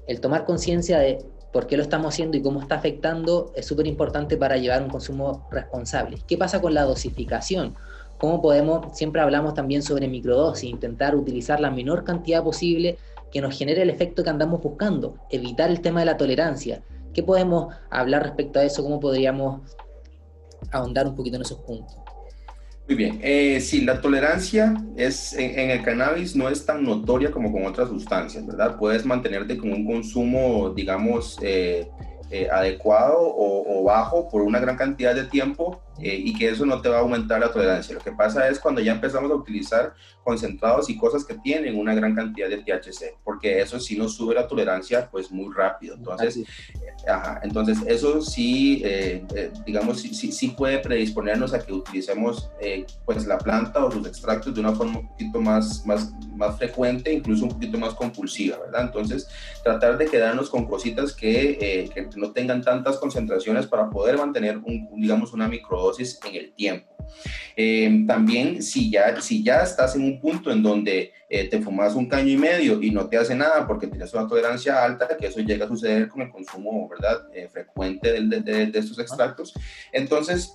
el 0.06 0.20
tomar 0.20 0.44
conciencia 0.44 0.98
de 0.98 1.18
por 1.52 1.66
qué 1.66 1.76
lo 1.76 1.82
estamos 1.82 2.14
haciendo 2.14 2.36
y 2.36 2.42
cómo 2.42 2.60
está 2.60 2.76
afectando 2.76 3.52
es 3.56 3.66
súper 3.66 3.86
importante 3.86 4.36
para 4.36 4.56
llevar 4.56 4.82
un 4.82 4.88
consumo 4.88 5.48
responsable. 5.50 6.18
¿Qué 6.26 6.36
pasa 6.36 6.60
con 6.60 6.74
la 6.74 6.84
dosificación? 6.84 7.74
¿Cómo 8.18 8.40
podemos, 8.42 8.96
siempre 8.96 9.22
hablamos 9.22 9.54
también 9.54 9.82
sobre 9.82 10.06
microdosis, 10.06 10.70
intentar 10.70 11.16
utilizar 11.16 11.58
la 11.58 11.70
menor 11.70 12.04
cantidad 12.04 12.44
posible 12.44 12.98
que 13.32 13.40
nos 13.40 13.56
genere 13.56 13.82
el 13.82 13.90
efecto 13.90 14.22
que 14.22 14.30
andamos 14.30 14.62
buscando, 14.62 15.16
evitar 15.30 15.70
el 15.70 15.80
tema 15.80 16.00
de 16.00 16.06
la 16.06 16.16
tolerancia? 16.16 16.82
¿Qué 17.12 17.22
podemos 17.22 17.74
hablar 17.90 18.22
respecto 18.22 18.58
a 18.60 18.64
eso? 18.64 18.82
¿Cómo 18.82 19.00
podríamos 19.00 19.62
ahondar 20.70 21.08
un 21.08 21.16
poquito 21.16 21.36
en 21.36 21.42
esos 21.42 21.58
puntos? 21.58 21.99
Muy 22.90 22.96
bien. 22.96 23.20
Eh, 23.22 23.60
sí, 23.60 23.82
la 23.82 24.00
tolerancia 24.00 24.74
es, 24.96 25.32
en, 25.34 25.70
el 25.70 25.80
cannabis 25.84 26.34
no 26.34 26.48
es 26.48 26.66
tan 26.66 26.82
notoria 26.82 27.30
como 27.30 27.52
con 27.52 27.64
otras 27.64 27.88
sustancias, 27.88 28.44
¿verdad? 28.44 28.76
Puedes 28.78 29.06
mantenerte 29.06 29.56
con 29.56 29.72
un 29.72 29.86
consumo, 29.86 30.70
digamos, 30.70 31.38
eh, 31.40 31.88
eh, 32.32 32.48
adecuado 32.50 33.16
o, 33.20 33.84
bajo 33.84 34.28
por 34.28 34.42
una 34.42 34.58
gran 34.58 34.76
cantidad 34.76 35.14
de 35.14 35.22
tiempo 35.22 35.80
eh, 36.02 36.22
y 36.24 36.32
que 36.34 36.48
eso 36.48 36.64
no 36.64 36.80
te 36.80 36.88
va 36.88 36.98
a 36.98 37.00
aumentar 37.00 37.40
la 37.40 37.52
tolerancia. 37.52 37.94
Lo 37.94 38.00
que 38.00 38.12
pasa 38.12 38.48
es 38.48 38.58
cuando 38.58 38.80
ya 38.80 38.92
empezamos 38.92 39.30
a 39.30 39.34
utilizar 39.34 39.94
concentrados 40.24 40.88
y 40.88 40.96
cosas 40.96 41.24
que 41.24 41.34
tienen 41.34 41.78
una 41.78 41.94
gran 41.94 42.14
cantidad 42.14 42.48
de 42.48 42.58
THC, 42.58 43.18
porque 43.22 43.60
eso 43.60 43.78
sí 43.78 43.98
nos 43.98 44.14
sube 44.14 44.34
la 44.34 44.46
tolerancia 44.46 45.08
pues 45.10 45.30
muy 45.30 45.52
rápido. 45.54 45.96
Entonces, 45.96 46.38
eh, 46.38 46.46
entonces 47.42 47.78
eso 47.86 48.22
sí, 48.22 48.82
digamos, 49.66 50.00
sí, 50.00 50.32
sí, 50.32 50.48
puede 50.48 50.78
predisponernos 50.78 51.52
a 51.52 51.64
que 51.64 51.72
utilicemos 51.72 52.50
pues 53.04 53.26
la 53.26 53.38
planta 53.38 53.84
o 53.84 53.90
sus 53.90 54.06
extractos 54.06 54.54
de 54.54 54.60
una 54.60 54.72
forma 54.72 55.00
un 55.00 55.08
poquito 55.08 55.40
más, 55.40 55.84
más, 55.84 56.12
más 56.34 56.56
frecuente, 56.56 57.12
incluso 57.12 57.44
un 57.44 57.50
poquito 57.50 57.78
más 57.78 57.94
compulsiva, 57.94 58.58
¿verdad? 58.58 58.82
Entonces, 58.82 59.28
tratar 59.62 59.98
de 59.98 60.06
quedarnos 60.06 60.48
con 60.48 60.66
cositas 60.66 61.12
que, 61.14 61.90
que 61.92 62.08
no 62.16 62.32
tengan 62.32 62.62
tantas 62.62 62.98
concentraciones 62.98 63.66
para 63.66 63.90
poder 63.90 64.16
mantener, 64.16 64.58
un, 64.58 64.88
digamos, 64.96 65.32
una 65.32 65.48
microdosis 65.48 65.89
en 65.98 66.34
el 66.34 66.52
tiempo. 66.52 66.94
Eh, 67.56 68.04
también 68.06 68.62
si 68.62 68.90
ya, 68.90 69.20
si 69.20 69.42
ya 69.42 69.62
estás 69.62 69.94
en 69.96 70.04
un 70.04 70.20
punto 70.20 70.50
en 70.50 70.62
donde 70.62 71.12
eh, 71.28 71.48
te 71.48 71.60
fumas 71.60 71.94
un 71.94 72.08
caño 72.08 72.30
y 72.30 72.36
medio 72.36 72.82
y 72.82 72.90
no 72.90 73.08
te 73.08 73.16
hace 73.16 73.34
nada 73.34 73.66
porque 73.66 73.86
tienes 73.86 74.12
una 74.14 74.28
tolerancia 74.28 74.84
alta, 74.84 75.08
que 75.18 75.26
eso 75.26 75.40
llega 75.40 75.64
a 75.64 75.68
suceder 75.68 76.08
con 76.08 76.22
el 76.22 76.30
consumo 76.30 76.88
¿verdad? 76.88 77.26
Eh, 77.34 77.48
frecuente 77.48 78.12
de, 78.12 78.40
de, 78.40 78.66
de, 78.66 78.78
estos 78.78 78.98
extractos, 78.98 79.52
entonces 79.92 80.54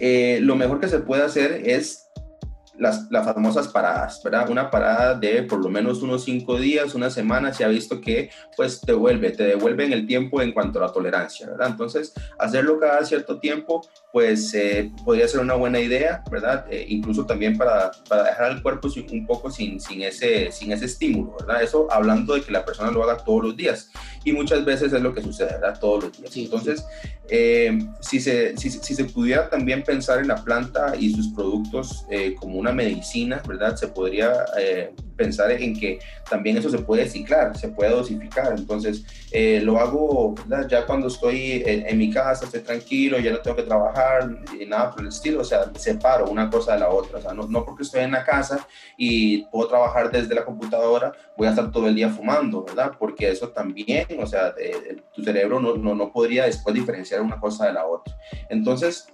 lo 0.00 0.56
mejor 0.56 0.80
que 0.80 0.88
se 0.88 0.98
puede 0.98 1.22
hacer 1.22 1.62
es 1.64 2.05
las, 2.78 3.10
las, 3.10 3.24
famosas 3.24 3.68
paradas, 3.68 4.20
¿verdad? 4.22 4.48
Una 4.50 4.70
parada 4.70 5.14
de 5.14 5.42
por 5.42 5.62
lo 5.62 5.68
menos 5.68 6.02
unos 6.02 6.24
cinco 6.24 6.58
días, 6.58 6.94
una 6.94 7.10
semana, 7.10 7.52
se 7.52 7.64
ha 7.64 7.68
visto 7.68 8.00
que 8.00 8.30
pues 8.56 8.80
te 8.80 8.92
vuelve, 8.92 9.30
te 9.30 9.44
devuelve 9.44 9.84
en 9.84 9.92
el 9.92 10.06
tiempo 10.06 10.42
en 10.42 10.52
cuanto 10.52 10.78
a 10.78 10.86
la 10.86 10.92
tolerancia, 10.92 11.48
¿verdad? 11.48 11.68
Entonces, 11.70 12.12
hacerlo 12.38 12.78
cada 12.78 13.04
cierto 13.04 13.38
tiempo, 13.38 13.82
pues 14.12 14.54
eh, 14.54 14.90
podría 15.04 15.28
ser 15.28 15.40
una 15.40 15.54
buena 15.54 15.78
idea, 15.78 16.22
¿verdad? 16.30 16.66
Eh, 16.70 16.86
incluso 16.88 17.26
también 17.26 17.58
para, 17.58 17.90
para, 18.08 18.24
dejar 18.24 18.44
al 18.46 18.62
cuerpo 18.62 18.88
un 19.12 19.26
poco 19.26 19.50
sin, 19.50 19.80
sin, 19.80 20.02
ese, 20.02 20.50
sin 20.52 20.72
ese 20.72 20.86
estímulo, 20.86 21.36
¿verdad? 21.38 21.62
Eso 21.62 21.86
hablando 21.90 22.34
de 22.34 22.40
que 22.40 22.50
la 22.50 22.64
persona 22.64 22.90
lo 22.90 23.02
haga 23.04 23.18
todos 23.18 23.44
los 23.44 23.56
días. 23.56 23.90
Y 24.24 24.32
muchas 24.32 24.64
veces 24.64 24.92
es 24.92 25.02
lo 25.02 25.12
que 25.12 25.22
sucede, 25.22 25.52
¿verdad? 25.52 25.78
Todos 25.78 26.04
los 26.04 26.18
días. 26.18 26.36
Entonces, 26.36 26.84
eh, 27.28 27.78
si, 28.00 28.20
se, 28.20 28.56
si, 28.56 28.70
si, 28.70 28.94
se 28.94 29.04
pudiera 29.04 29.50
también 29.50 29.82
pensar 29.82 30.20
en 30.20 30.28
la 30.28 30.36
planta 30.36 30.94
y 30.98 31.12
sus 31.12 31.28
productos 31.28 32.06
como 32.40 32.58
una 32.58 32.65
medicina, 32.72 33.42
¿verdad? 33.46 33.76
Se 33.76 33.88
podría 33.88 34.44
eh, 34.58 34.92
pensar 35.16 35.50
en 35.50 35.78
que 35.78 35.98
también 36.28 36.56
eso 36.56 36.70
se 36.70 36.78
puede 36.78 37.08
ciclar, 37.08 37.56
se 37.56 37.68
puede 37.68 37.90
dosificar. 37.90 38.54
Entonces, 38.56 39.04
eh, 39.30 39.60
lo 39.62 39.78
hago 39.78 40.34
ya 40.68 40.86
cuando 40.86 41.08
estoy 41.08 41.62
en, 41.66 41.98
mi 41.98 42.10
casa, 42.10 42.44
estoy 42.44 42.60
tranquilo, 42.60 43.18
ya 43.18 43.32
no 43.32 43.38
tengo 43.38 43.56
que 43.56 43.62
trabajar 43.62 44.28
y 44.58 44.66
nada 44.66 44.90
por 44.90 45.02
el 45.02 45.08
estilo. 45.08 45.40
O 45.40 45.44
sea, 45.44 45.70
separo 45.74 46.28
una 46.28 46.50
cosa 46.50 46.74
de 46.74 46.80
la 46.80 46.88
otra. 46.88 47.18
O 47.18 47.22
sea, 47.22 47.32
no, 47.32 47.46
no 47.46 47.64
porque 47.64 47.82
estoy 47.82 48.02
en 48.02 48.12
la 48.12 48.24
casa 48.24 48.66
y 48.96 49.44
puedo 49.46 49.68
trabajar 49.68 50.10
desde 50.10 50.34
la 50.34 50.44
computadora, 50.44 51.12
voy 51.36 51.46
a 51.46 51.50
estar 51.50 51.70
todo 51.70 51.88
el 51.88 51.94
día 51.94 52.10
fumando, 52.10 52.64
¿verdad? 52.64 52.92
Porque 52.98 53.30
eso 53.30 53.50
también, 53.50 54.06
o 54.20 54.26
sea, 54.26 54.54
tu 55.14 55.22
cerebro 55.22 55.60
no, 55.60 55.76
no, 55.76 55.94
no 55.94 56.12
podría 56.12 56.44
después 56.44 56.74
diferenciar 56.74 57.20
una 57.20 57.38
cosa 57.38 57.66
de 57.66 57.72
la 57.72 57.86
otra. 57.86 58.16
Entonces, 58.48 59.08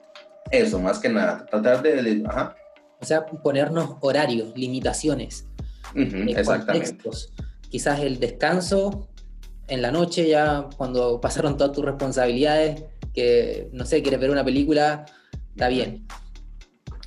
eso, 0.52 0.78
más 0.78 0.98
que 0.98 1.08
nada, 1.08 1.46
tratar 1.46 1.82
de... 1.82 2.22
Ajá. 2.26 2.54
O 3.02 3.04
sea, 3.04 3.26
ponernos 3.26 3.96
horarios, 4.00 4.56
limitaciones, 4.56 5.46
uh 5.94 6.44
contextos. 6.44 7.32
Quizás 7.68 8.00
el 8.00 8.20
descanso 8.20 9.08
en 9.68 9.82
la 9.82 9.90
noche, 9.90 10.28
ya 10.28 10.68
cuando 10.76 11.20
pasaron 11.20 11.56
todas 11.56 11.72
tus 11.72 11.84
responsabilidades, 11.84 12.84
que 13.12 13.68
no 13.72 13.84
sé, 13.84 14.02
quieres 14.02 14.20
ver 14.20 14.30
una 14.30 14.44
película, 14.44 15.04
está 15.50 15.68
bien. 15.68 16.06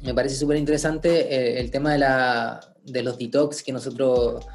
Me 0.03 0.13
parece 0.13 0.35
súper 0.35 0.57
interesante 0.57 1.33
eh, 1.33 1.59
el 1.59 1.71
tema 1.71 1.93
de, 1.93 1.99
la, 1.99 2.59
de 2.83 3.01
los 3.01 3.17
detox 3.17 3.63
que 3.63 3.71
nosotros 3.71 4.45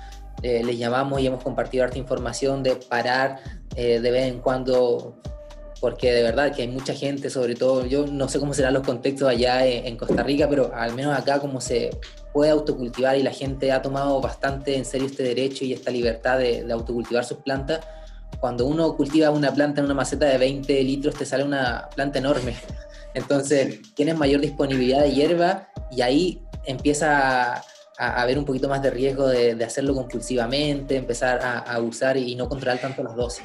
eh, 0.42 0.62
les 0.64 0.79
llamamos 0.79 1.20
y 1.20 1.26
hemos 1.26 1.42
compartido 1.42 1.85
harta 1.85 1.98
información 1.98 2.62
de 2.62 2.76
parar 2.76 3.40
eh, 3.76 4.00
de 4.00 4.11
vez 4.11 4.33
en 4.33 4.40
cuando, 4.40 5.20
porque 5.81 6.12
de 6.12 6.23
verdad 6.23 6.55
que 6.55 6.62
hay 6.62 6.68
mucha 6.68 6.95
gente, 6.95 7.31
sobre 7.31 7.55
todo, 7.55 7.87
yo 7.87 8.07
no 8.07 8.28
sé 8.28 8.39
cómo 8.39 8.53
serán 8.53 8.74
los 8.74 8.87
contextos 8.87 9.28
allá 9.28 9.64
en, 9.66 9.97
Costa 9.97 10.22
Rica, 10.22 10.47
pero 10.49 10.72
al 10.74 10.95
menos 10.95 11.18
acá 11.18 11.41
como 11.41 11.61
se 11.61 11.91
puede 12.35 12.51
autocultivar 12.51 13.16
y 13.16 13.22
la 13.22 13.33
gente 13.33 13.72
ha 13.72 13.81
tomado 13.81 14.20
bastante 14.20 14.76
en 14.76 14.85
serio 14.85 15.07
este 15.07 15.22
derecho 15.22 15.64
y 15.64 15.72
esta 15.72 15.91
libertad 15.91 16.39
de, 16.39 16.64
de 16.64 16.72
autocultivar 16.72 17.24
sus 17.24 17.39
plantas, 17.39 17.81
cuando 18.41 18.66
uno 18.66 18.95
cultiva 18.95 19.31
una 19.31 19.53
planta 19.53 19.81
en 19.81 19.87
una 19.87 19.95
maceta 19.95 20.26
de 20.26 20.39
20 20.39 20.83
litros 20.85 21.14
te 21.14 21.24
sale 21.24 21.45
una 21.45 21.89
planta 21.95 22.18
enorme. 22.18 22.55
Entonces 23.14 23.81
tienes 23.95 24.16
mayor 24.16 24.41
disponibilidad 24.41 25.03
de 25.03 25.12
hierba 25.12 25.68
y 25.91 26.03
ahí 26.03 26.43
empieza 26.64 27.55
a, 27.55 27.62
haber 27.99 28.39
un 28.39 28.45
poquito 28.45 28.68
más 28.68 28.83
de 28.83 28.91
riesgo 28.91 29.26
de, 29.26 29.62
hacerlo 29.64 29.95
compulsivamente, 29.95 30.97
empezar 30.97 31.41
a, 31.43 31.59
a 31.59 31.81
usar 31.81 32.16
y 32.16 32.35
no 32.35 32.49
controlar 32.49 32.81
tanto 32.81 33.03
las 33.03 33.16
dosis. 33.16 33.45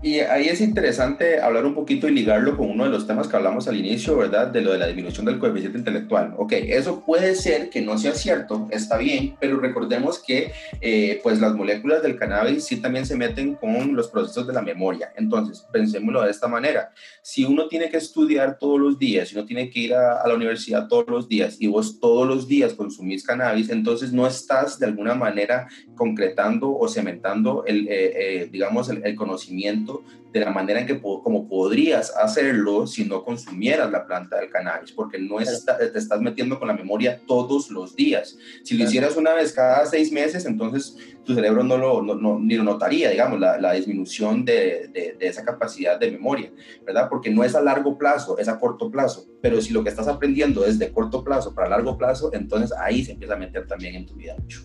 Y 0.00 0.20
ahí 0.20 0.46
es 0.46 0.60
interesante 0.60 1.40
hablar 1.40 1.66
un 1.66 1.74
poquito 1.74 2.06
y 2.06 2.12
ligarlo 2.12 2.56
con 2.56 2.70
uno 2.70 2.84
de 2.84 2.90
los 2.90 3.04
temas 3.04 3.26
que 3.26 3.34
hablamos 3.34 3.66
al 3.66 3.76
inicio, 3.76 4.16
¿verdad? 4.16 4.46
De 4.46 4.60
lo 4.60 4.70
de 4.70 4.78
la 4.78 4.86
disminución 4.86 5.26
del 5.26 5.40
coeficiente 5.40 5.78
intelectual. 5.78 6.34
Ok, 6.36 6.52
eso 6.52 7.04
puede 7.04 7.34
ser 7.34 7.68
que 7.68 7.80
no 7.80 7.98
sea 7.98 8.14
cierto, 8.14 8.68
está 8.70 8.96
bien, 8.96 9.34
pero 9.40 9.58
recordemos 9.58 10.22
que 10.22 10.52
eh, 10.80 11.18
pues 11.20 11.40
las 11.40 11.56
moléculas 11.56 12.00
del 12.04 12.16
cannabis 12.16 12.64
sí 12.64 12.76
también 12.76 13.06
se 13.06 13.16
meten 13.16 13.56
con 13.56 13.96
los 13.96 14.06
procesos 14.06 14.46
de 14.46 14.52
la 14.52 14.62
memoria. 14.62 15.12
Entonces, 15.16 15.66
pensémoslo 15.72 16.22
de 16.22 16.30
esta 16.30 16.46
manera. 16.46 16.92
Si 17.20 17.44
uno 17.44 17.66
tiene 17.66 17.90
que 17.90 17.96
estudiar 17.96 18.56
todos 18.56 18.78
los 18.78 19.00
días, 19.00 19.28
si 19.28 19.34
uno 19.34 19.46
tiene 19.46 19.68
que 19.68 19.80
ir 19.80 19.94
a, 19.94 20.26
la 20.28 20.34
universidad 20.34 20.86
todos 20.86 21.08
los 21.08 21.28
días 21.28 21.56
y 21.58 21.66
vos 21.66 21.98
todos 21.98 22.26
los 22.28 22.46
días 22.46 22.74
consumís 22.74 23.24
cannabis, 23.24 23.68
entonces 23.68 24.12
no 24.12 24.28
estás 24.28 24.78
de 24.78 24.86
alguna 24.86 25.14
manera 25.14 25.66
concretando 25.96 26.70
o 26.70 26.86
cementando 26.88 27.64
el, 27.66 27.88
eh, 27.88 28.42
eh, 28.42 28.48
digamos, 28.52 28.88
el 28.90 29.16
conocimiento 29.16 29.87
de 30.32 30.40
la 30.40 30.50
manera 30.50 30.80
en 30.80 30.86
que 30.86 31.00
como 31.00 31.48
podrías 31.48 32.14
hacerlo 32.16 32.86
si 32.86 33.04
no 33.04 33.24
consumieras 33.24 33.90
la 33.90 34.06
planta 34.06 34.38
del 34.38 34.50
cannabis, 34.50 34.92
porque 34.92 35.18
no 35.18 35.36
te 35.38 35.98
estás 35.98 36.20
metiendo 36.20 36.58
con 36.58 36.68
la 36.68 36.74
memoria 36.74 37.20
todos 37.26 37.70
los 37.70 37.96
días. 37.96 38.36
Si 38.62 38.76
lo 38.76 38.84
hicieras 38.84 39.16
una 39.16 39.32
vez 39.32 39.52
cada 39.52 39.86
seis 39.86 40.12
meses, 40.12 40.44
entonces 40.44 40.96
tu 41.24 41.34
cerebro 41.34 41.62
no 41.62 41.76
lo, 41.76 42.02
no, 42.02 42.38
ni 42.38 42.56
lo 42.56 42.64
notaría, 42.64 43.10
digamos, 43.10 43.40
la, 43.40 43.58
la 43.58 43.72
disminución 43.72 44.44
de, 44.44 44.88
de, 44.92 45.16
esa 45.20 45.44
capacidad 45.44 45.98
de 45.98 46.10
memoria, 46.10 46.52
¿verdad? 46.86 47.08
Porque 47.08 47.30
no 47.30 47.44
es 47.44 47.54
a 47.54 47.60
largo 47.60 47.96
plazo, 47.96 48.38
es 48.38 48.48
a 48.48 48.58
corto 48.58 48.90
plazo. 48.90 49.26
Pero 49.40 49.60
si 49.60 49.72
lo 49.72 49.82
que 49.82 49.90
estás 49.90 50.08
aprendiendo 50.08 50.64
es 50.64 50.78
de 50.78 50.90
corto 50.92 51.24
plazo 51.24 51.54
para 51.54 51.68
largo 51.68 51.96
plazo, 51.96 52.30
entonces 52.32 52.72
ahí 52.78 53.04
se 53.04 53.12
empieza 53.12 53.34
a 53.34 53.38
meter 53.38 53.66
también 53.66 53.94
en 53.94 54.06
tu 54.06 54.14
vida 54.14 54.36
mucho. 54.38 54.60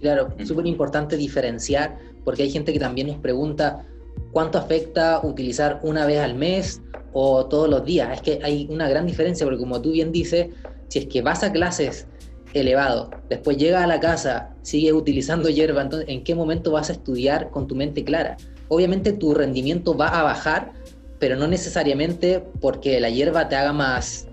Claro, 0.00 0.34
súper 0.44 0.66
importante 0.66 1.16
diferenciar, 1.16 1.96
porque 2.24 2.42
hay 2.42 2.50
gente 2.50 2.72
que 2.72 2.80
también 2.80 3.06
nos 3.06 3.18
pregunta, 3.18 3.86
cuánto 4.32 4.58
afecta 4.58 5.20
utilizar 5.22 5.80
una 5.82 6.06
vez 6.06 6.18
al 6.18 6.34
mes 6.34 6.80
o 7.12 7.46
todos 7.46 7.68
los 7.68 7.84
días. 7.84 8.10
Es 8.12 8.22
que 8.22 8.40
hay 8.42 8.66
una 8.70 8.88
gran 8.88 9.06
diferencia 9.06 9.46
porque 9.46 9.60
como 9.60 9.80
tú 9.80 9.92
bien 9.92 10.10
dices, 10.10 10.48
si 10.88 11.00
es 11.00 11.06
que 11.06 11.22
vas 11.22 11.42
a 11.42 11.52
clases 11.52 12.06
elevado, 12.54 13.10
después 13.28 13.56
llegas 13.56 13.84
a 13.84 13.86
la 13.86 14.00
casa, 14.00 14.50
sigues 14.62 14.92
utilizando 14.92 15.48
hierba, 15.48 15.82
entonces 15.82 16.08
¿en 16.08 16.24
qué 16.24 16.34
momento 16.34 16.72
vas 16.72 16.90
a 16.90 16.92
estudiar 16.92 17.50
con 17.50 17.66
tu 17.66 17.74
mente 17.74 18.04
clara? 18.04 18.36
Obviamente 18.68 19.12
tu 19.12 19.34
rendimiento 19.34 19.96
va 19.96 20.08
a 20.08 20.22
bajar, 20.22 20.72
pero 21.18 21.36
no 21.36 21.46
necesariamente 21.46 22.42
porque 22.60 23.00
la 23.00 23.10
hierba 23.10 23.48
te 23.48 23.56
haga 23.56 23.72
más 23.72 24.26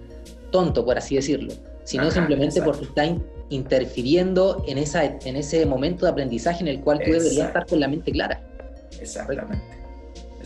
tonto, 0.52 0.84
por 0.86 0.97
así 0.97 1.16
decirlo, 1.16 1.54
sino 1.84 2.10
simplemente 2.10 2.62
porque 2.62 2.86
está 2.86 3.04
interfiriendo 3.50 4.64
en, 4.68 4.78
esa, 4.78 5.04
en 5.04 5.36
ese 5.36 5.66
momento 5.66 6.06
de 6.06 6.12
aprendizaje 6.12 6.62
en 6.62 6.68
el 6.68 6.82
cual 6.82 7.00
tú 7.00 7.12
deberías 7.12 7.47
estar 7.47 7.66
con 7.66 7.80
la 7.80 7.88
mente 7.88 8.12
clara. 8.12 8.41
Exactamente. 9.00 9.79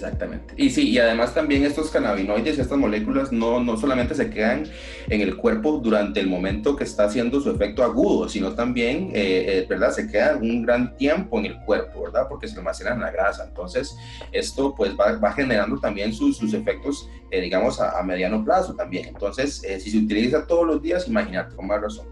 Exactamente. 0.04 0.54
Y 0.58 0.70
sí, 0.70 0.89
y 0.89 0.99
además 0.99 1.34
también 1.34 1.64
estos 1.64 1.89
cannabinoides, 1.89 2.60
estas 2.60 2.78
moléculas, 2.78 3.32
no, 3.32 3.64
no 3.64 3.78
solamente 3.78 4.14
se 4.16 4.30
quedan 4.30 4.66
en 5.08 5.22
el 5.22 5.38
cuerpo 5.38 5.80
durante 5.82 6.20
el 6.20 6.28
momento 6.28 6.76
que 6.76 6.84
está 6.84 7.06
haciendo 7.06 7.39
su 7.39 7.49
efecto 7.49 7.84
agudo, 7.84 8.28
sino 8.28 8.54
también, 8.54 9.12
eh, 9.14 9.45
eh, 9.47 9.66
¿verdad? 9.70 9.91
Se 9.91 10.08
quedan 10.08 10.41
un 10.41 10.64
gran 10.64 10.97
tiempo 10.97 11.39
en 11.39 11.45
el 11.45 11.60
cuerpo, 11.62 12.04
¿verdad? 12.04 12.28
Porque 12.28 12.49
se 12.49 12.58
almacenan 12.58 12.95
en 12.95 13.01
la 13.01 13.12
grasa. 13.12 13.45
Entonces, 13.47 13.95
esto 14.34 14.76
pues 14.76 14.91
va, 14.99 15.18
va 15.18 15.32
generando 15.32 15.80
también 15.80 16.12
sus, 16.12 16.36
sus 16.36 16.54
efectos, 16.54 17.08
eh, 17.32 17.39
digamos, 17.39 17.80
a, 17.80 18.04
mediano 18.04 18.43
plazo 18.43 18.76
también. 18.76 19.08
Entonces, 19.08 19.62
si 19.80 19.89
se 19.89 19.97
utiliza 19.97 20.45
todos 20.45 20.68
los 20.68 20.82
días, 20.82 21.08
imagínate, 21.08 21.56
con 21.56 21.68
más 21.68 21.82
razón. 21.82 22.08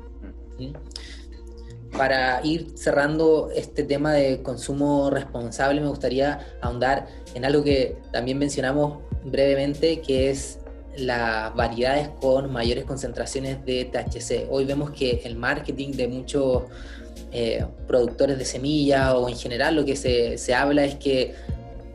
¿Sí? 0.57 0.71
Para 1.97 2.41
ir 2.43 2.67
cerrando 2.75 3.49
este 3.53 3.83
tema 3.83 4.13
de 4.13 4.41
consumo 4.41 5.09
responsable, 5.09 5.81
me 5.81 5.87
gustaría 5.87 6.39
ahondar 6.61 7.07
en 7.35 7.45
algo 7.45 7.63
que 7.63 7.97
también 8.11 8.37
mencionamos 8.37 8.99
brevemente, 9.23 10.01
que 10.01 10.29
es 10.29 10.59
las 10.97 11.55
variedades 11.55 12.09
con 12.19 12.51
mayores 12.51 12.83
concentraciones 12.85 13.63
de 13.65 13.85
THC. 13.85 14.47
Hoy 14.49 14.65
vemos 14.65 14.91
que 14.91 15.21
el 15.23 15.35
marketing 15.35 15.91
de 15.91 16.07
muchos 16.07 16.63
eh, 17.31 17.65
productores 17.87 18.37
de 18.37 18.45
semillas 18.45 19.13
o 19.13 19.29
en 19.29 19.37
general 19.37 19.75
lo 19.75 19.85
que 19.85 19.95
se, 19.95 20.37
se 20.37 20.53
habla 20.53 20.83
es 20.83 20.95
que 20.95 21.33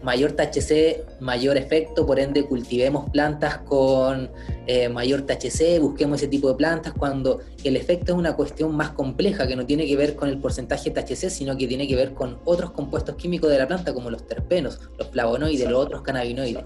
mayor 0.02 0.32
THC, 0.32 1.20
mayor 1.20 1.56
efecto, 1.56 2.06
por 2.06 2.20
ende 2.20 2.44
cultivemos 2.44 3.10
plantas 3.10 3.58
con 3.58 4.30
eh, 4.66 4.88
mayor 4.88 5.22
THC, 5.22 5.80
busquemos 5.80 6.20
ese 6.20 6.28
tipo 6.28 6.48
de 6.48 6.54
plantas, 6.54 6.92
cuando 6.92 7.40
el 7.64 7.76
efecto 7.76 8.12
es 8.12 8.18
una 8.18 8.36
cuestión 8.36 8.74
más 8.76 8.90
compleja 8.90 9.46
que 9.46 9.56
no 9.56 9.66
tiene 9.66 9.86
que 9.86 9.96
ver 9.96 10.14
con 10.14 10.28
el 10.28 10.38
porcentaje 10.38 10.90
de 10.90 11.02
THC, 11.02 11.30
sino 11.30 11.56
que 11.56 11.66
tiene 11.66 11.88
que 11.88 11.96
ver 11.96 12.14
con 12.14 12.38
otros 12.44 12.70
compuestos 12.72 13.16
químicos 13.16 13.50
de 13.50 13.58
la 13.58 13.66
planta, 13.66 13.92
como 13.94 14.10
los 14.10 14.26
terpenos, 14.26 14.80
los 14.98 15.08
flavonoides, 15.08 15.68
los 15.68 15.84
otros 15.84 16.02
cannabinoides. 16.02 16.64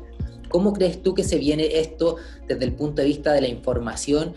¿Cómo 0.48 0.72
crees 0.72 1.02
tú 1.02 1.14
que 1.14 1.22
se 1.22 1.38
viene 1.38 1.78
esto 1.78 2.16
desde 2.48 2.64
el 2.64 2.72
punto 2.72 3.02
de 3.02 3.08
vista 3.08 3.32
de 3.32 3.40
la 3.40 3.48
información? 3.48 4.34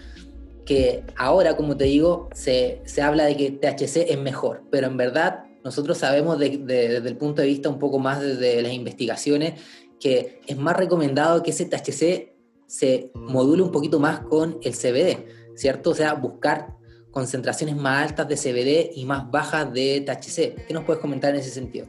Que 0.63 1.03
ahora, 1.17 1.57
como 1.57 1.75
te 1.75 1.85
digo, 1.85 2.29
se, 2.33 2.81
se 2.85 3.01
habla 3.01 3.25
de 3.25 3.35
que 3.35 3.51
THC 3.51 4.11
es 4.11 4.19
mejor, 4.19 4.63
pero 4.69 4.87
en 4.87 4.95
verdad 4.95 5.45
nosotros 5.64 5.97
sabemos 5.97 6.38
desde 6.39 6.97
el 6.97 7.18
punto 7.18 7.41
de 7.41 7.47
vista 7.47 7.70
un 7.70 7.80
poco 7.80 7.99
más 7.99 8.22
desde 8.22 8.61
las 8.61 8.74
investigaciones 8.74 9.53
que 9.99 10.41
es 10.45 10.57
más 10.57 10.76
recomendado 10.76 11.41
que 11.41 11.51
ese 11.51 11.66
THC 11.66 12.34
se 12.68 13.11
module 13.14 13.61
un 13.61 13.72
poquito 13.72 13.99
más 13.99 14.20
con 14.22 14.59
el 14.61 14.74
CBD, 14.74 15.26
¿cierto? 15.55 15.91
O 15.91 15.95
sea, 15.95 16.14
buscar 16.16 16.76
concentraciones 17.11 17.78
más 17.78 18.09
altas 18.09 18.28
de 18.28 18.36
CBD 18.36 18.91
y 18.95 19.05
más 19.05 19.30
bajas 19.30 19.72
de 19.72 20.01
THC. 20.01 20.66
¿Qué 20.68 20.74
nos 20.74 20.84
puedes 20.84 21.01
comentar 21.01 21.34
en 21.34 21.39
ese 21.39 21.51
sentido? 21.51 21.88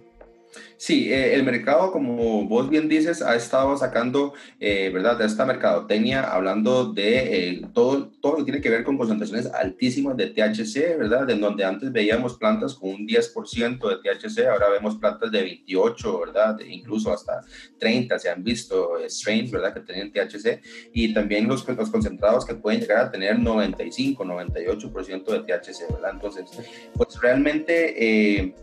Sí, 0.76 1.12
eh, 1.12 1.34
el 1.34 1.44
mercado, 1.44 1.92
como 1.92 2.46
vos 2.46 2.68
bien 2.68 2.88
dices, 2.88 3.22
ha 3.22 3.34
estado 3.36 3.76
sacando, 3.76 4.34
eh, 4.60 4.90
¿verdad?, 4.92 5.18
de 5.18 5.26
esta 5.26 5.44
mercadotecnia, 5.44 6.22
hablando 6.22 6.92
de 6.92 7.48
eh, 7.48 7.62
todo, 7.72 8.08
todo 8.20 8.32
lo 8.32 8.38
que 8.38 8.44
tiene 8.44 8.60
que 8.60 8.70
ver 8.70 8.84
con 8.84 8.98
concentraciones 8.98 9.46
altísimas 9.46 10.16
de 10.16 10.26
THC, 10.26 10.98
¿verdad?, 10.98 11.30
en 11.30 11.40
donde 11.40 11.64
antes 11.64 11.92
veíamos 11.92 12.36
plantas 12.36 12.74
con 12.74 12.90
un 12.90 13.06
10% 13.06 13.88
de 13.88 13.96
THC, 13.96 14.46
ahora 14.46 14.68
vemos 14.68 14.96
plantas 14.96 15.30
de 15.30 15.42
28, 15.42 16.20
¿verdad?, 16.20 16.58
incluso 16.68 17.12
hasta 17.12 17.40
30 17.78 18.18
se 18.18 18.28
han 18.28 18.42
visto 18.42 18.96
strains, 19.08 19.50
¿verdad?, 19.50 19.72
que 19.72 19.80
tienen 19.80 20.12
THC, 20.12 20.60
y 20.92 21.14
también 21.14 21.48
los, 21.48 21.66
los 21.66 21.90
concentrados 21.90 22.44
que 22.44 22.54
pueden 22.54 22.80
llegar 22.80 23.06
a 23.06 23.10
tener 23.10 23.38
95, 23.38 24.24
98% 24.24 25.24
de 25.24 25.38
THC, 25.40 25.92
¿verdad? 25.92 26.10
Entonces, 26.12 26.50
pues 26.94 27.20
realmente, 27.20 28.54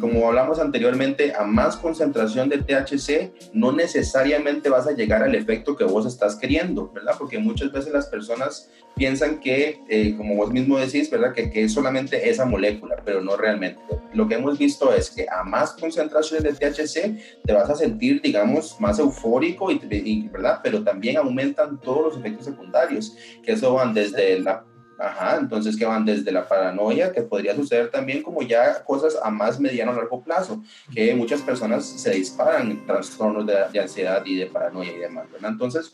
como 0.00 0.26
hablamos 0.26 0.58
anteriormente, 0.58 1.34
a 1.34 1.44
más 1.44 1.76
concentración 1.76 2.48
de 2.48 2.58
THC, 2.58 3.52
no 3.52 3.72
necesariamente 3.72 4.68
vas 4.68 4.86
a 4.86 4.92
llegar 4.92 5.22
al 5.22 5.34
efecto 5.34 5.76
que 5.76 5.84
vos 5.84 6.06
estás 6.06 6.36
queriendo, 6.36 6.90
¿verdad? 6.92 7.14
Porque 7.18 7.38
muchas 7.38 7.70
veces 7.72 7.92
las 7.92 8.06
personas 8.06 8.70
piensan 8.96 9.40
que, 9.40 9.82
eh, 9.88 10.14
como 10.16 10.36
vos 10.36 10.50
mismo 10.50 10.78
decís, 10.78 11.10
¿verdad? 11.10 11.32
Que, 11.32 11.50
que, 11.50 11.64
es 11.64 11.72
solamente 11.72 12.28
esa 12.28 12.44
molécula, 12.44 12.96
pero 13.04 13.20
no 13.20 13.36
realmente. 13.36 13.80
Lo 14.12 14.28
que 14.28 14.36
hemos 14.36 14.58
visto 14.58 14.94
es 14.94 15.10
que 15.10 15.26
a 15.28 15.42
más 15.42 15.72
concentraciones 15.72 16.44
de 16.44 16.52
THC 16.52 17.42
te 17.44 17.52
vas 17.52 17.68
a 17.68 17.74
sentir, 17.74 18.22
digamos, 18.22 18.80
más 18.80 18.98
eufórico, 18.98 19.70
y, 19.70 20.28
¿verdad? 20.28 20.60
Pero 20.62 20.82
también 20.84 21.16
aumentan 21.16 21.80
todos 21.80 22.14
los 22.14 22.18
efectos 22.18 22.46
secundarios, 22.46 23.16
que 23.42 23.52
eso 23.52 23.74
van 23.74 23.92
desde 23.92 24.38
la 24.40 24.64
Ajá, 24.98 25.38
entonces 25.40 25.76
que 25.76 25.84
van 25.84 26.04
desde 26.04 26.30
la 26.30 26.46
paranoia, 26.46 27.12
que 27.12 27.22
podría 27.22 27.54
suceder 27.54 27.90
también 27.90 28.22
como 28.22 28.42
ya 28.42 28.84
cosas 28.84 29.16
a 29.22 29.30
más 29.30 29.58
mediano 29.58 29.92
o 29.92 29.94
largo 29.94 30.22
plazo, 30.22 30.62
que 30.92 31.14
muchas 31.14 31.40
personas 31.42 31.84
se 31.84 32.10
disparan 32.10 32.86
trastornos 32.86 33.46
de, 33.46 33.80
ansiedad 33.80 34.24
y 34.24 34.36
de 34.36 34.46
paranoia 34.46 34.92
y 34.92 34.98
demás, 34.98 35.30
¿verdad? 35.30 35.50
Entonces, 35.50 35.92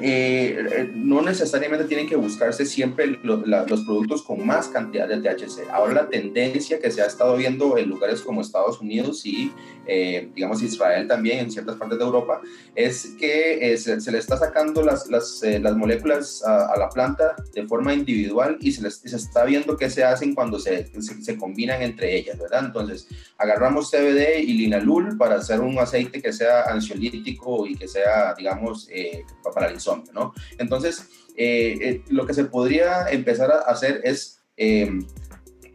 eh, 0.00 0.66
eh, 0.72 0.90
no 0.94 1.22
necesariamente 1.22 1.84
tienen 1.84 2.08
que 2.08 2.16
buscarse 2.16 2.64
siempre 2.64 3.18
los 3.22 3.84
productos 3.84 4.22
con 4.22 4.46
más 4.46 4.68
cantidad 4.68 5.08
de 5.08 5.18
THC. 5.18 5.68
Ahora 5.70 5.94
la 5.94 6.08
tendencia 6.08 6.80
que 6.80 6.90
se 6.90 7.02
ha 7.02 7.06
estado 7.06 7.36
viendo 7.36 7.76
en 7.76 7.88
lugares 7.88 8.22
como 8.22 8.40
Estados 8.40 8.80
Unidos 8.80 9.24
y, 9.26 9.52
eh, 9.86 10.30
digamos, 10.34 10.62
Israel 10.62 11.06
también, 11.06 11.38
en 11.38 11.50
ciertas 11.50 11.76
partes 11.76 11.98
de 11.98 12.04
Europa, 12.04 12.40
es 12.74 13.14
que 13.18 13.76
se, 13.76 14.10
le 14.10 14.18
está 14.18 14.36
sacando 14.36 14.82
las, 14.82 15.08
las, 15.08 15.42
las 15.42 15.76
moléculas 15.76 16.42
a, 16.44 16.72
a, 16.72 16.78
la 16.78 16.88
planta 16.88 17.36
de 17.52 17.66
forma 17.66 17.92
individual 17.92 18.06
individual 18.16 18.58
y 18.60 18.72
se, 18.72 18.90
se 18.90 19.16
está 19.16 19.44
viendo 19.44 19.76
qué 19.76 19.90
se 19.90 20.04
hacen 20.04 20.34
cuando 20.34 20.58
se, 20.58 20.90
se, 21.00 21.36
combinan 21.36 21.82
entre 21.82 22.16
ellas, 22.16 22.38
¿verdad? 22.38 22.64
Entonces, 22.66 23.08
agarramos 23.38 23.90
CBD 23.90 24.40
y 24.40 24.54
linalul 24.54 25.16
para 25.16 25.36
hacer 25.36 25.60
un 25.60 25.78
aceite 25.78 26.22
que 26.22 26.32
sea 26.32 26.62
ansiolítico 26.64 27.66
y 27.66 27.76
que 27.76 27.88
sea, 27.88 28.34
digamos, 28.34 28.88
eh, 28.90 29.24
para 29.54 29.68
el 29.68 29.74
insomnio, 29.74 30.12
¿no? 30.12 30.32
Entonces, 30.58 31.08
eh, 31.36 31.78
eh, 31.80 32.02
lo 32.08 32.26
que 32.26 32.34
se 32.34 32.44
podría 32.44 33.08
empezar 33.10 33.50
a 33.50 33.58
hacer 33.70 34.00
es 34.04 34.40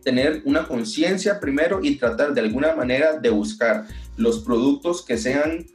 tener 0.04 0.42
una 0.46 0.68
conciencia 0.68 1.39
primero 1.39 1.82
y 1.84 1.98
tratar 1.98 2.34
de 2.34 2.42
alguna 2.42 2.76
manera 2.76 3.20
de 3.20 3.30
buscar 3.30 3.86
los 4.18 4.39
productos 4.39 5.06
que 5.06 5.18
sean 5.18 5.68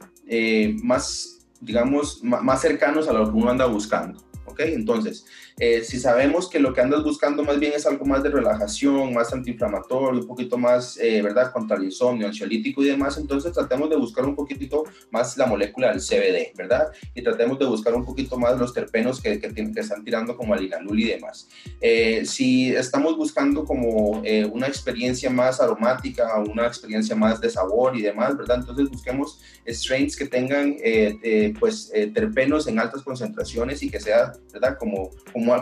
más, 0.83 1.39
digamos, 1.61 2.21
más 2.21 2.61
cercanos 2.61 3.07
a 3.07 3.13
lo 3.13 3.31
que 3.31 3.37
uno 3.37 3.49
anda 3.49 3.65
buscando. 3.65 4.27
¿ok? 4.47 4.61
Entonces, 4.61 5.25
eh, 5.59 5.83
si 5.83 5.99
sabemos 5.99 6.47
que 6.47 6.59
lo 6.59 6.71
que 6.71 6.81
andas 6.81 7.03
buscando 7.03 7.43
más 7.43 7.59
bien 7.59 7.73
es 7.73 7.87
algo 7.87 8.05
más 8.05 8.21
de 8.21 8.29
relajación, 8.29 9.11
más 9.11 9.33
antiinflamatorio, 9.33 10.21
un 10.21 10.27
poquito 10.27 10.55
más, 10.55 10.97
eh, 10.97 11.19
¿verdad?, 11.23 11.51
contra 11.51 11.77
el 11.77 11.85
insomnio, 11.85 12.27
ansiolítico 12.27 12.83
y 12.83 12.89
demás, 12.89 13.17
entonces 13.17 13.53
tratemos 13.53 13.89
de 13.89 13.95
buscar 13.95 14.23
un 14.25 14.35
poquitito 14.35 14.83
más 15.09 15.35
la 15.35 15.47
molécula 15.47 15.89
del 15.89 15.99
CBD, 15.99 16.55
¿verdad? 16.55 16.89
Y 17.15 17.23
tratemos 17.23 17.57
de 17.57 17.65
buscar 17.65 17.95
un 17.95 18.05
poquito 18.05 18.37
más 18.37 18.55
los 18.59 18.71
terpenos 18.71 19.19
que, 19.19 19.39
que, 19.39 19.51
que 19.51 19.79
están 19.79 20.03
tirando 20.03 20.37
como 20.37 20.53
alinalul 20.53 20.99
y 20.99 21.05
demás. 21.05 21.47
Eh, 21.81 22.23
si 22.25 22.75
estamos 22.75 23.17
buscando 23.17 23.65
como 23.65 24.21
una 24.51 24.67
experiencia 24.67 25.29
más 25.29 25.59
aromática, 25.59 26.37
una 26.37 26.67
experiencia 26.67 27.15
más 27.15 27.41
de 27.41 27.49
sabor 27.49 27.95
y 27.97 28.03
demás, 28.03 28.37
¿verdad? 28.37 28.57
Entonces 28.59 28.89
busquemos 28.89 29.39
strains 29.65 30.15
que 30.15 30.27
tengan, 30.27 30.75
pues, 31.59 31.91
terpenos 32.13 32.67
en 32.67 32.77
altas 32.77 33.01
concentraciones 33.01 33.81
y 33.81 33.89
que 33.89 33.99
sea, 33.99 34.33
¿verdad?, 34.53 34.77
como 34.77 35.11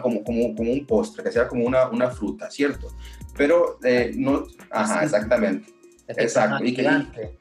como, 0.01 0.23
como, 0.23 0.55
como, 0.55 0.71
un 0.71 0.85
postre, 0.85 1.23
que 1.23 1.31
sea 1.31 1.47
como 1.47 1.65
una, 1.65 1.89
una 1.89 2.09
fruta, 2.09 2.49
¿cierto? 2.49 2.87
Pero 3.37 3.79
eh, 3.83 4.11
no, 4.15 4.45
ajá, 4.69 5.03
exactamente. 5.03 5.73
Exacto. 6.07 6.63
Y 6.63 6.73
que, 6.73 7.37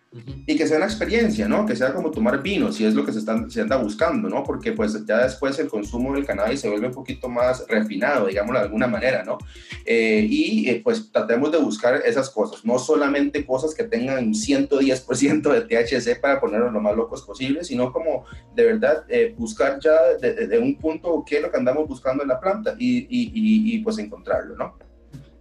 y 0.46 0.56
que 0.56 0.66
sea 0.66 0.76
una 0.76 0.86
experiencia, 0.86 1.48
¿no? 1.48 1.66
Que 1.66 1.74
sea 1.74 1.92
como 1.92 2.10
tomar 2.10 2.40
vino, 2.42 2.70
si 2.70 2.84
es 2.84 2.94
lo 2.94 3.04
que 3.04 3.12
se, 3.12 3.18
están, 3.18 3.50
se 3.50 3.60
anda 3.60 3.76
buscando, 3.76 4.28
¿no? 4.28 4.44
Porque 4.44 4.72
pues 4.72 5.04
ya 5.04 5.24
después 5.24 5.58
el 5.58 5.68
consumo 5.68 6.14
del 6.14 6.24
cannabis 6.24 6.60
se 6.60 6.68
vuelve 6.68 6.86
un 6.86 6.92
poquito 6.92 7.28
más 7.28 7.66
refinado, 7.68 8.26
digámoslo 8.26 8.60
de 8.60 8.64
alguna 8.64 8.86
manera, 8.86 9.24
¿no? 9.24 9.38
Eh, 9.84 10.24
y 10.28 10.68
eh, 10.68 10.80
pues 10.84 11.10
tratemos 11.10 11.50
de 11.50 11.58
buscar 11.58 12.00
esas 12.04 12.30
cosas, 12.30 12.64
no 12.64 12.78
solamente 12.78 13.44
cosas 13.44 13.74
que 13.74 13.84
tengan 13.84 14.32
110% 14.32 15.52
de 15.52 15.60
THC 15.62 16.20
para 16.20 16.40
ponernos 16.40 16.72
lo 16.72 16.80
más 16.80 16.94
locos 16.94 17.22
posible, 17.22 17.64
sino 17.64 17.92
como 17.92 18.24
de 18.54 18.64
verdad 18.64 19.04
eh, 19.08 19.34
buscar 19.36 19.80
ya 19.80 19.94
de, 20.20 20.58
un 20.58 20.76
punto 20.78 21.24
qué 21.26 21.36
es 21.36 21.42
lo 21.42 21.50
que 21.50 21.56
andamos 21.56 21.88
buscando 21.88 22.22
en 22.22 22.28
la 22.28 22.38
planta 22.38 22.76
y, 22.78 22.98
y, 22.98 23.32
y, 23.34 23.74
y 23.74 23.78
pues 23.80 23.98
encontrarlo, 23.98 24.56
¿no? 24.56 24.78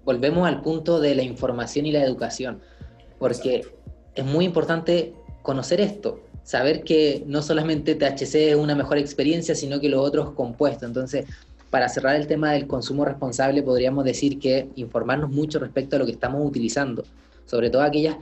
Volvemos 0.03 0.47
al 0.47 0.61
punto 0.61 0.99
de 0.99 1.15
la 1.15 1.21
información 1.21 1.85
y 1.85 1.91
la 1.91 2.03
educación, 2.03 2.59
porque 3.19 3.63
es 4.15 4.25
muy 4.25 4.45
importante 4.45 5.13
conocer 5.41 5.81
esto, 5.81 6.19
saber 6.43 6.83
que 6.83 7.23
no 7.25 7.41
solamente 7.41 7.95
THC 7.95 8.35
es 8.51 8.55
una 8.55 8.75
mejor 8.75 8.97
experiencia, 8.97 9.55
sino 9.55 9.79
que 9.79 9.89
los 9.89 10.05
otros 10.05 10.31
compuestos. 10.31 10.83
Entonces, 10.83 11.25
para 11.69 11.89
cerrar 11.89 12.15
el 12.15 12.27
tema 12.27 12.51
del 12.51 12.67
consumo 12.67 13.03
responsable, 13.05 13.63
podríamos 13.63 14.05
decir 14.05 14.39
que 14.39 14.69
informarnos 14.75 15.31
mucho 15.31 15.59
respecto 15.59 15.95
a 15.95 15.99
lo 15.99 16.05
que 16.05 16.11
estamos 16.11 16.45
utilizando, 16.45 17.03
sobre 17.45 17.69
todo 17.69 17.81
aquellas 17.81 18.17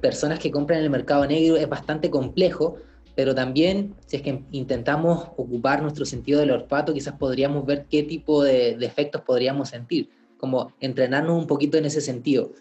personas 0.00 0.38
que 0.38 0.50
compran 0.50 0.78
en 0.78 0.84
el 0.86 0.90
mercado 0.90 1.26
negro, 1.26 1.56
es 1.56 1.68
bastante 1.68 2.08
complejo, 2.10 2.76
pero 3.14 3.34
también 3.34 3.94
si 4.06 4.16
es 4.16 4.22
que 4.22 4.42
intentamos 4.50 5.28
ocupar 5.36 5.82
nuestro 5.82 6.06
sentido 6.06 6.40
del 6.40 6.52
olfato, 6.52 6.94
quizás 6.94 7.14
podríamos 7.18 7.66
ver 7.66 7.86
qué 7.90 8.02
tipo 8.02 8.42
de, 8.42 8.70
efectos 8.80 9.20
podríamos 9.22 9.68
sentir, 9.68 10.08
como 10.38 10.72
entrenarnos 10.80 11.36
un 11.36 11.46
poquito 11.46 11.76
en 11.76 11.84
ese 11.84 12.00
sentido. 12.00 12.52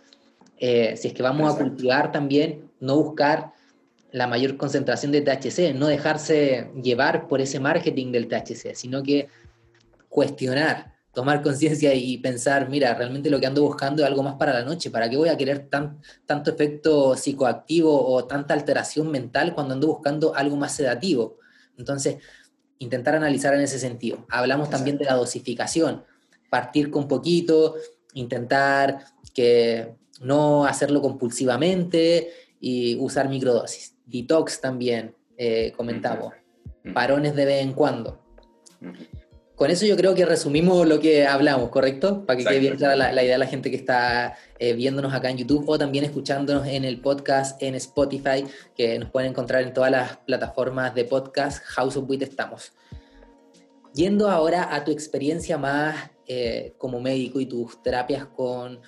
Eh, 0.59 0.97
si 0.97 1.07
es 1.07 1.13
que 1.13 1.23
vamos 1.23 1.53
a 1.53 1.57
cultivar 1.57 2.11
también, 2.11 2.69
no 2.81 2.97
buscar 2.97 3.53
la 4.11 4.27
mayor 4.27 4.57
concentración 4.57 5.11
de 5.11 5.21
THC, 5.21 5.73
no 5.73 5.87
dejarse 5.87 6.69
llevar 6.81 7.27
por 7.27 7.41
ese 7.41 7.59
marketing 7.59 8.11
del 8.11 8.27
THC, 8.27 8.75
sino 8.75 9.01
que 9.01 9.29
cuestionar, 10.09 10.93
tomar 11.13 11.41
conciencia 11.41 11.93
y 11.93 12.17
pensar, 12.17 12.69
mira, 12.69 12.93
realmente 12.93 13.29
lo 13.29 13.39
que 13.39 13.45
ando 13.45 13.61
buscando 13.61 14.03
es 14.03 14.07
algo 14.07 14.23
más 14.23 14.35
para 14.35 14.53
la 14.53 14.63
noche, 14.63 14.91
¿para 14.91 15.09
qué 15.09 15.15
voy 15.15 15.29
a 15.29 15.37
querer 15.37 15.69
tan, 15.69 16.01
tanto 16.25 16.51
efecto 16.51 17.15
psicoactivo 17.15 18.07
o 18.11 18.25
tanta 18.25 18.53
alteración 18.53 19.09
mental 19.09 19.53
cuando 19.53 19.75
ando 19.75 19.87
buscando 19.87 20.35
algo 20.35 20.57
más 20.57 20.75
sedativo? 20.75 21.37
Entonces, 21.77 22.17
intentar 22.79 23.15
analizar 23.15 23.53
en 23.53 23.61
ese 23.61 23.79
sentido. 23.79 24.25
Hablamos 24.29 24.69
también 24.69 24.97
de 24.97 25.05
la 25.05 25.13
dosificación, 25.13 26.03
partir 26.49 26.89
con 26.89 27.07
poquito, 27.07 27.75
intentar 28.13 29.05
que 29.33 29.95
no 30.19 30.65
hacerlo 30.65 31.01
compulsivamente 31.01 32.31
y 32.59 32.95
usar 32.97 33.29
microdosis. 33.29 33.95
Detox 34.05 34.61
también, 34.61 35.15
eh, 35.37 35.73
comentamos. 35.75 36.33
Parones 36.93 37.35
de 37.35 37.45
vez 37.45 37.61
en 37.61 37.73
cuando. 37.73 38.19
Con 39.59 39.69
eso 39.69 39.85
yo 39.85 39.97
creo 39.97 40.15
que 40.15 40.25
resumimos 40.25 40.87
lo 40.87 41.01
que 41.01 41.27
hablamos, 41.27 41.69
¿correcto? 41.69 42.25
Para 42.25 42.37
que 42.37 42.45
quede 42.45 42.59
bien 42.59 42.77
clara 42.77 42.95
la, 42.95 43.21
idea 43.21 43.33
de 43.33 43.39
la 43.39 43.45
gente 43.45 43.69
que 43.69 43.75
está 43.75 44.37
eh, 44.57 44.71
viéndonos 44.71 45.13
acá 45.13 45.29
en 45.29 45.37
YouTube 45.37 45.67
o 45.67 45.77
también 45.77 46.05
escuchándonos 46.05 46.65
en 46.65 46.85
el 46.85 47.01
podcast 47.01 47.61
en 47.61 47.75
Spotify, 47.75 48.45
que 48.73 48.97
nos 48.97 49.09
pueden 49.09 49.31
encontrar 49.31 49.61
en 49.63 49.73
todas 49.73 49.91
las 49.91 50.15
plataformas 50.19 50.95
de 50.95 51.03
podcast. 51.03 51.61
House 51.65 51.97
of 51.97 52.09
Wit 52.09 52.21
estamos. 52.21 52.71
Yendo 53.93 54.29
ahora 54.29 54.73
a 54.73 54.85
tu 54.85 54.91
experiencia 54.91 55.57
más 55.57 56.09
eh, 56.25 56.73
como 56.77 57.01
médico 57.01 57.41
y 57.41 57.45
tus 57.45 57.83
terapias 57.83 58.27
con, 58.27 58.79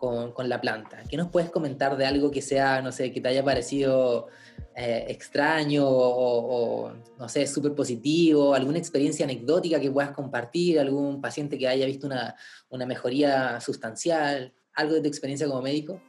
con, 0.00 0.48
la 0.48 0.60
planta. 0.60 1.02
¿Qué 1.08 1.16
nos 1.18 1.28
puedes 1.28 1.50
comentar 1.50 1.96
de 1.96 2.06
algo 2.06 2.30
que 2.30 2.40
sea, 2.40 2.80
no 2.80 2.90
sé, 2.90 3.12
que 3.12 3.20
te 3.20 3.28
haya 3.28 3.44
parecido 3.44 4.28
eh, 4.74 5.04
extraño 5.08 5.84
o, 5.86 6.90
no 7.18 7.28
sé, 7.28 7.46
súper 7.46 7.74
positivo, 7.74 8.54
alguna 8.54 8.78
experiencia 8.78 9.26
anecdótica 9.26 9.78
que 9.78 9.90
puedas 9.90 10.12
compartir, 10.12 10.80
algún 10.80 11.20
paciente 11.20 11.58
que 11.58 11.68
haya 11.68 11.84
visto 11.84 12.06
una, 12.06 12.34
una 12.70 12.86
mejoría 12.86 13.60
sustancial, 13.60 14.54
algo 14.72 14.94
de 14.94 15.02
tu 15.02 15.08
experiencia 15.08 15.46
como 15.46 15.60
médico? 15.60 16.00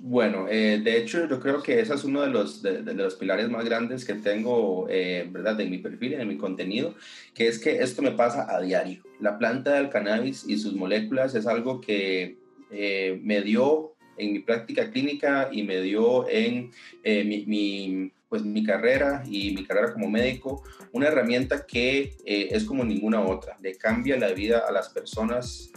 Bueno, 0.00 0.48
eh, 0.50 0.80
de 0.82 0.96
hecho 0.96 1.28
yo 1.28 1.38
creo 1.38 1.62
que 1.62 1.78
ese 1.78 1.94
es 1.94 2.02
uno 2.02 2.22
de 2.22 2.28
los, 2.28 2.60
de, 2.60 2.82
los 2.92 3.14
pilares 3.14 3.48
más 3.48 3.64
grandes 3.64 4.04
que 4.04 4.14
tengo, 4.14 4.88
eh, 4.90 5.28
¿verdad?, 5.30 5.60
en 5.60 5.70
mi 5.70 5.78
perfil, 5.78 6.14
en 6.14 6.26
mi 6.26 6.36
contenido, 6.36 6.96
que 7.34 7.46
es 7.46 7.60
que 7.60 7.76
esto 7.76 8.02
me 8.02 8.10
pasa 8.10 8.52
a 8.52 8.60
diario. 8.60 9.04
La 9.20 9.38
planta 9.38 9.74
del 9.74 9.90
cannabis 9.90 10.44
y 10.48 10.58
sus 10.58 10.74
moléculas 10.74 11.36
es 11.36 11.46
algo 11.46 11.80
que 11.80 12.41
eh, 12.72 13.20
me 13.22 13.42
dio 13.42 13.94
en 14.16 14.32
mi 14.32 14.38
práctica 14.40 14.90
clínica 14.90 15.48
y 15.52 15.62
me 15.62 15.80
dio 15.80 16.28
en 16.28 16.70
eh, 17.02 17.24
mi, 17.24 18.12
pues, 18.28 18.42
mi 18.44 18.64
carrera 18.64 19.22
y 19.26 19.54
mi 19.54 19.64
carrera 19.64 19.92
como 19.92 20.10
médico 20.10 20.62
una 20.92 21.08
herramienta 21.08 21.66
que 21.66 22.14
eh, 22.24 22.48
es 22.50 22.64
como 22.64 22.84
ninguna 22.84 23.20
otra, 23.20 23.56
le 23.60 23.76
cambia 23.76 24.16
la 24.18 24.32
vida 24.32 24.64
a 24.68 24.72
las 24.72 24.88
personas 24.90 25.70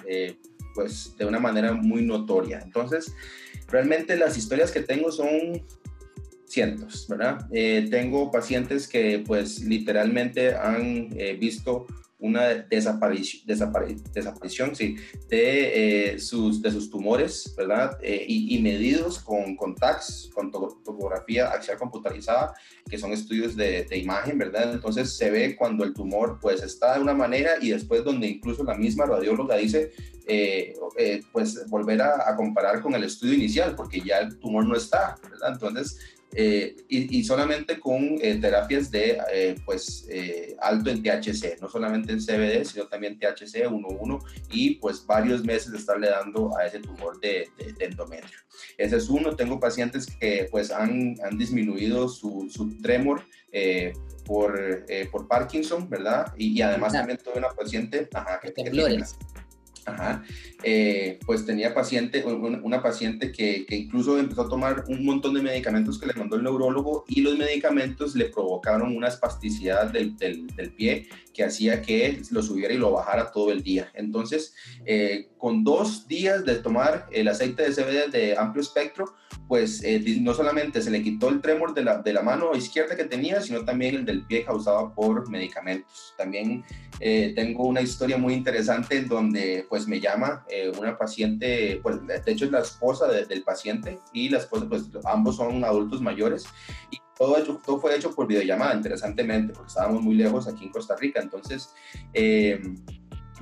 pues 0.74 1.16
de 1.18 1.26
una 1.26 1.40
manera 1.40 1.72
muy 1.72 2.02
notoria. 2.02 2.60
Entonces, 2.62 3.14
realmente 3.70 4.18
las 4.18 4.38
historias 4.38 4.72
que 4.74 4.82
tengo 4.82 5.10
son 5.10 5.66
cientos, 6.46 7.08
¿verdad? 7.08 7.48
tengo 7.90 8.30
pacientes 8.30 8.86
que 8.86 9.24
pues 9.26 9.62
literalmente 9.62 10.54
han 10.54 11.10
visto 11.40 11.88
una 12.20 12.48
desaparición, 12.54 13.44
desaparición 13.46 14.76
sí, 14.76 14.96
de, 15.28 16.14
eh, 16.14 16.20
sus, 16.20 16.62
de 16.62 16.72
sus 16.72 16.90
tumores, 16.90 17.54
¿verdad? 17.58 17.98
Eh, 18.02 18.26
y, 18.28 18.58
medidos 18.60 19.20
con, 19.20 19.56
con 19.56 19.76
TACS, 19.76 20.30
con 20.34 20.50
topografía 20.50 21.52
axial 21.52 21.78
computarizada, 21.78 22.54
que 22.90 22.98
son 22.98 23.12
estudios 23.12 23.56
de, 23.56 23.84
de, 23.84 23.98
imagen, 23.98 24.38
¿verdad? 24.38 24.74
Entonces 24.74 25.16
se 25.16 25.30
ve 25.30 25.56
cuando 25.56 25.84
el 25.84 25.94
tumor 25.94 26.40
pues 26.42 26.64
está 26.64 26.96
de 26.96 27.02
una 27.02 27.14
manera 27.14 27.52
y 27.62 27.72
después 27.72 28.04
donde 28.04 28.28
incluso 28.28 28.64
la 28.64 28.76
misma 28.76 29.06
radióloga 29.06 29.58
dice, 29.58 29.92
eh, 30.28 30.74
pues 31.32 31.68
volver 31.70 32.02
a, 32.02 32.30
a, 32.30 32.36
comparar 32.36 32.82
con 32.82 32.96
el 32.96 33.04
estudio 33.04 33.36
inicial, 33.36 33.76
porque 33.76 34.02
ya 34.02 34.20
el 34.20 34.40
tumor 34.40 34.66
no 34.66 34.76
está, 34.76 35.16
¿verdad? 35.30 35.52
Entonces 35.54 36.00
eh, 36.38 36.76
y, 36.90 37.24
solamente 37.24 37.80
con 37.80 38.18
eh, 38.22 38.38
terapias 38.42 38.92
de 38.92 39.18
eh, 39.32 39.56
pues 39.64 40.06
alto 40.60 40.90
en 40.90 41.02
THC, 41.02 41.62
no 41.62 41.70
solamente 41.70 42.12
en 42.12 42.20
CBD, 42.20 42.66
sino 42.66 42.88
también 42.88 43.18
THC 43.18 43.70
1.1 43.70 44.20
y 44.52 44.76
pues 44.76 45.06
varios 45.06 45.46
meses 45.46 45.72
de 45.72 45.78
estarle 45.78 46.10
dando 46.10 46.56
a 46.58 46.66
ese 46.66 46.80
tumor 46.80 47.20
de, 47.22 47.48
endometrio. 47.80 48.38
Ese 48.78 48.98
es 48.98 49.08
uno, 49.08 49.36
tengo 49.36 49.62
pacientes 49.62 50.08
que 50.08 50.50
pues 50.52 50.72
han, 50.72 51.16
han 51.24 51.38
disminuido 51.38 52.10
su, 52.10 52.50
su 52.52 52.82
tremor 52.82 53.24
por, 54.26 54.86
por 55.12 55.28
Parkinson, 55.30 55.90
¿verdad? 55.90 56.34
Y, 56.38 56.62
además 56.62 56.92
también 56.92 57.18
tuve 57.18 57.38
una 57.38 57.50
paciente 57.50 58.10
ajá, 58.14 58.42
que, 58.42 58.52
que 58.52 58.70
Ajá. 59.86 60.24
Eh, 60.64 61.20
pues 61.28 61.46
tenía 61.46 61.76
paciente, 61.76 62.24
una, 62.26 62.82
paciente 62.82 63.32
que, 63.32 63.66
incluso 63.70 64.18
empezó 64.18 64.42
a 64.42 64.50
tomar 64.50 64.84
un 64.88 65.06
montón 65.06 65.36
de 65.36 65.44
medicamentos 65.44 66.00
que 66.00 66.08
le 66.08 66.14
mandó 66.14 66.38
el 66.38 66.44
neurólogo 66.44 67.06
y 67.08 67.22
los 67.22 67.38
medicamentos 67.38 68.16
le 68.16 68.26
provocaron 68.26 68.96
una 68.96 69.08
espasticidad 69.08 69.92
del, 69.92 70.18
del, 70.18 70.48
pie 70.76 71.08
que 71.34 71.44
hacía 71.44 71.84
que 71.84 72.20
lo 72.32 72.42
subiera 72.42 72.74
y 72.74 72.78
lo 72.78 72.92
bajara 72.92 73.32
todo 73.32 73.52
el 73.52 73.62
día. 73.62 73.92
Entonces, 73.94 74.56
eh, 74.86 75.30
con 75.38 75.64
dos 75.64 76.08
días 76.08 76.46
de 76.46 76.56
tomar 76.56 77.08
el 77.12 77.28
aceite 77.28 77.64
de 77.64 77.72
CBD 77.72 78.12
de 78.12 78.38
amplio 78.38 78.64
espectro, 78.64 79.14
pues 79.48 79.84
eh, 79.84 80.04
no 80.22 80.34
solamente 80.34 80.82
se 80.82 80.90
le 80.90 81.04
quitó 81.04 81.30
el 81.30 81.42
trémor 81.42 81.74
de 81.74 81.84
la, 81.84 82.02
de 82.02 82.14
la, 82.14 82.24
mano 82.24 82.56
izquierda 82.56 82.96
que 82.96 83.06
tenía, 83.06 83.42
sino 83.42 83.64
también 83.64 83.96
el 83.96 84.06
del 84.06 84.26
pie 84.26 84.44
causado 84.44 84.94
por 84.94 85.30
medicamentos. 85.30 86.14
También 86.18 86.64
tengo 87.00 87.68
una 87.68 87.82
historia 87.82 88.18
muy 88.18 88.34
interesante 88.34 89.02
donde 89.02 89.66
pues 89.70 89.88
me 89.88 90.00
llama 90.00 90.46
eh, 90.50 90.72
una 90.78 90.98
paciente, 90.98 91.80
pues 91.82 91.98
de 92.06 92.32
hecho 92.32 92.46
es 92.46 92.52
la 92.52 92.62
esposa 92.62 93.08
del 93.08 93.44
paciente 93.44 94.00
y 94.14 94.30
la 94.30 94.40
esposa, 94.40 94.68
pues 94.68 94.84
ambos 95.06 95.38
son 95.38 95.64
adultos 95.64 96.02
mayores 96.02 96.46
y 96.92 96.98
todo, 97.18 97.38
hecho, 97.38 97.62
todo 97.66 97.80
fue 97.80 97.96
hecho 97.96 98.14
por 98.14 98.28
videollamada, 98.28 98.76
interesantemente, 98.76 99.54
porque 99.54 99.70
estábamos 99.70 100.02
muy 100.02 100.16
lejos 100.16 100.48
aquí 100.48 100.66
en 100.66 100.72
Costa 100.72 100.96
Rica. 100.98 101.22
Entonces, 101.22 101.74
eh, 102.14 102.62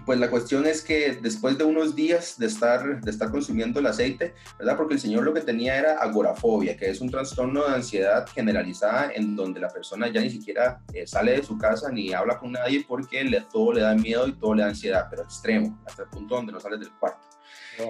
pues 0.06 0.20
la 0.20 0.30
cuestión 0.30 0.66
es 0.66 0.82
que 0.82 1.18
después 1.22 1.58
de 1.58 1.64
unos 1.64 1.96
días 1.96 2.38
de 2.38 2.48
estar, 2.48 3.02
de 3.02 3.12
estar 3.12 3.32
consumiendo 3.32 3.80
el 3.80 3.88
aceite, 3.88 4.34
¿verdad? 4.60 4.78
Porque 4.78 4.96
el 4.96 5.00
señor 5.00 5.24
lo 5.24 5.34
que 5.34 5.42
tenía 5.42 5.78
era 5.78 5.94
agorafobia, 5.96 6.78
que 6.78 6.90
es 6.90 7.02
un 7.02 7.10
trastorno 7.10 7.66
de 7.66 7.76
ansiedad 7.76 8.28
generalizada 8.28 9.12
en 9.14 9.36
donde 9.36 9.60
la 9.60 9.70
persona 9.70 10.12
ya 10.12 10.22
ni 10.22 10.30
siquiera 10.30 10.82
eh, 10.94 11.08
sale 11.08 11.34
de 11.34 11.44
su 11.44 11.58
casa 11.58 11.92
ni 11.92 12.14
habla 12.14 12.38
con 12.38 12.52
nadie 12.52 12.86
porque 12.88 13.24
le, 13.24 13.42
todo 13.42 13.74
le 13.74 13.82
da 13.82 13.96
miedo 13.96 14.28
y 14.28 14.34
todo 14.34 14.56
le 14.56 14.64
da 14.64 14.70
ansiedad, 14.70 15.08
pero 15.10 15.24
extremo, 15.24 15.80
hasta 15.86 16.04
el 16.04 16.10
punto 16.10 16.36
donde 16.36 16.52
no 16.52 16.60
sale 16.60 16.78
del 16.78 16.92
cuarto. 16.92 17.33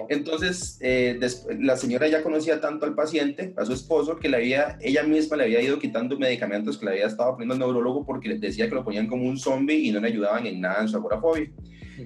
Entonces, 0.08 0.78
eh, 0.80 1.18
la 1.60 1.76
señora 1.76 2.08
ya 2.08 2.22
conocía 2.22 2.60
tanto 2.60 2.86
al 2.86 2.94
paciente, 2.94 3.52
a 3.56 3.64
su 3.64 3.72
esposo, 3.72 4.16
que 4.16 4.28
le 4.28 4.38
había, 4.38 4.78
ella 4.80 5.02
misma 5.02 5.36
le 5.36 5.44
había 5.44 5.62
ido 5.62 5.78
quitando 5.78 6.18
medicamentos 6.18 6.78
que 6.78 6.86
le 6.86 6.92
había 6.92 7.06
estado 7.06 7.32
poniendo 7.32 7.54
el 7.54 7.60
neurólogo 7.60 8.04
porque 8.04 8.34
decía 8.36 8.68
que 8.68 8.74
lo 8.74 8.84
ponían 8.84 9.06
como 9.06 9.24
un 9.24 9.38
zombie 9.38 9.76
y 9.76 9.92
no 9.92 10.00
le 10.00 10.08
ayudaban 10.08 10.46
en 10.46 10.60
nada 10.60 10.82
en 10.82 10.88
su 10.88 10.96
agorafobia. 10.96 11.50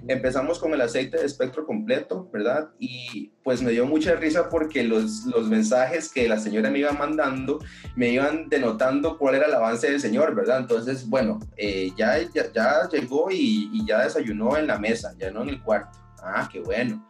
Empezamos 0.07 0.59
con 0.59 0.74
el 0.74 0.81
aceite 0.83 1.18
de 1.18 1.24
espectro 1.24 1.64
completo, 1.64 2.29
¿verdad? 2.31 2.68
Y 2.79 3.33
pues 3.43 3.62
me 3.62 3.70
dio 3.70 3.87
mucha 3.87 4.14
risa 4.16 4.51
porque 4.51 4.85
los, 4.85 5.24
los 5.24 5.49
mensajes 5.49 6.12
que 6.12 6.29
la 6.29 6.39
señora 6.39 6.70
me 6.70 6.81
iba 6.81 6.93
mandando 6.93 7.59
me 7.97 8.11
iban 8.11 8.51
denotando 8.51 9.16
cuál 9.16 9.37
era 9.37 9.47
el 9.47 9.55
avance 9.55 9.91
del 9.91 10.01
señor, 10.01 10.35
¿verdad? 10.35 10.61
Entonces, 10.61 11.09
bueno, 11.09 11.39
eh, 11.57 11.91
ya, 11.97 12.18
ya, 12.35 12.89
llegó 12.93 13.31
y, 13.31 13.70
y 13.72 13.87
ya 13.87 14.05
desayunó 14.05 14.59
en 14.59 14.66
la 14.66 14.79
mesa, 14.79 15.14
ya 15.18 15.31
no 15.31 15.43
en 15.43 15.51
el 15.51 15.62
cuarto. 15.62 15.99
Ah, 16.22 16.49
qué 16.53 16.61
bueno. 16.61 17.09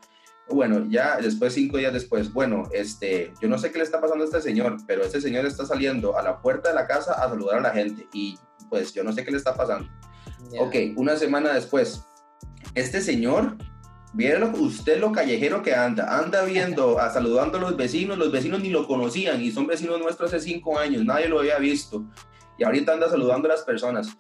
Bueno, 0.51 0.87
ya 0.89 1.19
después, 1.19 1.53
cinco 1.53 1.77
días 1.77 1.93
después, 1.93 2.33
bueno, 2.33 2.65
este, 2.73 3.33
yo 3.41 3.49
no 3.49 3.59
sé 3.59 3.71
qué 3.71 3.79
le 3.79 3.85
está 3.85 4.01
pasando 4.01 4.25
a 4.25 4.27
este 4.27 4.41
señor, 4.41 4.77
pero 4.87 5.03
este 5.03 5.21
señor 5.21 5.45
está 5.45 5.67
saliendo 5.67 6.17
a 6.17 6.23
la 6.23 6.41
puerta 6.41 6.71
de 6.71 6.75
la 6.75 6.87
casa 6.87 7.13
a 7.13 7.29
saludar 7.29 7.59
a 7.59 7.61
la 7.61 7.71
gente 7.71 8.09
y 8.13 8.39
pues 8.71 8.93
yo 8.95 9.05
no 9.05 9.13
sé 9.13 9.25
qué 9.25 9.31
le 9.31 9.37
está 9.37 9.55
pasando. 9.55 9.89
Ok, 10.59 10.75
una 10.97 11.17
semana 11.17 11.53
después, 11.53 12.03
este 12.75 13.01
señor, 13.01 13.57
vieron 14.15 14.55
usted 14.59 14.99
lo 14.99 15.13
callejero 15.13 15.63
que 15.63 15.75
anda, 15.75 16.19
anda 16.19 16.43
viendo, 16.45 16.99
a, 17.01 17.11
saludando 17.11 17.59
a 17.59 17.61
los 17.61 17.77
vecinos, 17.77 18.17
los 18.17 18.33
vecinos 18.33 18.61
ni 18.61 18.71
lo 18.71 18.87
conocían 18.87 19.43
y 19.43 19.51
son 19.51 19.67
vecinos 19.67 20.01
nuestros 20.01 20.33
hace 20.33 20.45
cinco 20.45 20.79
años, 20.79 21.05
nadie 21.05 21.29
lo 21.29 21.41
había 21.41 21.59
visto 21.59 22.07
y 22.59 22.65
ahorita 22.65 22.93
anda 22.93 23.09
saludando 23.09 23.49
a 23.49 23.53
las 23.53 23.63
personas. 23.63 24.17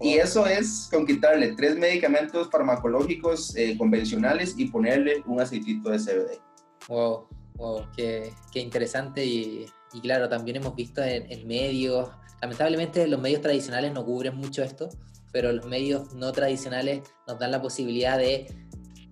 Y 0.00 0.14
eso 0.14 0.46
es 0.46 0.88
con 0.90 1.06
quitarle 1.06 1.52
tres 1.52 1.76
medicamentos 1.76 2.48
farmacológicos 2.50 3.54
eh, 3.56 3.76
convencionales 3.76 4.54
y 4.56 4.66
ponerle 4.66 5.22
un 5.26 5.40
aceitito 5.40 5.90
de 5.90 5.98
CBD. 5.98 6.40
Wow, 6.88 7.28
wow, 7.56 7.86
qué, 7.94 8.32
qué 8.50 8.60
interesante 8.60 9.24
y, 9.24 9.66
y, 9.92 10.00
claro, 10.00 10.28
también 10.28 10.56
hemos 10.56 10.74
visto 10.74 11.02
en, 11.02 11.30
en 11.30 11.46
medios, 11.46 12.08
lamentablemente 12.40 13.06
los 13.06 13.20
medios 13.20 13.42
tradicionales 13.42 13.92
no 13.92 14.04
cubren 14.04 14.36
mucho 14.36 14.62
esto, 14.62 14.88
pero 15.32 15.52
los 15.52 15.66
medios 15.66 16.14
no 16.14 16.32
tradicionales 16.32 17.02
nos 17.26 17.38
dan 17.38 17.50
la 17.50 17.60
posibilidad 17.60 18.16
de 18.16 18.46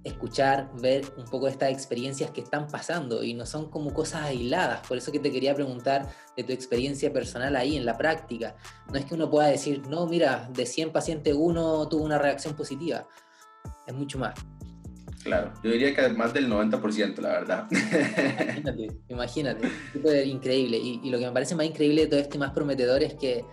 escuchar, 0.05 0.71
ver 0.81 1.05
un 1.17 1.25
poco 1.25 1.49
estas 1.49 1.71
experiencias 1.71 2.31
que 2.31 2.41
están 2.41 2.69
pasando 2.69 3.23
y 3.23 3.35
no 3.35 3.47
son 3.47 3.71
como 3.71 3.93
cosas 3.93 4.23
aisladas. 4.23 4.87
Por 4.87 4.97
eso 4.97 5.13
que 5.13 5.19
te 5.19 5.31
quería 5.31 5.55
preguntar 5.55 6.09
de 6.37 6.45
tu 6.45 6.53
experiencia 6.53 7.13
personal 7.13 7.57
ahí 7.57 7.77
en 7.77 7.85
la 7.85 7.97
práctica. 7.97 8.57
No 8.93 8.99
es 8.99 9.05
que 9.05 9.15
uno 9.15 9.31
pueda 9.31 9.49
decir, 9.49 9.87
no, 9.89 10.07
mira, 10.07 10.49
de 10.53 10.67
100 10.67 10.93
pacientes 10.93 11.35
uno 11.37 11.89
tuvo 11.89 12.05
una 12.05 12.19
reacción 12.19 12.55
positiva. 12.55 13.07
Es 13.87 13.95
mucho 13.95 14.19
más. 14.19 14.35
Claro, 15.25 15.53
yo 15.63 15.73
diría 15.73 15.95
que 15.95 16.09
más 16.11 16.33
del 16.33 16.49
90%, 16.49 17.19
la 17.19 17.29
verdad. 17.29 17.67
Imagínate, 18.59 18.89
imagínate. 19.09 19.69
Increíble. 20.25 20.79
Y, 20.79 21.01
y 21.03 21.11
lo 21.11 21.19
que 21.19 21.27
me 21.27 21.33
parece 21.33 21.55
más 21.55 21.67
increíble 21.67 22.03
de 22.03 22.07
todo 22.07 22.21
esto 22.21 22.37
y 22.37 22.41
más 22.41 22.53
prometedor 22.53 23.03
es 23.03 23.15
que 23.15 23.45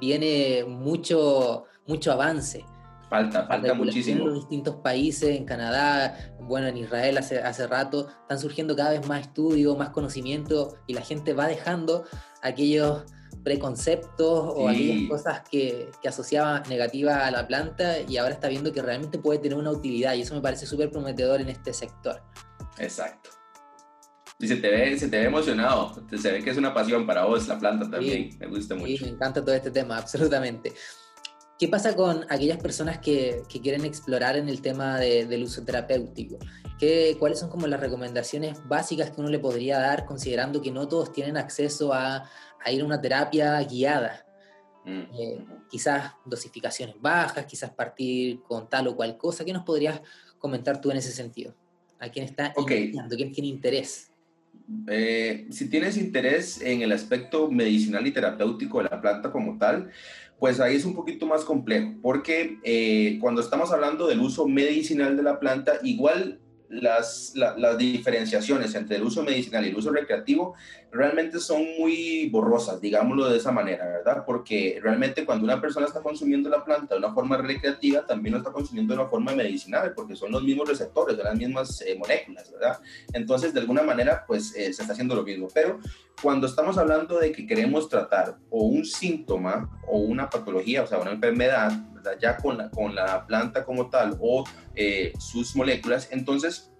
viene 0.00 0.64
mucho 0.66 1.66
mucho 1.90 2.12
avance. 2.12 2.64
Falta, 3.10 3.44
falta 3.44 3.74
muchísimo. 3.74 4.20
En 4.20 4.26
los 4.26 4.34
distintos 4.34 4.76
países, 4.76 5.36
en 5.36 5.44
Canadá, 5.44 6.16
bueno, 6.38 6.68
en 6.68 6.76
Israel 6.76 7.18
hace, 7.18 7.40
hace 7.40 7.66
rato, 7.66 8.08
están 8.22 8.38
surgiendo 8.38 8.76
cada 8.76 8.92
vez 8.92 9.06
más 9.08 9.22
estudios, 9.22 9.76
más 9.76 9.90
conocimiento 9.90 10.76
y 10.86 10.94
la 10.94 11.02
gente 11.02 11.34
va 11.34 11.48
dejando 11.48 12.04
aquellos 12.40 13.04
preconceptos 13.42 14.52
o 14.54 14.68
aquellas 14.68 15.08
cosas 15.08 15.42
que, 15.50 15.90
que 16.00 16.08
asociaba 16.08 16.60
negativa 16.68 17.26
a 17.26 17.30
la 17.32 17.48
planta 17.48 17.98
y 18.00 18.16
ahora 18.16 18.34
está 18.34 18.48
viendo 18.48 18.72
que 18.72 18.80
realmente 18.80 19.18
puede 19.18 19.40
tener 19.40 19.58
una 19.58 19.72
utilidad 19.72 20.14
y 20.14 20.22
eso 20.22 20.34
me 20.36 20.40
parece 20.40 20.66
súper 20.66 20.90
prometedor 20.90 21.40
en 21.40 21.48
este 21.48 21.72
sector. 21.72 22.22
Exacto. 22.78 23.30
Y 24.38 24.46
se 24.46 24.56
te 24.56 24.70
ve, 24.70 24.98
se 24.98 25.08
te 25.08 25.18
ve 25.18 25.24
emocionado, 25.24 25.94
se 26.16 26.32
ve 26.32 26.42
que 26.42 26.50
es 26.50 26.56
una 26.56 26.72
pasión 26.72 27.06
para 27.06 27.24
vos 27.24 27.46
la 27.48 27.58
planta 27.58 27.90
también, 27.90 28.30
me 28.38 28.46
gusta 28.46 28.74
mucho. 28.74 28.86
Sí, 28.86 28.98
me 29.02 29.10
encanta 29.10 29.44
todo 29.44 29.54
este 29.54 29.70
tema, 29.70 29.98
absolutamente. 29.98 30.72
¿Qué 31.60 31.68
pasa 31.68 31.94
con 31.94 32.24
aquellas 32.30 32.56
personas 32.56 33.00
que, 33.00 33.42
que 33.46 33.60
quieren 33.60 33.84
explorar 33.84 34.34
en 34.38 34.48
el 34.48 34.62
tema 34.62 34.98
de, 34.98 35.26
del 35.26 35.42
uso 35.42 35.62
terapéutico? 35.62 36.38
¿Qué, 36.78 37.16
¿Cuáles 37.18 37.38
son 37.38 37.50
como 37.50 37.66
las 37.66 37.78
recomendaciones 37.78 38.66
básicas 38.66 39.10
que 39.10 39.20
uno 39.20 39.28
le 39.28 39.38
podría 39.38 39.78
dar 39.78 40.06
considerando 40.06 40.62
que 40.62 40.70
no 40.70 40.88
todos 40.88 41.12
tienen 41.12 41.36
acceso 41.36 41.92
a, 41.92 42.24
a 42.64 42.72
ir 42.72 42.80
a 42.80 42.86
una 42.86 42.98
terapia 42.98 43.60
guiada? 43.60 44.24
Mm. 44.86 45.02
Eh, 45.20 45.44
quizás 45.68 46.14
dosificaciones 46.24 46.96
bajas, 46.98 47.44
quizás 47.44 47.68
partir 47.72 48.40
con 48.40 48.66
tal 48.70 48.88
o 48.88 48.96
cual 48.96 49.18
cosa. 49.18 49.44
¿Qué 49.44 49.52
nos 49.52 49.64
podrías 49.64 50.00
comentar 50.38 50.80
tú 50.80 50.90
en 50.90 50.96
ese 50.96 51.12
sentido? 51.12 51.54
¿A 51.98 52.08
quién 52.08 52.24
está 52.24 52.54
okay. 52.56 52.90
¿Quién 52.90 53.32
tiene 53.32 53.48
interés? 53.48 54.10
Eh, 54.86 55.46
si 55.50 55.68
tienes 55.68 55.96
interés 55.96 56.60
en 56.60 56.82
el 56.82 56.92
aspecto 56.92 57.50
medicinal 57.50 58.06
y 58.06 58.12
terapéutico 58.12 58.78
de 58.78 58.88
la 58.88 59.00
planta 59.00 59.32
como 59.32 59.58
tal, 59.58 59.90
pues 60.40 60.58
ahí 60.58 60.74
es 60.74 60.86
un 60.86 60.94
poquito 60.94 61.26
más 61.26 61.44
complejo, 61.44 61.92
porque 62.02 62.58
eh, 62.64 63.18
cuando 63.20 63.42
estamos 63.42 63.70
hablando 63.72 64.06
del 64.06 64.20
uso 64.20 64.48
medicinal 64.48 65.16
de 65.16 65.22
la 65.22 65.38
planta, 65.38 65.74
igual 65.82 66.40
las, 66.70 67.32
las 67.34 67.76
diferenciaciones 67.76 68.74
entre 68.76 68.96
el 68.96 69.02
uso 69.02 69.24
medicinal 69.24 69.66
y 69.66 69.70
el 69.70 69.76
uso 69.76 69.90
recreativo 69.90 70.54
realmente 70.92 71.40
son 71.40 71.64
muy 71.78 72.28
borrosas, 72.30 72.80
digámoslo 72.80 73.28
de 73.28 73.38
esa 73.38 73.50
manera, 73.50 73.86
¿verdad? 73.86 74.24
Porque 74.24 74.78
realmente 74.82 75.24
cuando 75.24 75.44
una 75.44 75.60
persona 75.60 75.86
está 75.86 76.00
consumiendo 76.00 76.48
la 76.48 76.64
planta 76.64 76.94
de 76.94 77.00
una 77.00 77.12
forma 77.12 77.36
recreativa, 77.36 78.06
también 78.06 78.32
lo 78.32 78.38
está 78.38 78.52
consumiendo 78.52 78.94
de 78.94 79.00
una 79.00 79.10
forma 79.10 79.32
medicinal, 79.34 79.92
porque 79.94 80.14
son 80.14 80.30
los 80.30 80.42
mismos 80.42 80.68
receptores, 80.68 81.16
de 81.16 81.24
las 81.24 81.36
mismas 81.36 81.80
eh, 81.82 81.96
moléculas, 81.98 82.50
¿verdad? 82.52 82.78
Entonces, 83.12 83.52
de 83.52 83.60
alguna 83.60 83.82
manera, 83.82 84.24
pues 84.26 84.54
eh, 84.54 84.72
se 84.72 84.82
está 84.82 84.92
haciendo 84.92 85.14
lo 85.14 85.24
mismo. 85.24 85.48
Pero 85.52 85.80
cuando 86.22 86.46
estamos 86.46 86.78
hablando 86.78 87.18
de 87.18 87.32
que 87.32 87.46
queremos 87.46 87.88
tratar 87.88 88.36
o 88.48 88.64
un 88.64 88.84
síntoma 88.84 89.80
o 89.86 89.98
una 89.98 90.28
patología, 90.30 90.82
o 90.82 90.86
sea, 90.86 90.98
una 90.98 91.12
enfermedad, 91.12 91.72
Ya 92.20 92.36
con 92.36 92.58
la, 92.58 92.70
con 92.70 92.94
la 92.94 93.26
planta 93.26 93.64
como 93.64 93.90
tal 93.90 94.16
o 94.20 94.44
eh, 94.74 95.12
sus 95.18 95.54
moléculas, 95.56 96.08
entonces 96.10 96.70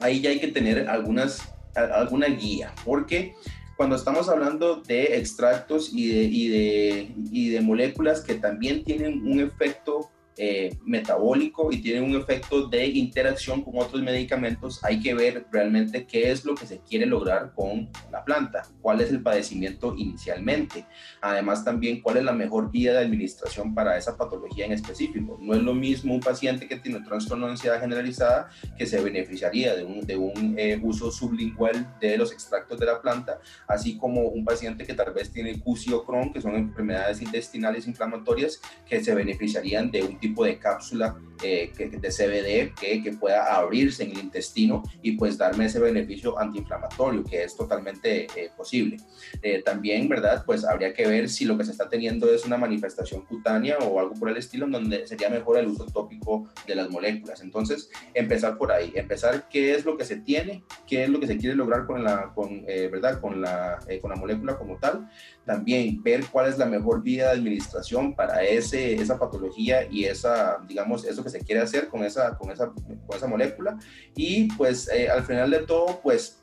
ahí 0.00 0.20
ya 0.20 0.30
hay 0.30 0.40
que 0.40 0.48
tener 0.48 0.88
algunas, 0.88 1.52
alguna 1.74 2.26
guía, 2.26 2.72
porque 2.84 3.34
cuando 3.76 3.96
estamos 3.96 4.28
hablando 4.28 4.76
de 4.82 5.16
extractos 5.18 5.90
y 5.92 6.12
de, 6.12 6.22
y 6.24 6.48
de, 6.48 7.14
y 7.32 7.48
de 7.48 7.60
moléculas 7.60 8.20
que 8.20 8.34
también 8.34 8.84
tienen 8.84 9.26
un 9.26 9.40
efecto 9.40 10.10
eh, 10.42 10.74
metabólico 10.86 11.70
y 11.70 11.82
tiene 11.82 12.00
un 12.00 12.18
efecto 12.18 12.66
de 12.66 12.86
interacción 12.86 13.60
con 13.60 13.76
otros 13.76 14.00
medicamentos, 14.00 14.82
hay 14.82 14.98
que 14.98 15.12
ver 15.12 15.44
realmente 15.52 16.06
qué 16.06 16.30
es 16.30 16.46
lo 16.46 16.54
que 16.54 16.64
se 16.64 16.78
quiere 16.78 17.04
lograr 17.04 17.52
con 17.54 17.90
la 18.10 18.24
planta, 18.24 18.62
cuál 18.80 19.02
es 19.02 19.10
el 19.10 19.22
padecimiento 19.22 19.94
inicialmente, 19.98 20.86
además 21.20 21.62
también 21.62 22.00
cuál 22.00 22.16
es 22.16 22.24
la 22.24 22.32
mejor 22.32 22.72
guía 22.72 22.94
de 22.94 23.00
administración 23.00 23.74
para 23.74 23.98
esa 23.98 24.16
patología 24.16 24.64
en 24.64 24.72
específico. 24.72 25.38
No 25.42 25.52
es 25.52 25.62
lo 25.62 25.74
mismo 25.74 26.14
un 26.14 26.20
paciente 26.20 26.66
que 26.66 26.76
tiene 26.76 26.96
un 26.96 27.04
trastorno 27.04 27.44
de 27.44 27.52
ansiedad 27.52 27.78
generalizada 27.78 28.48
que 28.78 28.86
se 28.86 28.98
beneficiaría 29.02 29.76
de 29.76 29.84
un, 29.84 30.06
de 30.06 30.16
un 30.16 30.54
eh, 30.56 30.80
uso 30.82 31.10
sublingual 31.10 31.98
de 32.00 32.16
los 32.16 32.32
extractos 32.32 32.80
de 32.80 32.86
la 32.86 33.02
planta, 33.02 33.40
así 33.68 33.98
como 33.98 34.22
un 34.22 34.46
paciente 34.46 34.86
que 34.86 34.94
tal 34.94 35.12
vez 35.12 35.30
tiene 35.30 35.60
CUSI 35.60 35.92
o 35.92 36.02
Crohn, 36.02 36.32
que 36.32 36.40
son 36.40 36.54
enfermedades 36.54 37.20
intestinales 37.20 37.86
inflamatorias 37.86 38.58
que 38.88 39.04
se 39.04 39.14
beneficiarían 39.14 39.90
de 39.90 40.02
un 40.02 40.18
tipo 40.18 40.29
tipo 40.30 40.44
de 40.44 40.58
cápsula 40.58 41.16
eh, 41.42 41.72
de 41.74 42.08
CBD 42.10 42.74
que, 42.78 43.02
que, 43.02 43.12
pueda 43.12 43.56
abrirse 43.56 44.04
en 44.04 44.10
el 44.10 44.18
intestino 44.18 44.82
y 45.02 45.12
pues 45.12 45.38
darme 45.38 45.64
ese 45.66 45.78
beneficio 45.78 46.38
antiinflamatorio 46.38 47.24
que 47.24 47.44
es 47.44 47.56
totalmente 47.56 48.26
eh, 48.36 48.50
posible. 48.54 48.98
Eh, 49.40 49.62
también, 49.62 50.06
¿verdad? 50.08 50.44
Pues 50.44 50.64
habría 50.66 50.92
que 50.92 51.06
ver 51.06 51.30
si 51.30 51.46
lo 51.46 51.56
que 51.56 51.64
se 51.64 51.72
está 51.72 51.88
teniendo 51.88 52.30
es 52.30 52.44
una 52.44 52.58
manifestación 52.58 53.22
cutánea 53.22 53.78
o 53.78 53.98
algo 53.98 54.14
por 54.14 54.28
el 54.28 54.36
estilo, 54.36 54.66
en 54.66 54.72
donde 54.72 55.06
sería 55.06 55.30
mejor 55.30 55.56
el 55.56 55.68
uso 55.68 55.86
tópico 55.86 56.46
de 56.66 56.74
las 56.74 56.90
moléculas. 56.90 57.40
Entonces, 57.40 57.88
empezar 58.12 58.58
por 58.58 58.70
ahí, 58.70 58.92
empezar 58.94 59.48
qué 59.48 59.74
es 59.74 59.84
lo 59.86 59.96
que 59.96 60.04
se 60.04 60.16
tiene, 60.16 60.62
qué 60.86 61.04
es 61.04 61.08
lo 61.08 61.20
que 61.20 61.26
se 61.26 61.38
quiere 61.38 61.56
lograr 61.56 61.86
con 61.86 62.04
la, 62.04 62.32
con, 62.34 62.66
¿verdad? 62.66 63.18
Con 63.20 63.40
la, 63.40 63.78
con 64.02 64.10
la 64.10 64.16
molécula 64.16 64.58
como 64.58 64.76
tal. 64.76 65.10
También 65.50 66.00
ver 66.00 66.24
cuál 66.30 66.48
es 66.48 66.58
la 66.58 66.64
mejor 66.64 67.02
vía 67.02 67.24
de 67.24 67.32
administración 67.32 68.14
para 68.14 68.44
esa 68.44 69.18
patología 69.18 69.84
y 69.90 70.04
esa, 70.04 70.58
digamos, 70.68 71.04
eso 71.04 71.24
que 71.24 71.30
se 71.30 71.40
quiere 71.40 71.60
hacer 71.60 71.88
con 71.88 72.04
esa, 72.04 72.38
con 72.38 72.52
esa, 72.52 72.70
con 72.70 73.16
esa 73.16 73.26
molécula. 73.26 73.76
Y 74.14 74.44
pues 74.52 74.88
eh, 74.94 75.10
al 75.10 75.24
final 75.24 75.50
de 75.50 75.58
todo, 75.66 76.00
pues 76.04 76.39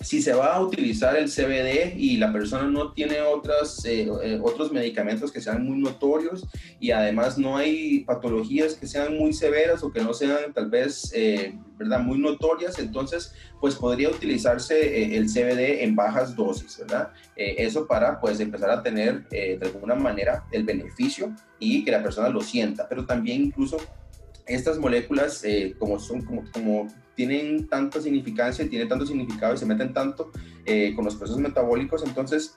si 0.00 0.22
se 0.22 0.32
va 0.32 0.54
a 0.54 0.60
utilizar 0.60 1.16
el 1.16 1.28
CBD 1.28 1.96
y 1.96 2.16
la 2.16 2.32
persona 2.32 2.68
no 2.68 2.92
tiene 2.92 3.20
otras, 3.20 3.84
eh, 3.84 4.08
eh, 4.22 4.38
otros 4.42 4.72
medicamentos 4.72 5.32
que 5.32 5.40
sean 5.40 5.64
muy 5.64 5.78
notorios 5.78 6.46
y 6.78 6.90
además 6.92 7.36
no 7.38 7.56
hay 7.56 8.00
patologías 8.00 8.74
que 8.74 8.86
sean 8.86 9.16
muy 9.16 9.32
severas 9.32 9.82
o 9.82 9.90
que 9.90 10.00
no 10.00 10.14
sean 10.14 10.52
tal 10.52 10.70
vez 10.70 11.12
¿verdad? 11.76 12.00
muy 12.00 12.18
notorias, 12.18 12.78
entonces 12.78 13.32
pues 13.60 13.74
podría 13.74 14.08
utilizarse 14.08 15.16
el 15.16 15.26
CBD 15.26 15.82
en 15.82 15.96
bajas 15.96 16.34
dosis, 16.36 16.78
¿verdad? 16.78 17.10
eso 17.36 17.86
para 17.86 18.20
pues 18.20 18.40
empezar 18.40 18.70
a 18.70 18.82
tener 18.82 19.28
de 19.28 19.58
alguna 19.62 19.94
manera 19.94 20.44
el 20.52 20.64
beneficio 20.64 21.34
y 21.58 21.84
que 21.84 21.90
la 21.90 22.02
persona 22.02 22.28
lo 22.28 22.40
sienta, 22.40 22.88
pero 22.88 23.04
también 23.04 23.42
incluso 23.42 23.78
estas 24.48 24.78
moléculas, 24.78 25.44
eh, 25.44 25.74
como, 25.78 25.98
son, 25.98 26.22
como, 26.22 26.42
como, 26.52 26.88
tienen 27.18 27.66
tanta 27.66 28.00
significancia 28.00 28.64
y 28.64 28.68
tienen 28.68 28.88
tanto 28.88 29.04
significado 29.04 29.52
y 29.52 29.58
se 29.58 29.66
meten 29.66 29.92
tanto 29.92 30.30
eh, 30.64 30.92
con 30.94 31.04
los 31.04 31.16
procesos 31.16 31.40
metabólicos, 31.40 32.04
entonces 32.04 32.56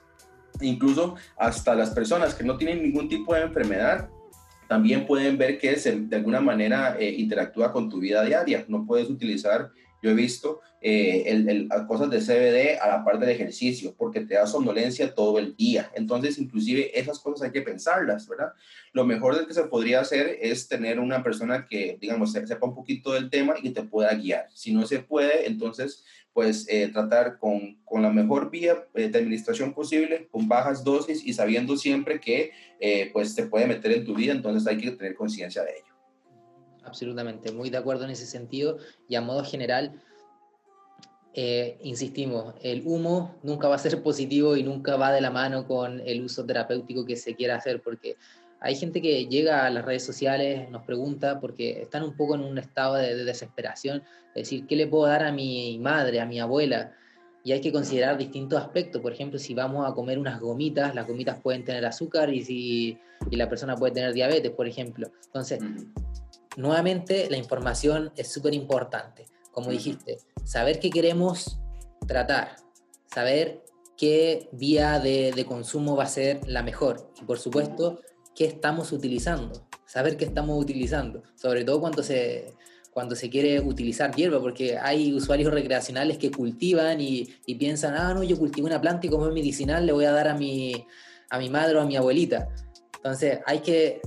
incluso 0.60 1.16
hasta 1.36 1.74
las 1.74 1.90
personas 1.90 2.36
que 2.36 2.44
no 2.44 2.56
tienen 2.56 2.80
ningún 2.80 3.08
tipo 3.08 3.34
de 3.34 3.42
enfermedad 3.42 4.08
también 4.68 5.04
pueden 5.04 5.36
ver 5.36 5.58
que 5.58 5.74
de 5.74 6.16
alguna 6.16 6.40
manera 6.40 6.96
eh, 6.96 7.10
interactúa 7.18 7.72
con 7.72 7.90
tu 7.90 7.98
vida 7.98 8.22
diaria. 8.22 8.64
No 8.68 8.86
puedes 8.86 9.10
utilizar 9.10 9.72
yo 10.02 10.10
he 10.10 10.14
visto 10.14 10.60
eh, 10.84 11.22
el, 11.26 11.68
cosas 11.86 12.10
de 12.10 12.18
CBD 12.18 12.80
a 12.80 12.88
la 12.88 13.04
parte 13.04 13.24
del 13.24 13.36
ejercicio, 13.36 13.94
porque 13.96 14.20
te 14.20 14.34
da 14.34 14.48
somnolencia 14.48 15.14
todo 15.14 15.38
el 15.38 15.54
día. 15.54 15.92
Entonces, 15.94 16.38
inclusive 16.38 16.98
esas 16.98 17.20
cosas 17.20 17.46
hay 17.46 17.52
que 17.52 17.62
pensarlas, 17.62 18.28
¿verdad? 18.28 18.52
Lo 18.92 19.04
mejor 19.04 19.38
de 19.38 19.46
que 19.46 19.54
se 19.54 19.62
podría 19.62 20.00
hacer 20.00 20.38
es 20.40 20.66
tener 20.66 20.98
una 20.98 21.22
persona 21.22 21.66
que, 21.66 21.98
digamos, 22.00 22.32
sepa 22.32 22.66
un 22.66 22.74
poquito 22.74 23.12
del 23.12 23.30
tema 23.30 23.54
y 23.56 23.62
que 23.62 23.70
te 23.70 23.82
pueda 23.84 24.12
guiar. 24.14 24.48
Si 24.52 24.72
no 24.72 24.84
se 24.84 24.98
puede, 24.98 25.46
entonces, 25.46 26.04
pues 26.32 26.66
eh, 26.68 26.88
tratar 26.88 27.38
con, 27.38 27.76
con, 27.84 28.02
la 28.02 28.10
mejor 28.10 28.50
vía 28.50 28.84
eh, 28.94 29.08
de 29.08 29.18
administración 29.18 29.72
posible, 29.74 30.26
con 30.32 30.48
bajas 30.48 30.82
dosis 30.82 31.24
y 31.24 31.32
sabiendo 31.32 31.76
siempre 31.76 32.18
que, 32.18 32.50
pues, 33.12 33.34
se 33.34 33.46
puede 33.46 33.68
meter 33.68 33.92
en 33.92 34.04
tu 34.04 34.16
vida, 34.16 34.32
entonces 34.32 34.66
hay 34.66 34.78
que 34.78 34.90
tener 34.90 35.14
conciencia 35.14 35.62
de 35.62 35.70
ello 35.70 35.91
absolutamente, 36.84 37.52
muy 37.52 37.70
de 37.70 37.78
acuerdo 37.78 38.04
en 38.04 38.10
ese 38.10 38.26
sentido 38.26 38.78
y 39.08 39.14
a 39.14 39.20
modo 39.20 39.44
general, 39.44 40.02
eh, 41.34 41.78
insistimos, 41.82 42.54
el 42.62 42.82
humo 42.84 43.36
nunca 43.42 43.68
va 43.68 43.76
a 43.76 43.78
ser 43.78 44.02
positivo 44.02 44.56
y 44.56 44.62
nunca 44.62 44.96
va 44.96 45.12
de 45.12 45.20
la 45.20 45.30
mano 45.30 45.66
con 45.66 46.00
el 46.00 46.22
uso 46.22 46.44
terapéutico 46.44 47.04
que 47.04 47.16
se 47.16 47.34
quiera 47.34 47.56
hacer, 47.56 47.80
porque 47.82 48.16
hay 48.60 48.76
gente 48.76 49.00
que 49.00 49.26
llega 49.26 49.66
a 49.66 49.70
las 49.70 49.84
redes 49.84 50.04
sociales, 50.04 50.70
nos 50.70 50.84
pregunta, 50.84 51.40
porque 51.40 51.82
están 51.82 52.02
un 52.02 52.16
poco 52.16 52.34
en 52.34 52.42
un 52.42 52.58
estado 52.58 52.94
de, 52.94 53.16
de 53.16 53.24
desesperación, 53.24 54.02
es 54.34 54.44
decir, 54.44 54.66
¿qué 54.66 54.76
le 54.76 54.86
puedo 54.86 55.06
dar 55.06 55.24
a 55.24 55.32
mi 55.32 55.78
madre, 55.78 56.20
a 56.20 56.26
mi 56.26 56.38
abuela? 56.38 56.92
y 57.44 57.52
hay 57.52 57.60
que 57.60 57.72
considerar 57.72 58.16
distintos 58.16 58.60
aspectos. 58.60 59.02
Por 59.02 59.12
ejemplo, 59.12 59.38
si 59.38 59.54
vamos 59.54 59.88
a 59.90 59.94
comer 59.94 60.18
unas 60.18 60.40
gomitas, 60.40 60.94
las 60.94 61.06
gomitas 61.06 61.40
pueden 61.40 61.64
tener 61.64 61.84
azúcar 61.84 62.32
y, 62.32 62.44
si, 62.44 62.98
y 63.30 63.36
la 63.36 63.48
persona 63.48 63.76
puede 63.76 63.94
tener 63.94 64.12
diabetes, 64.12 64.52
por 64.52 64.68
ejemplo. 64.68 65.10
Entonces, 65.26 65.60
nuevamente 66.56 67.28
la 67.30 67.36
información 67.36 68.12
es 68.16 68.28
súper 68.28 68.54
importante. 68.54 69.26
Como 69.50 69.70
dijiste, 69.70 70.18
saber 70.44 70.80
qué 70.80 70.90
queremos 70.90 71.58
tratar, 72.06 72.56
saber 73.06 73.62
qué 73.96 74.48
vía 74.52 74.98
de, 74.98 75.44
consumo 75.46 75.94
va 75.96 76.04
a 76.04 76.08
ser 76.08 76.40
la 76.48 76.62
mejor 76.62 77.12
y 77.20 77.24
por 77.24 77.38
supuesto 77.38 78.00
qué 78.34 78.46
estamos 78.46 78.92
utilizando, 78.92 79.68
saber 79.86 80.16
qué 80.16 80.24
estamos 80.24 80.58
utilizando, 80.58 81.22
sobre 81.34 81.64
todo 81.64 81.80
cuando 81.80 82.02
se, 82.02 82.54
cuando 82.92 83.14
se 83.14 83.28
quiere 83.28 83.60
utilizar 83.60 84.14
hierba, 84.14 84.40
porque 84.40 84.78
hay 84.78 85.12
usuarios 85.12 85.52
recreacionales 85.52 86.18
que 86.18 86.30
cultivan 86.30 87.00
y, 87.00 87.28
piensan, 87.58 87.94
ah, 87.94 88.14
no, 88.14 88.22
yo 88.22 88.38
cultivo 88.38 88.66
una 88.66 88.80
planta 88.80 89.06
y 89.06 89.10
como 89.10 89.26
es 89.26 89.34
medicinal 89.34 89.84
le 89.84 89.92
voy 89.92 90.06
a 90.06 90.12
dar 90.12 90.28
a 90.28 90.34
mi, 90.34 90.86
a 91.30 91.38
mi 91.38 91.50
madre 91.50 91.76
o 91.76 91.82
a 91.82 91.86
mi 91.86 91.96
abuelita. 91.96 92.48
Entonces 92.96 93.40
hay 93.46 93.60
que 93.60 94.00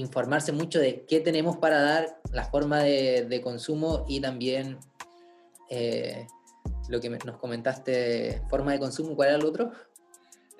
informarse 0.00 0.52
mucho 0.52 0.78
de 0.78 1.04
qué 1.06 1.20
tenemos 1.20 1.56
para 1.56 1.80
dar, 1.80 2.20
la 2.32 2.44
forma 2.44 2.80
de, 2.80 3.40
consumo 3.42 4.04
y 4.08 4.20
también 4.20 4.78
eh, 5.70 6.26
lo 6.88 7.00
que 7.00 7.10
nos 7.10 7.36
comentaste, 7.38 8.42
forma 8.48 8.72
de 8.72 8.78
consumo, 8.78 9.16
¿cuál 9.16 9.30
era 9.30 9.38
el 9.38 9.44
otro? 9.44 9.72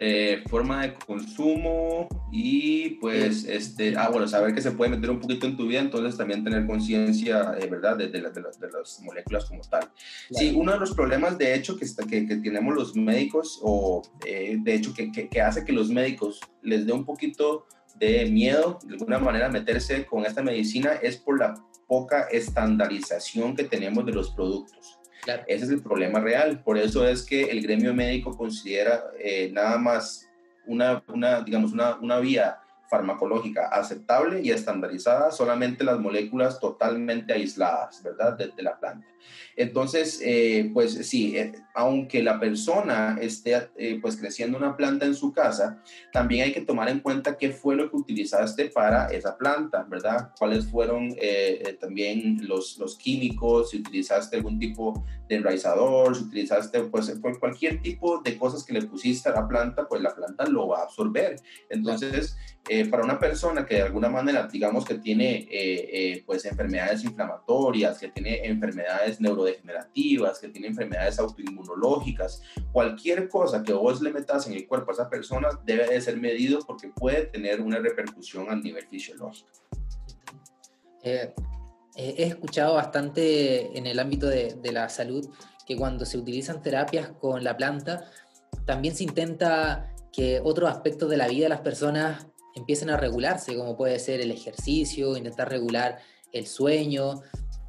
Eh, 0.01 0.45
forma 0.49 0.83
de 0.83 0.95
consumo 0.95 2.09
y 2.31 2.91
pues 3.01 3.45
este 3.45 3.97
ah 3.97 4.09
bueno 4.11 4.29
saber 4.29 4.55
que 4.55 4.63
se 4.63 4.71
puede 4.71 4.93
meter 4.93 5.11
un 5.11 5.19
poquito 5.19 5.45
en 5.45 5.57
tu 5.57 5.67
vida 5.67 5.81
entonces 5.81 6.17
también 6.17 6.45
tener 6.45 6.69
conciencia 6.69 7.57
eh, 7.61 7.67
verdad 7.67 7.97
de, 7.97 8.07
de, 8.07 8.21
de, 8.21 8.71
las 8.71 9.01
moléculas 9.03 9.47
como 9.47 9.61
tal. 9.63 9.91
Sí 10.31 10.53
uno 10.55 10.71
de 10.71 10.79
los 10.79 10.95
problemas 10.95 11.37
de 11.37 11.53
hecho 11.53 11.77
que, 11.77 11.85
que, 12.09 12.29
que 12.29 12.37
tenemos 12.37 12.77
los 12.77 12.95
médicos 12.95 13.59
o 13.61 14.03
de 14.23 14.73
hecho 14.73 14.95
que, 14.95 15.11
que, 15.11 15.41
hace 15.41 15.65
que 15.65 15.73
los 15.73 15.91
médicos 15.91 16.39
les 16.63 16.87
dé 16.87 16.93
un 16.93 17.05
poquito 17.05 17.67
de 17.99 18.27
miedo 18.31 18.79
de 18.85 18.95
alguna 18.95 19.19
manera 19.19 19.49
meterse 19.49 20.07
con 20.07 20.25
esta 20.25 20.43
medicina 20.43 20.93
es 21.03 21.17
por 21.17 21.39
la 21.39 21.55
poca 21.87 22.29
estandarización 22.31 23.57
que 23.57 23.65
tenemos 23.65 24.05
de 24.07 24.13
los 24.13 24.31
productos. 24.31 24.99
Ese 25.47 25.65
es 25.65 25.71
el 25.71 25.83
problema 25.83 26.21
real. 26.21 26.63
Por 26.63 26.79
eso 26.79 27.07
es 27.07 27.23
que 27.23 27.45
el 27.45 27.63
gremio 27.63 27.93
médico 27.93 28.37
considera 28.37 29.05
eh, 29.19 29.51
nada 29.53 29.77
más 29.79 30.29
una, 30.67 31.03
una 31.09 31.43
digamos, 31.43 31.73
una, 31.73 31.97
una 31.97 32.19
vía 32.19 32.59
farmacológica 32.89 33.69
aceptable 33.69 34.41
y 34.43 34.51
estandarizada 34.51 35.31
solamente 35.31 35.85
las 35.85 35.99
moléculas 35.99 36.59
totalmente 36.59 37.33
aisladas, 37.33 38.03
¿verdad? 38.03 38.37
De, 38.37 38.63
la 38.63 38.79
planta. 38.79 39.07
Entonces, 39.57 40.21
eh, 40.25 40.71
pues 40.73 40.95
sí, 41.09 41.37
eh, 41.37 41.53
aunque 41.75 42.23
la 42.23 42.39
persona 42.39 43.19
esté 43.21 43.71
eh, 43.77 43.99
pues 44.01 44.17
creciendo 44.17 44.57
una 44.57 44.77
planta 44.77 45.07
en 45.07 45.15
su 45.15 45.33
casa, 45.33 45.83
también 46.13 46.45
hay 46.45 46.53
que 46.53 46.61
tomar 46.61 46.89
en 46.89 47.01
cuenta 47.01 47.37
qué 47.37 47.51
fue 47.51 47.77
lo 47.77 47.91
que 47.91 47.97
utilizaste 47.97 48.67
para 48.67 49.07
esa 49.07 49.37
planta, 49.37 49.85
¿verdad? 49.89 50.31
Cuáles 50.39 50.67
fueron 50.67 51.15
también 51.81 52.47
los, 52.47 52.79
los 52.79 52.97
químicos, 52.97 53.71
si 53.71 53.79
utilizaste 53.79 54.37
algún 54.37 54.59
tipo 54.59 55.05
de 55.29 55.37
enraizador, 55.37 56.17
si 56.17 56.25
utilizaste 56.25 56.85
pues 56.85 57.13
cualquier 57.39 57.81
tipo 57.83 58.21
de 58.21 58.37
cosas 58.37 58.65
que 58.65 58.73
le 58.73 58.83
pusiste 58.83 59.29
a 59.29 59.33
la 59.33 59.49
planta, 59.49 59.87
pues 59.89 60.03
la 60.03 60.15
planta 60.15 60.47
lo 60.47 60.69
va 60.69 60.81
a 60.81 60.83
absorber. 60.85 61.37
Entonces, 61.69 62.37
eh, 62.71 62.87
para 62.87 63.03
una 63.03 63.19
persona 63.19 63.65
que 63.65 63.77
de 63.77 63.83
alguna 63.83 64.11
manera, 64.11 64.47
digamos 64.47 64.85
que 64.85 64.97
tiene 64.97 65.39
eh, 65.39 65.49
eh, 65.51 66.23
pues 66.27 66.45
enfermedades 66.45 67.03
inflamatorias, 67.03 67.99
que 67.99 68.09
tiene 68.09 68.45
enfermedades 68.45 69.08
neurodegenerativas, 69.21 70.39
que 70.39 70.49
tiene 70.49 70.69
enfermedades 70.69 71.19
autoinmunológicas, 71.19 72.43
cualquier 72.73 73.29
cosa 73.29 73.63
que 73.63 73.73
vos 73.73 74.01
le 74.01 74.13
metas 74.13 74.47
en 74.47 74.55
el 74.55 74.67
cuerpo 74.67 74.91
a 74.91 74.95
esa 74.95 75.11
persona 75.11 75.49
debe 75.65 75.87
de 75.87 76.01
ser 76.01 76.17
medido 76.19 76.61
porque 76.67 76.89
puede 76.89 77.27
tener 77.27 77.61
una 77.61 77.79
repercusión 77.79 78.51
a 78.51 78.57
nivel 78.57 78.87
fisiológico. 78.87 79.49
he 81.03 81.33
escuchado 81.97 82.75
bastante 82.75 83.77
en 83.77 83.87
el 83.87 83.99
ámbito 83.99 84.27
de, 84.27 84.55
de 84.61 84.73
la 84.73 84.89
salud 84.89 85.29
que 85.67 85.77
cuando 85.77 86.05
se 86.05 86.17
utilizan 86.17 86.63
terapias 86.63 87.11
con 87.21 87.45
la 87.45 87.57
planta, 87.57 88.11
también 88.65 88.95
se 88.95 89.05
intenta 89.05 89.95
que 90.13 90.41
otros 90.43 90.71
aspectos 90.71 91.11
de 91.11 91.17
la 91.17 91.29
vida 91.29 91.45
de 91.45 91.51
las 91.51 91.61
personas 91.61 92.27
empiecen 92.55 92.91
a 92.91 92.97
regularse, 92.97 93.57
como 93.57 93.77
puede 93.77 93.99
ser 93.99 94.21
el 94.21 94.31
ejercicio, 94.31 95.17
intentar 95.17 95.49
regular 95.49 95.99
el 96.33 96.47
sueño, 96.47 97.23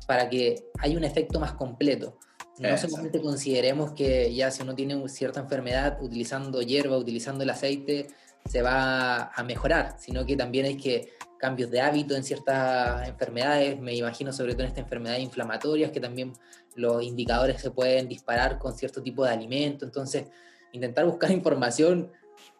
para 0.10 0.28
que 0.28 0.66
haya 0.80 0.97
un 0.97 1.03
efecto 1.03 1.39
más 1.39 1.53
completo. 1.53 2.18
No 2.57 2.76
solamente 2.80 3.22
consideremos 3.22 3.91
que 3.91 4.34
ya 4.34 4.49
si 4.49 4.64
uno 4.64 4.74
tiene 4.74 5.07
cierta 5.07 5.39
enfermedad, 5.39 5.99
utilizando 6.01 6.64
hierba, 6.64 6.97
utilizando 6.97 7.43
el 7.43 7.51
aceite, 7.51 8.07
se 8.43 8.64
va 8.64 9.26
a 9.26 9.43
mejorar, 9.43 9.97
sino 9.99 10.26
que 10.26 10.36
también 10.36 10.66
hay 10.66 10.78
que 10.78 11.14
cambios 11.38 11.70
de 11.70 11.82
hábito 11.82 12.16
en 12.16 12.24
ciertas 12.24 13.07
enfermedades, 13.07 13.80
me 13.80 13.93
imagino 13.93 14.34
sobre 14.34 14.53
todo 14.53 14.64
en 14.64 14.70
estas 14.70 14.86
enfermedades 14.86 15.22
inflamatorias, 15.22 15.91
que 15.91 15.99
también 15.99 16.34
los 16.74 17.03
indicadores 17.03 17.62
se 17.62 17.70
pueden 17.70 18.07
disparar 18.07 18.57
con 18.57 18.76
cierto 18.76 19.03
tipo 19.03 19.24
de 19.24 19.30
alimento, 19.30 19.86
entonces 19.86 20.26
intentar 20.72 21.05
buscar 21.05 21.30
información 21.39 22.12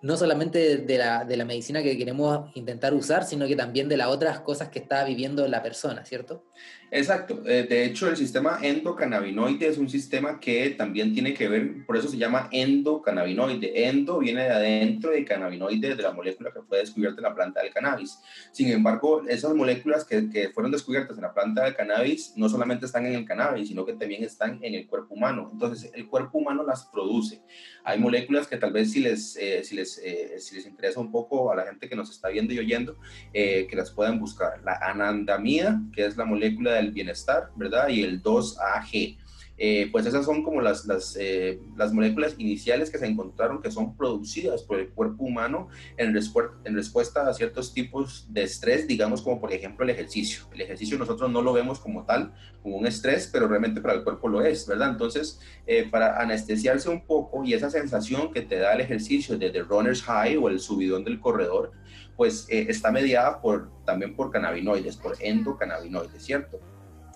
no 0.02 0.16
solamente 0.18 0.78
de 0.78 0.98
la, 0.98 1.26
de 1.26 1.36
la, 1.36 1.46
medicina 1.46 1.84
que 1.84 1.98
queremos 1.98 2.56
intentar 2.56 2.94
usar, 2.94 3.26
sino 3.26 3.48
que 3.48 3.56
también 3.56 3.90
de 3.90 3.98
las 3.98 4.08
otras 4.08 4.40
cosas 4.42 4.70
que 4.70 4.80
está 4.80 5.04
viviendo 5.04 5.46
la 5.48 5.62
persona, 5.62 6.06
¿cierto? 6.06 6.46
Exacto. 6.92 7.42
Eh, 7.46 7.68
de 7.70 7.86
hecho, 7.86 8.10
el 8.10 8.18
sistema 8.18 8.60
endocannabinoide 8.62 9.68
es 9.68 9.78
un 9.78 9.90
sistema 9.90 10.40
que 10.40 10.72
también 10.72 11.14
tiene 11.14 11.34
que 11.34 11.48
ver, 11.48 11.86
por 11.86 11.98
eso 11.98 12.08
se 12.08 12.18
llama 12.18 12.50
endocannabinoide. 12.52 13.88
Endo 13.88 14.20
viene 14.20 14.44
de 14.44 14.50
adentro 14.50 15.12
de 15.12 15.24
cannabinoide, 15.24 15.96
de 15.96 16.04
la 16.04 16.12
molécula 16.12 16.52
que 16.52 16.62
fue 16.62 16.80
descubierta 16.80 17.20
en 17.20 17.24
la 17.24 17.36
planta 17.36 17.62
del 17.62 17.72
cannabis. 17.72 18.20
Sin 18.52 18.70
embargo, 18.70 19.24
esas 19.28 19.54
moléculas 19.54 20.04
que, 20.04 20.30
que 20.30 20.50
fueron 20.50 20.72
descubiertas 20.72 21.18
en 21.18 21.24
la 21.24 21.34
planta 21.34 21.64
del 21.64 21.76
cannabis 21.76 22.34
no 22.36 22.50
solamente 22.50 22.86
están 22.86 23.06
en 23.06 23.14
el 23.14 23.26
cannabis, 23.26 23.68
sino 23.68 23.86
que 23.86 23.94
también 23.94 24.24
están 24.24 24.60
en 24.64 24.74
el 24.74 24.88
cuerpo 24.88 25.14
humano. 25.14 25.50
Entonces, 25.52 25.92
el 25.94 26.08
cuerpo 26.08 26.40
humano 26.40 26.64
las 26.64 26.86
produce. 26.86 27.42
Hay 27.84 28.00
moléculas 28.00 28.48
que 28.48 28.58
tal 28.58 28.72
vez 28.72 28.92
si 28.92 29.00
les, 29.00 29.36
eh, 29.38 29.64
si 29.64 29.76
les 29.76 30.00
eh, 30.04 30.40
si 30.40 30.56
les 30.56 30.66
interesa 30.66 31.00
un 31.00 31.12
poco 31.12 31.52
a 31.52 31.56
la 31.56 31.64
gente 31.66 31.88
que 31.88 31.96
nos 31.96 32.10
está 32.10 32.30
viendo 32.30 32.54
y 32.54 32.60
oyendo, 32.60 32.98
eh, 33.34 33.68
que 33.70 33.76
las 33.76 33.92
puedan 33.92 34.20
buscar. 34.20 34.62
La 34.64 34.74
anandamida, 34.82 35.82
que 35.94 36.06
es 36.06 36.18
la 36.18 36.26
molécula 36.26 36.79
del 36.80 36.92
bienestar, 36.92 37.50
¿verdad? 37.56 37.90
Y 37.90 38.04
el 38.04 38.22
2AG. 38.22 39.18
Eh, 39.62 39.90
pues 39.92 40.06
esas 40.06 40.24
son 40.24 40.42
como 40.42 40.62
las, 40.62 40.88
eh, 41.20 41.60
las, 41.76 41.92
moléculas 41.92 42.34
iniciales 42.38 42.90
que 42.90 42.98
se 42.98 43.06
encontraron 43.06 43.62
que 43.62 43.70
son 43.70 43.98
producidas 43.98 44.64
por 44.64 44.80
el 44.80 44.88
cuerpo 44.88 45.26
humano 45.26 45.68
en, 45.98 46.16
en 46.16 46.76
respuesta 46.76 47.28
a 47.28 47.34
ciertos 47.34 47.74
tipos 47.74 48.26
de 48.30 48.44
estrés, 48.44 48.88
digamos 48.88 49.22
como 49.22 49.42
por 49.42 49.52
ejemplo 49.52 49.84
el 49.84 49.90
ejercicio. 49.90 50.46
El 50.54 50.62
ejercicio 50.62 50.98
nosotros 50.98 51.30
no 51.30 51.42
lo 51.42 51.52
vemos 51.52 51.78
como 51.78 52.06
tal, 52.06 52.32
como 52.64 52.78
un 52.78 52.88
estrés, 52.88 53.30
pero 53.34 53.50
realmente 53.50 53.82
para 53.82 53.96
el 53.96 54.06
cuerpo 54.06 54.30
lo 54.30 54.42
es, 54.42 54.66
¿verdad? 54.66 54.92
Entonces, 54.92 55.42
eh, 55.68 55.90
para 55.92 56.22
anestesiarse 56.22 56.88
un 56.88 57.06
poco 57.06 57.44
y 57.44 57.54
esa 57.54 57.70
sensación 57.70 58.32
que 58.32 58.44
te 58.44 58.60
da 58.60 58.72
el 58.72 58.80
ejercicio 58.80 59.38
desde 59.38 59.62
runner's 59.64 60.02
high 60.04 60.38
o 60.38 60.48
el 60.48 60.62
subidón 60.62 61.04
del 61.04 61.20
corredor, 61.20 61.74
pues 62.20 62.48
está 62.50 62.92
mediada 62.92 63.40
por, 63.40 63.70
también 63.86 64.14
por 64.14 64.30
cannabinoides, 64.30 64.98
por 64.98 65.16
endocannabinoides, 65.22 66.22
¿cierto? 66.22 66.60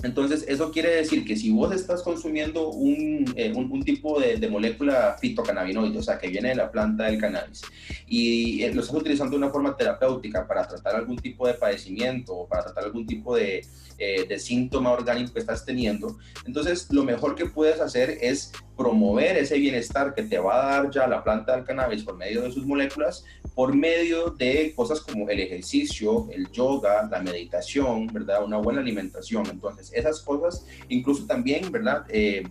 Entonces, 0.04 0.45
eso 0.49 0.70
quiere 0.72 0.95
decir 0.95 1.24
que 1.26 1.38
si 1.38 1.49
vos 1.51 1.74
estás 1.74 2.01
consumiendo 2.04 2.70
un, 2.70 3.26
eh, 3.38 3.54
un, 3.56 3.84
tipo 3.84 4.20
de, 4.20 4.47
molécula 4.49 5.18
fitocannabinoide, 5.20 5.97
o 5.97 6.04
sea, 6.04 6.20
que 6.20 6.28
viene 6.28 6.49
de 6.49 6.56
la 6.56 6.70
planta 6.70 7.06
del 7.06 7.20
cannabis, 7.20 7.62
y 8.06 8.64
eh, 8.64 8.74
lo 8.74 8.82
estás 8.82 8.97
utilizando 8.97 9.32
de 9.32 9.38
una 9.38 9.49
forma 9.49 9.76
terapéutica 9.78 10.45
para 10.45 10.68
tratar 10.68 10.97
algún 10.97 11.18
tipo 11.18 11.47
de 11.47 11.54
padecimiento 11.54 12.34
o 12.34 12.47
para 12.47 12.66
tratar 12.66 12.84
algún 12.84 13.08
tipo 13.08 13.36
de, 13.36 13.66
eh, 13.97 14.26
de 14.28 14.39
síntoma 14.39 14.91
orgánico 14.91 15.34
que 15.34 15.39
estás 15.39 15.66
teniendo, 15.66 16.18
entonces 16.45 16.88
lo 16.91 17.04
mejor 17.04 17.36
que 17.36 17.45
puedes 17.45 17.80
hacer 17.80 18.18
es 18.22 18.51
promover 18.76 19.38
ese 19.38 19.58
bienestar 19.58 20.14
que 20.14 20.24
te 20.24 20.39
va 20.39 20.56
a 20.56 20.82
dar 20.82 20.91
ya 20.91 21.08
la 21.08 21.24
planta 21.24 21.56
del 21.56 21.64
cannabis 21.64 22.04
por 22.04 22.18
medio 22.18 22.41
de 22.41 22.51
sus 22.51 22.66
moléculas, 22.66 23.24
por 23.56 23.76
medio 23.76 24.32
de 24.32 24.74
cosas 24.76 24.99
como 25.01 25.30
el 25.30 25.39
ejercicio, 25.39 26.28
el 26.32 26.49
yoga, 26.51 27.08
la 27.10 27.22
meditación, 27.22 28.08
¿verdad? 28.08 28.43
Una 28.43 28.58
buena 28.58 28.82
alimentación. 28.82 29.45
Entonces, 29.49 29.91
esas 29.94 30.22
cosas, 30.22 30.66
incluso 30.89 31.26
también, 31.26 31.72
¿verdad? 31.72 32.06
Eh, 32.10 32.44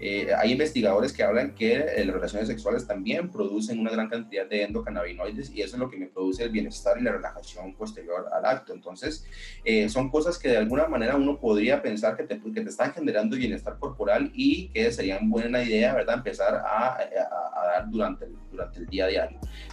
eh, 0.00 0.28
hay 0.34 0.52
investigadores 0.52 1.12
que 1.12 1.22
hablan 1.22 1.54
que 1.54 1.74
eh, 1.74 2.04
las 2.06 2.14
relaciones 2.14 2.48
sexuales 2.48 2.86
también 2.86 3.30
producen 3.30 3.78
una 3.78 3.90
gran 3.90 4.08
cantidad 4.08 4.46
de 4.46 4.62
endocannabinoides 4.62 5.50
y 5.50 5.60
eso 5.60 5.76
es 5.76 5.80
lo 5.80 5.90
que 5.90 5.98
me 5.98 6.06
produce 6.06 6.42
el 6.42 6.50
bienestar 6.50 6.98
y 6.98 7.02
la 7.02 7.12
relajación 7.12 7.74
posterior 7.74 8.26
al 8.32 8.46
acto. 8.46 8.72
Entonces, 8.72 9.26
eh, 9.62 9.90
son 9.90 10.10
cosas 10.10 10.38
que 10.38 10.48
de 10.48 10.56
alguna 10.56 10.86
manera 10.86 11.16
uno 11.16 11.38
podría 11.38 11.82
pensar 11.82 12.16
que 12.16 12.22
te, 12.22 12.40
que 12.40 12.60
te 12.62 12.70
están 12.70 12.94
generando 12.94 13.36
bienestar 13.36 13.78
corporal 13.78 14.30
y 14.34 14.68
que 14.68 14.90
serían 14.90 15.28
buena 15.28 15.62
idea, 15.62 15.94
¿verdad?, 15.94 16.16
empezar 16.16 16.54
a, 16.54 16.96
a, 16.96 17.66
dar 17.66 17.90
durante 17.90 18.24
el, 18.24 18.32
durante 18.50 18.78
el 18.78 18.86
día 18.86 19.04
a 19.04 19.08
día. 19.08 19.28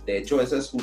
De 0.05 0.17
hecho, 0.17 0.41
esa 0.41 0.57
es 0.57 0.73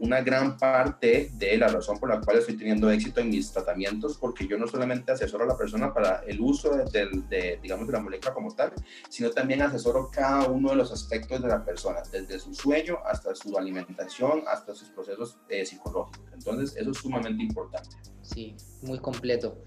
una 0.00 0.22
gran 0.22 0.56
parte 0.56 1.30
de 1.34 1.56
la 1.56 1.68
razón 1.68 1.98
por 1.98 2.08
la 2.08 2.20
cual 2.20 2.38
estoy 2.38 2.56
teniendo 2.56 2.90
éxito 2.90 3.20
en 3.20 3.30
mis 3.30 3.52
tratamientos, 3.52 4.18
porque 4.18 4.46
yo 4.46 4.58
no 4.58 4.66
solamente 4.66 5.12
asesoro 5.12 5.44
a 5.44 5.46
la 5.46 5.56
persona 5.56 5.94
para 5.94 6.22
el 6.26 6.40
uso 6.40 6.76
de, 6.76 7.08
de 7.28 7.58
digamos, 7.62 7.86
de 7.86 7.92
la 7.92 8.00
molécula 8.00 8.34
como 8.34 8.54
tal, 8.54 8.72
sino 9.08 9.30
también 9.30 9.62
asesoro 9.62 10.10
cada 10.10 10.48
uno 10.48 10.70
de 10.70 10.76
los 10.76 10.92
aspectos 10.92 11.42
de 11.42 11.48
la 11.48 11.64
persona, 11.64 12.02
desde 12.10 12.38
su 12.38 12.54
sueño 12.54 12.98
hasta 13.04 13.34
su 13.34 13.56
alimentación, 13.56 14.42
hasta 14.46 14.74
sus 14.74 14.88
procesos 14.90 15.38
eh, 15.48 15.64
psicológicos. 15.64 16.32
Entonces, 16.32 16.76
eso 16.76 16.90
es 16.90 16.98
sumamente 16.98 17.42
importante. 17.42 17.96
Sí, 18.22 18.56
muy 18.82 18.98
completo. 18.98 19.58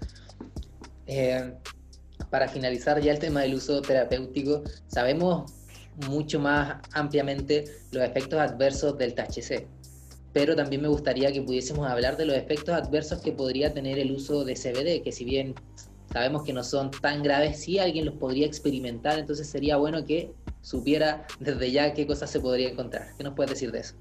Eh, 1.06 1.54
para 2.30 2.48
finalizar 2.48 3.00
ya 3.00 3.12
el 3.12 3.18
tema 3.18 3.42
del 3.42 3.54
uso 3.54 3.82
terapéutico, 3.82 4.62
sabemos 4.86 5.52
mucho 6.08 6.40
más 6.40 6.80
ampliamente 6.92 7.64
los 7.90 8.02
efectos 8.02 8.40
adversos 8.40 8.96
del 8.96 9.14
THC, 9.14 9.66
pero 10.32 10.56
también 10.56 10.82
me 10.82 10.88
gustaría 10.88 11.30
que 11.32 11.42
pudiésemos 11.42 11.86
hablar 11.90 12.16
de 12.16 12.24
los 12.24 12.36
efectos 12.36 12.74
adversos 12.74 13.20
que 13.20 13.32
podría 13.32 13.74
tener 13.74 13.98
el 13.98 14.12
uso 14.12 14.44
de 14.44 14.54
CBD, 14.54 15.02
que 15.02 15.12
si 15.12 15.24
bien 15.24 15.54
sabemos 16.12 16.44
que 16.44 16.52
no 16.52 16.62
son 16.62 16.90
tan 16.90 17.22
graves, 17.22 17.60
sí 17.60 17.78
alguien 17.78 18.04
los 18.04 18.14
podría 18.14 18.46
experimentar, 18.46 19.18
entonces 19.18 19.48
sería 19.48 19.76
bueno 19.76 20.04
que 20.04 20.30
supiera 20.60 21.26
desde 21.40 21.70
ya 21.70 21.94
qué 21.94 22.06
cosas 22.06 22.30
se 22.30 22.40
podría 22.40 22.70
encontrar. 22.70 23.08
¿Qué 23.16 23.24
nos 23.24 23.34
puedes 23.34 23.50
decir 23.50 23.72
de 23.72 23.80
eso? 23.80 23.94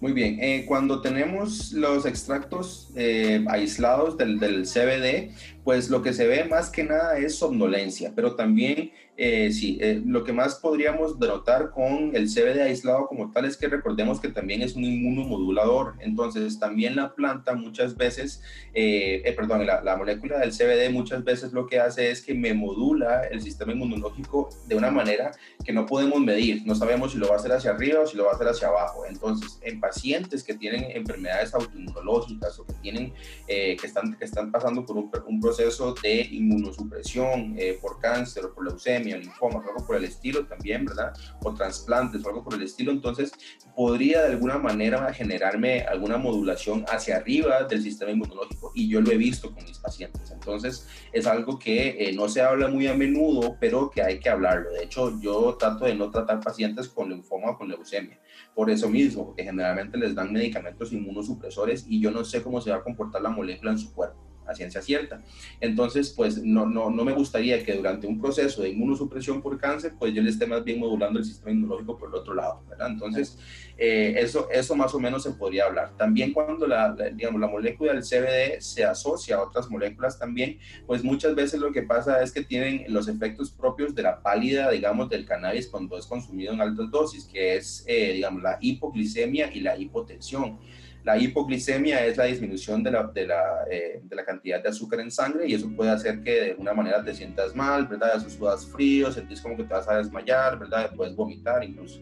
Muy 0.00 0.12
bien, 0.12 0.38
eh, 0.40 0.64
cuando 0.66 1.00
tenemos 1.00 1.70
los 1.72 2.06
extractos 2.06 2.90
eh, 2.96 3.44
aislados 3.48 4.18
del, 4.18 4.40
del, 4.40 4.64
CBD, 4.64 5.30
pues 5.62 5.90
lo 5.90 6.02
que 6.02 6.12
se 6.12 6.26
ve 6.26 6.42
más 6.42 6.70
que 6.70 6.82
nada 6.82 7.16
es 7.18 7.36
somnolencia, 7.36 8.12
pero 8.16 8.34
también 8.34 8.90
eh, 9.24 9.52
sí, 9.52 9.78
eh, 9.80 10.02
lo 10.04 10.24
que 10.24 10.32
más 10.32 10.56
podríamos 10.56 11.20
denotar 11.20 11.70
con 11.70 12.10
el 12.16 12.26
CBD 12.26 12.60
aislado 12.60 13.06
como 13.06 13.30
tal 13.30 13.44
es 13.44 13.56
que 13.56 13.68
recordemos 13.68 14.18
que 14.18 14.26
también 14.26 14.62
es 14.62 14.74
un 14.74 14.82
inmunomodulador, 14.82 15.94
entonces 16.00 16.58
también 16.58 16.96
la 16.96 17.14
planta 17.14 17.54
muchas 17.54 17.96
veces, 17.96 18.42
eh, 18.74 19.32
perdón, 19.36 19.64
la, 19.64 19.80
la, 19.80 19.96
molécula 19.96 20.40
del 20.40 20.50
CBD 20.50 20.90
muchas 20.90 21.22
veces 21.22 21.52
lo 21.52 21.68
que 21.68 21.78
hace 21.78 22.10
es 22.10 22.20
que 22.20 22.34
me 22.34 22.52
modula 22.52 23.22
el 23.30 23.40
sistema 23.40 23.70
inmunológico 23.70 24.48
de 24.66 24.74
una 24.74 24.90
manera 24.90 25.30
que 25.64 25.72
no 25.72 25.86
podemos 25.86 26.18
medir, 26.18 26.62
no 26.66 26.74
sabemos 26.74 27.12
si 27.12 27.18
lo 27.18 27.28
va 27.28 27.34
a 27.34 27.38
hacer 27.38 27.52
hacia 27.52 27.70
arriba 27.70 28.00
o 28.00 28.06
si 28.08 28.16
lo 28.16 28.24
va 28.24 28.32
a 28.32 28.34
hacer 28.34 28.48
hacia 28.48 28.66
abajo, 28.66 29.06
entonces 29.06 29.56
en 29.62 29.78
pacientes 29.78 30.42
que 30.42 30.54
tienen 30.54 30.90
enfermedades 30.96 31.54
autoinmunológicas 31.54 32.58
o 32.58 32.66
que 32.66 32.72
tienen, 32.82 33.12
que, 33.46 33.78
están, 33.84 34.16
que 34.18 34.24
están 34.24 34.50
pasando 34.50 34.84
por 34.84 34.96
un 34.96 35.40
proceso 35.40 35.94
de 36.02 36.22
inmunosupresión 36.22 37.56
por 37.80 38.00
cáncer 38.00 38.46
o 38.46 38.52
por 38.52 38.64
leucemia, 38.64 39.11
linfomas 39.20 39.64
o 39.66 39.70
algo 39.70 39.86
por 39.86 39.96
el 39.96 40.04
estilo 40.04 40.46
también, 40.46 40.84
¿verdad? 40.84 41.12
O 41.42 41.54
trasplantes 41.54 42.24
o 42.24 42.28
algo 42.28 42.44
por 42.44 42.54
el 42.54 42.62
estilo, 42.62 42.92
entonces 42.92 43.32
podría 43.74 44.22
de 44.22 44.32
alguna 44.32 44.58
manera 44.58 45.12
generarme 45.12 45.82
alguna 45.82 46.18
modulación 46.18 46.84
hacia 46.88 47.16
arriba 47.16 47.64
del 47.64 47.82
sistema 47.82 48.10
inmunológico 48.10 48.72
y 48.74 48.88
yo 48.88 49.00
lo 49.00 49.10
he 49.10 49.16
visto 49.16 49.52
con 49.52 49.64
mis 49.64 49.78
pacientes. 49.78 50.30
Entonces 50.30 50.86
es 51.12 51.26
algo 51.26 51.58
que 51.58 52.08
eh, 52.08 52.12
no 52.12 52.28
se 52.28 52.42
habla 52.42 52.68
muy 52.68 52.86
a 52.86 52.94
menudo, 52.94 53.56
pero 53.60 53.90
que 53.90 54.02
hay 54.02 54.18
que 54.18 54.28
hablarlo. 54.28 54.70
De 54.70 54.84
hecho, 54.84 55.18
yo 55.20 55.56
trato 55.58 55.84
de 55.84 55.94
no 55.94 56.10
tratar 56.10 56.40
pacientes 56.40 56.88
con 56.88 57.10
linfoma 57.10 57.50
o 57.50 57.58
con 57.58 57.68
leucemia, 57.68 58.20
por 58.54 58.70
eso 58.70 58.88
mismo, 58.88 59.26
porque 59.26 59.44
generalmente 59.44 59.98
les 59.98 60.14
dan 60.14 60.32
medicamentos 60.32 60.92
inmunosupresores 60.92 61.84
y 61.88 62.00
yo 62.00 62.10
no 62.10 62.24
sé 62.24 62.42
cómo 62.42 62.60
se 62.60 62.70
va 62.70 62.76
a 62.76 62.82
comportar 62.82 63.22
la 63.22 63.30
molécula 63.30 63.72
en 63.72 63.78
su 63.78 63.92
cuerpo 63.92 64.31
a 64.52 64.54
ciencia 64.54 64.82
cierta. 64.82 65.22
Entonces, 65.60 66.10
pues 66.10 66.42
no, 66.42 66.66
no, 66.66 66.90
no 66.90 67.04
me 67.04 67.12
gustaría 67.12 67.62
que 67.64 67.74
durante 67.74 68.06
un 68.06 68.20
proceso 68.20 68.62
de 68.62 68.70
inmunosupresión 68.70 69.42
por 69.42 69.58
cáncer, 69.58 69.94
pues 69.98 70.14
yo 70.14 70.22
le 70.22 70.30
esté 70.30 70.46
más 70.46 70.64
bien 70.64 70.78
modulando 70.78 71.18
el 71.18 71.24
sistema 71.24 71.52
inmunológico 71.52 71.98
por 71.98 72.08
el 72.08 72.14
otro 72.14 72.34
lado, 72.34 72.62
¿verdad? 72.68 72.88
Entonces, 72.88 73.38
eh, 73.78 74.14
eso, 74.18 74.48
eso 74.50 74.76
más 74.76 74.94
o 74.94 75.00
menos 75.00 75.22
se 75.22 75.32
podría 75.32 75.64
hablar. 75.64 75.96
También 75.96 76.32
cuando 76.32 76.66
la, 76.66 76.94
digamos, 77.14 77.40
la 77.40 77.48
molécula 77.48 77.92
del 77.92 78.02
CBD 78.02 78.60
se 78.60 78.84
asocia 78.84 79.36
a 79.36 79.42
otras 79.42 79.70
moléculas 79.70 80.18
también, 80.18 80.58
pues 80.86 81.02
muchas 81.02 81.34
veces 81.34 81.60
lo 81.60 81.72
que 81.72 81.82
pasa 81.82 82.22
es 82.22 82.32
que 82.32 82.44
tienen 82.44 82.84
los 82.88 83.08
efectos 83.08 83.50
propios 83.50 83.94
de 83.94 84.02
la 84.02 84.22
pálida, 84.22 84.70
digamos, 84.70 85.08
del 85.08 85.24
cannabis 85.24 85.68
cuando 85.68 85.98
es 85.98 86.06
consumido 86.06 86.52
en 86.52 86.60
altas 86.60 86.90
dosis, 86.90 87.24
que 87.24 87.56
es, 87.56 87.84
eh, 87.86 88.12
digamos, 88.12 88.42
la 88.42 88.58
hipoglicemia 88.60 89.52
y 89.52 89.60
la 89.60 89.76
hipotensión. 89.76 90.58
La 91.04 91.18
hipoglicemia 91.18 92.06
es 92.06 92.16
la 92.16 92.24
disminución 92.24 92.86
eh, 92.86 94.00
de 94.08 94.16
la, 94.16 94.24
cantidad 94.24 94.62
de 94.62 94.68
azúcar 94.68 95.00
en 95.00 95.10
sangre 95.10 95.48
y 95.48 95.54
eso 95.54 95.68
puede 95.74 95.90
hacer 95.90 96.22
que 96.22 96.30
de 96.30 96.50
alguna 96.52 96.74
manera 96.74 97.04
te 97.04 97.12
sientas 97.12 97.56
mal, 97.56 97.88
¿verdad? 97.88 98.24
Sudas 98.28 98.66
frío, 98.66 99.10
sentís 99.10 99.40
como 99.40 99.56
que 99.56 99.64
te 99.64 99.74
vas 99.74 99.88
a 99.88 99.96
desmayar, 99.96 100.58
¿verdad? 100.60 100.92
Puedes 100.94 101.16
vomitar 101.16 101.64
incluso. 101.64 102.00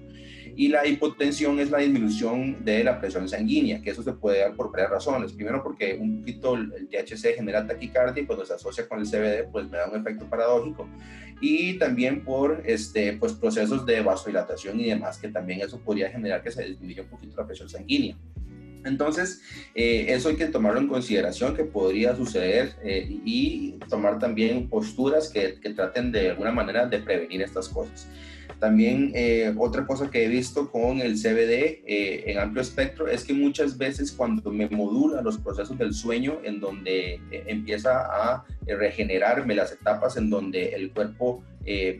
Y 0.54 0.68
la 0.68 0.86
hipotensión 0.86 1.58
es 1.60 1.70
la 1.70 1.78
disminución 1.78 2.62
de 2.62 2.84
la 2.84 3.00
presión 3.00 3.26
sanguínea, 3.26 3.80
que 3.80 3.90
eso 3.90 4.02
se 4.02 4.12
puede 4.12 4.40
dar 4.40 4.54
por 4.54 4.70
varias 4.70 4.90
razones. 4.90 5.32
Primero 5.32 5.62
porque 5.62 5.96
un 5.98 6.18
poquito 6.18 6.56
el 6.56 6.88
THC 6.90 7.36
genera 7.36 7.66
taquicardia 7.66 8.22
y 8.22 8.26
cuando 8.26 8.44
se 8.44 8.52
asocia 8.52 8.86
con 8.86 8.98
el 8.98 9.06
CBD 9.06 9.50
pues 9.50 9.70
me 9.70 9.78
da 9.78 9.88
un 9.88 9.98
efecto 9.98 10.28
paradójico. 10.28 10.86
Y 11.40 11.78
también 11.78 12.22
por 12.22 12.62
este, 12.66 13.14
pues, 13.14 13.32
procesos 13.32 13.86
de 13.86 14.02
vasodilatación 14.02 14.78
y 14.78 14.90
demás, 14.90 15.16
que 15.16 15.28
también 15.28 15.62
eso 15.62 15.80
podría 15.80 16.10
generar 16.10 16.42
que 16.42 16.50
se 16.50 16.64
disminuya 16.64 17.02
un 17.02 17.08
poquito 17.08 17.34
la 17.40 17.46
presión 17.46 17.70
sanguínea. 17.70 18.14
Entonces, 18.84 19.42
eh, 19.74 20.06
eso 20.08 20.28
hay 20.28 20.36
que 20.36 20.46
tomarlo 20.46 20.80
en 20.80 20.88
consideración 20.88 21.54
que 21.54 21.64
podría 21.64 22.16
suceder 22.16 22.74
eh, 22.82 23.06
y 23.24 23.78
tomar 23.88 24.18
también 24.18 24.68
posturas 24.68 25.28
que, 25.28 25.60
que, 25.60 25.70
traten 25.70 26.12
de 26.12 26.30
alguna 26.30 26.52
manera 26.52 26.86
de 26.86 26.98
prevenir 26.98 27.42
estas 27.42 27.68
cosas. 27.68 28.08
También 28.60 29.12
eh, 29.14 29.54
otra 29.56 29.86
cosa 29.86 30.10
que 30.10 30.22
he 30.22 30.28
visto 30.28 30.70
con 30.70 31.00
el 31.00 31.14
CBD 31.14 31.82
eh, 31.86 32.24
en 32.26 32.38
amplio 32.38 32.60
espectro 32.60 33.08
es 33.08 33.24
que 33.24 33.32
muchas 33.32 33.78
veces 33.78 34.12
cuando 34.12 34.50
me 34.50 34.68
modula 34.68 35.22
los 35.22 35.38
procesos 35.38 35.78
del 35.78 35.94
sueño, 35.94 36.40
en 36.44 36.60
donde 36.60 37.14
eh, 37.30 37.44
empieza 37.46 38.02
a 38.04 38.44
regenerarme 38.66 39.54
las 39.54 39.72
etapas 39.72 40.18
en 40.18 40.28
donde 40.28 40.74
el 40.74 40.92
cuerpo 40.92 41.42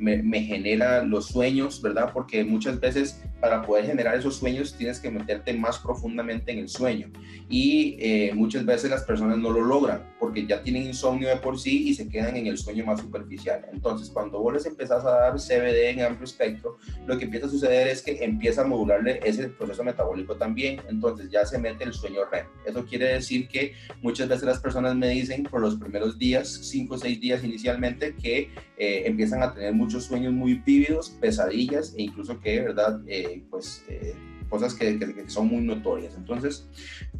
me, 0.00 0.22
me, 0.22 0.42
genera 0.42 1.02
los 1.02 1.26
sueños, 1.26 1.80
¿verdad? 1.82 2.10
Porque 2.12 2.44
muchas 2.44 2.80
veces 2.80 3.22
para 3.40 3.62
poder 3.62 3.86
generar 3.86 4.16
esos 4.16 4.36
sueños 4.36 4.74
tienes 4.76 5.00
que 5.00 5.10
meterte 5.10 5.52
más 5.54 5.78
profundamente 5.78 6.52
en 6.52 6.58
el 6.58 6.68
sueño 6.68 7.10
y 7.48 7.96
muchas 8.34 8.64
veces 8.66 8.90
las 8.90 9.04
personas 9.04 9.38
no 9.38 9.50
lo 9.50 9.62
logran 9.62 10.02
porque 10.20 10.46
ya 10.46 10.62
tienen 10.62 10.84
insomnio 10.84 11.28
de 11.28 11.36
por 11.36 11.58
sí 11.58 11.88
y 11.88 11.94
se 11.94 12.08
quedan 12.08 12.36
en 12.36 12.46
el 12.46 12.58
sueño 12.58 12.84
más 12.84 13.00
superficial. 13.00 13.66
Entonces, 13.72 14.10
cuando 14.10 14.40
vos 14.40 14.52
les 14.52 14.66
empezás 14.66 15.04
a 15.04 15.10
dar 15.10 15.34
CBD 15.36 15.90
en 15.90 16.02
amplio 16.02 16.24
espectro, 16.24 16.78
lo 17.06 17.18
que 17.18 17.24
empieza 17.24 17.46
a 17.46 17.50
suceder 17.50 17.88
es 17.88 18.02
que 18.02 18.22
empieza 18.22 18.62
a 18.62 18.64
modularle 18.64 19.20
ese 19.24 19.48
proceso 19.48 19.82
metabólico 19.82 20.36
también, 20.36 20.80
entonces 20.88 21.30
ya 21.30 21.44
se 21.46 21.58
mete 21.58 21.84
el 21.84 21.92
sueño 21.92 22.20
REM. 22.30 22.46
Eso 22.66 22.84
quiere 22.84 23.14
decir 23.14 23.48
que 23.48 23.74
muchas 24.02 24.28
veces 24.28 24.44
las 24.44 24.60
personas 24.60 24.94
me 24.94 25.08
dicen 25.08 25.44
por 25.44 25.60
los 25.60 25.76
primeros 25.76 26.18
días, 26.18 26.48
5 26.48 26.94
o 26.94 26.98
6 26.98 27.20
días 27.20 27.42
inicialmente, 27.42 28.14
que 28.14 28.50
eh, 28.76 29.02
empiezan 29.06 29.42
a 29.42 29.52
tener 29.60 29.74
muchos 29.74 30.04
sueños 30.04 30.32
muy 30.32 30.54
vívidos, 30.54 31.10
pesadillas 31.20 31.94
e 31.96 32.02
incluso 32.02 32.40
que, 32.40 32.60
¿verdad? 32.60 33.00
Eh, 33.06 33.44
pues... 33.50 33.84
Eh, 33.88 34.14
cosas 34.48 34.74
que, 34.74 34.98
son 35.28 35.46
muy 35.46 35.62
notorias. 35.62 36.16
Entonces, 36.16 36.68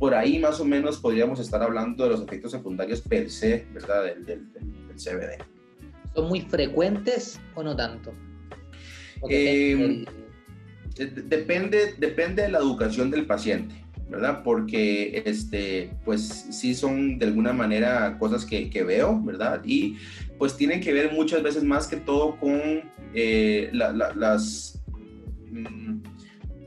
por 0.01 0.14
ahí 0.16 0.41
más 0.41 0.59
o 0.59 0.64
menos 0.64 0.99
podríamos 0.99 1.38
estar 1.38 1.62
hablando 1.62 2.03
de 2.03 2.11
los 2.11 2.22
efectos 2.22 2.51
secundarios 2.51 3.03
per 3.03 3.30
se, 3.30 3.66
¿verdad? 3.72 4.05
del, 4.05 4.26
del, 4.26 4.53
del 4.53 4.97
CBD. 4.97 5.41
¿Son 6.12 6.28
muy 6.28 6.41
frecuentes 6.41 7.41
o 7.55 7.62
no 7.62 7.76
tanto? 7.76 8.12
Eh, 9.28 10.05
depende, 10.97 11.95
depende 11.99 12.43
de 12.43 12.49
la 12.49 12.59
educación 12.59 13.12
del 13.12 13.26
paciente, 13.26 13.76
¿verdad? 14.09 14.43
Porque, 14.43 15.22
este, 15.24 15.93
pues 16.05 16.47
sí 16.51 16.74
son 16.74 17.18
de 17.18 17.26
alguna 17.26 17.53
manera 17.53 18.18
cosas 18.18 18.45
que, 18.45 18.70
que 18.70 18.82
veo, 18.82 19.22
¿verdad? 19.22 19.62
Y 19.64 19.99
pues 20.41 20.57
tienen 20.57 20.80
que 20.80 20.95
ver 20.95 21.12
muchas 21.12 21.43
veces 21.43 21.62
más 21.62 21.86
que 21.86 21.99
todo 21.99 22.41
con 22.41 22.91
eh, 23.12 23.68
las... 23.72 24.82
Mm, 25.51 26.01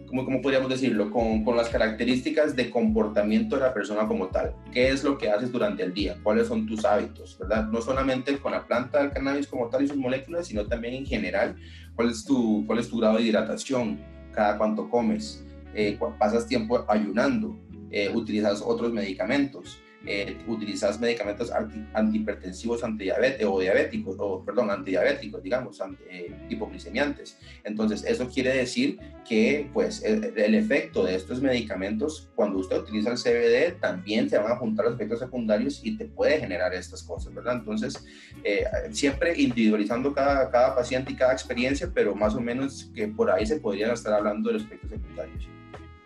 ¿cómo, 0.05 0.41
podríamos 0.43 0.69
decirlo? 0.69 1.09
Con, 1.09 1.43
con, 1.43 1.57
las 1.57 1.69
características 1.69 2.55
de 2.55 2.69
comportamiento 2.69 3.55
de 3.55 3.63
la 3.63 3.73
persona 3.73 4.07
como 4.07 4.27
tal. 4.27 4.53
¿Qué 4.71 4.89
es 4.89 5.03
lo 5.03 5.17
que 5.17 5.31
haces 5.31 5.51
durante 5.51 5.81
el 5.81 5.91
día? 5.91 6.19
¿Cuáles 6.21 6.49
son 6.49 6.67
tus 6.67 6.85
hábitos? 6.85 7.35
¿Verdad? 7.39 7.65
No 7.65 7.81
solamente 7.81 8.37
con 8.37 8.51
la 8.51 8.63
planta 8.63 9.01
del 9.01 9.09
cannabis 9.09 9.47
como 9.47 9.67
tal 9.69 9.83
y 9.83 9.87
sus 9.87 9.97
moléculas, 9.97 10.45
sino 10.45 10.67
también 10.67 10.93
en 10.93 11.07
general. 11.07 11.55
¿Cuál 11.95 12.11
es 12.11 12.23
tu, 12.23 12.63
cuál 12.67 12.77
es 12.77 12.87
tu 12.87 12.99
grado 12.99 13.17
de 13.17 13.23
hidratación? 13.23 13.99
¿Cada 14.33 14.55
cuánto 14.59 14.87
comes? 14.87 15.43
Eh, 15.73 15.97
¿Pasas 16.19 16.45
tiempo 16.45 16.85
ayunando? 16.87 17.57
Eh, 17.89 18.11
¿Utilizas 18.13 18.61
otros 18.63 18.93
medicamentos? 18.93 19.79
Eh, 20.05 20.37
utilizas 20.47 20.99
medicamentos 20.99 21.49
antihipertensivos 21.93 22.83
antidiabéticos 22.83 23.53
o 23.53 23.59
diabéticos, 23.59 24.15
o 24.19 24.43
perdón, 24.43 24.69
antidiabéticos, 24.69 25.41
digamos, 25.41 25.81
eh, 26.09 26.29
hipoglicemiantes. 26.49 27.37
Entonces, 27.63 28.03
eso 28.05 28.27
quiere 28.29 28.53
decir 28.53 28.99
que 29.27 29.69
pues 29.73 30.03
el, 30.03 30.55
efecto 30.55 31.05
de 31.05 31.15
estos 31.15 31.41
medicamentos, 31.41 32.29
cuando 32.35 32.59
usted 32.59 32.79
utiliza 32.79 33.11
el 33.11 33.17
CBD, 33.17 33.79
también 33.79 34.29
se 34.29 34.37
van 34.37 34.51
a 34.51 34.57
juntar 34.57 34.85
los 34.85 34.95
efectos 34.95 35.19
secundarios 35.19 35.79
y 35.83 35.97
te 35.97 36.05
puede 36.05 36.39
generar 36.39 36.73
estas 36.73 37.01
cosas, 37.03 37.33
¿verdad? 37.33 37.55
Entonces, 37.55 38.03
eh, 38.43 38.65
siempre 38.91 39.39
individualizando 39.41 40.13
cada, 40.13 40.49
cada 40.51 40.75
paciente 40.75 41.13
y 41.13 41.15
cada 41.15 41.31
experiencia, 41.31 41.89
pero 41.93 42.13
más 42.13 42.35
o 42.35 42.41
menos 42.41 42.91
que 42.93 43.07
por 43.07 43.31
ahí 43.31 43.45
se 43.45 43.57
podrían 43.57 43.91
estar 43.91 44.13
hablando 44.13 44.49
de 44.49 44.55
los 44.55 44.63
efectos 44.63 44.89
secundarios. 44.89 45.47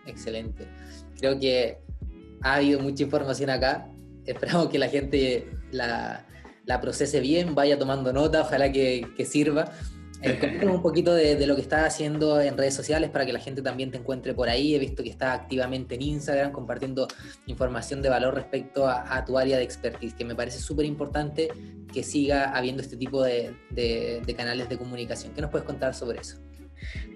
Excelente. 0.05 0.65
Creo 1.19 1.39
que 1.39 1.79
ha 2.41 2.55
habido 2.55 2.79
mucha 2.79 3.03
información 3.03 3.49
acá. 3.49 3.89
Esperamos 4.25 4.69
que 4.69 4.79
la 4.79 4.89
gente 4.89 5.49
la, 5.71 6.25
la 6.65 6.81
procese 6.81 7.19
bien, 7.19 7.55
vaya 7.55 7.79
tomando 7.79 8.11
nota, 8.13 8.41
ojalá 8.41 8.71
que, 8.71 9.07
que 9.15 9.25
sirva. 9.25 9.71
Eh, 10.21 10.61
un 10.65 10.81
poquito 10.81 11.13
de, 11.13 11.45
lo 11.45 11.55
que 11.55 11.61
estás 11.61 11.93
haciendo 11.93 12.41
en 12.41 12.57
redes 12.57 12.73
sociales 12.73 13.09
para 13.09 13.25
que 13.25 13.33
la 13.33 13.39
gente 13.39 13.61
también 13.61 13.91
te 13.91 13.97
encuentre 13.97 14.33
por 14.33 14.49
ahí. 14.49 14.75
He 14.75 14.79
visto 14.79 15.03
que 15.03 15.09
estás 15.09 15.39
activamente 15.39 15.95
en 15.95 16.01
Instagram 16.01 16.51
compartiendo 16.51 17.07
información 17.45 18.01
de 18.01 18.09
valor 18.09 18.35
respecto 18.35 18.87
a, 18.87 19.23
tu 19.25 19.37
área 19.37 19.57
de 19.57 19.63
expertise, 19.63 20.13
que 20.13 20.25
me 20.25 20.35
parece 20.35 20.59
súper 20.59 20.85
importante 20.85 21.49
que 21.93 22.03
siga 22.03 22.51
habiendo 22.51 22.81
este 22.81 22.97
tipo 22.97 23.23
de, 23.23 23.55
de 23.71 24.35
canales 24.35 24.69
de 24.69 24.77
comunicación. 24.77 25.33
¿Qué 25.33 25.41
nos 25.41 25.51
puedes 25.51 25.65
contar 25.65 25.93
sobre 25.93 26.19
eso? 26.19 26.37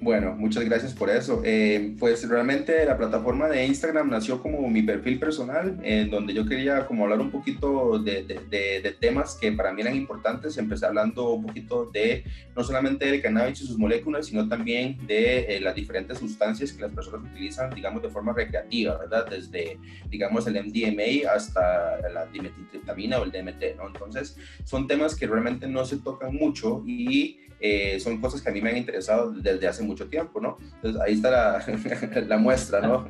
Bueno, 0.02 0.36
muchas 0.36 0.66
gracias 0.66 0.94
por 0.94 1.10
eso. 1.10 1.42
Eh, 1.46 1.96
pues 2.00 2.28
realmente 2.28 2.84
la 2.86 2.98
plataforma 2.98 3.48
de 3.48 3.66
Instagram 3.66 4.10
nació 4.10 4.42
como 4.42 4.68
mi 4.68 4.82
perfil 4.82 5.20
personal, 5.20 5.80
en 5.84 6.10
donde 6.10 6.34
yo 6.34 6.46
quería 6.46 6.88
como 6.88 7.04
hablar 7.04 7.20
un 7.20 7.30
poquito 7.30 8.00
de, 8.00 8.24
de, 8.24 8.96
temas 9.00 9.38
que 9.40 9.52
para 9.52 9.72
mí 9.74 9.82
eran 9.82 9.96
importantes. 9.96 10.58
Empecé 10.58 10.88
hablando 10.88 11.34
un 11.34 11.46
poquito 11.46 11.86
de 11.92 12.24
no 12.56 12.64
solamente 12.64 13.06
del 13.06 13.22
cannabis 13.22 13.62
y 13.62 13.68
sus 13.68 13.78
moléculas, 13.78 14.26
sino 14.28 14.48
también 14.48 14.98
de 15.06 15.56
eh, 15.56 15.62
las 15.62 15.76
diferentes 15.76 16.18
sustancias 16.18 16.74
que 16.74 16.82
las 16.82 16.92
personas 16.92 17.30
utilizan, 17.32 17.70
digamos, 17.74 18.02
de 18.02 18.10
forma 18.10 18.34
recreativa, 18.34 18.98
¿verdad? 18.98 19.28
Desde, 19.30 19.78
digamos, 20.10 20.48
el 20.48 20.54
MDMA 20.66 21.32
hasta 21.32 22.10
la 22.10 22.26
dimetiltriptamina 22.26 23.20
o 23.20 23.24
el 23.24 23.32
DMT, 23.32 23.78
¿no? 23.78 23.88
Entonces, 23.88 24.36
son 24.64 24.88
temas 24.88 25.16
que 25.16 25.28
realmente 25.28 25.68
no 25.68 25.86
se 25.86 25.98
tocan 25.98 26.36
mucho 26.36 26.84
y 26.88 27.38
eh, 27.64 28.00
son 28.00 28.20
cosas 28.20 28.42
que 28.42 28.50
a 28.50 28.52
mí 28.52 28.60
me 28.60 28.72
han 28.72 28.78
interesado 28.78 29.32
desde 29.32 29.51
hace 29.68 29.84
mucho 29.84 30.08
tiempo, 30.08 30.40
¿no? 30.40 30.58
Entonces 30.76 31.02
ahí 31.02 31.14
está 31.14 31.32
la, 31.32 32.22
la 32.28 32.38
muestra, 32.38 32.82
¿no? 32.82 33.08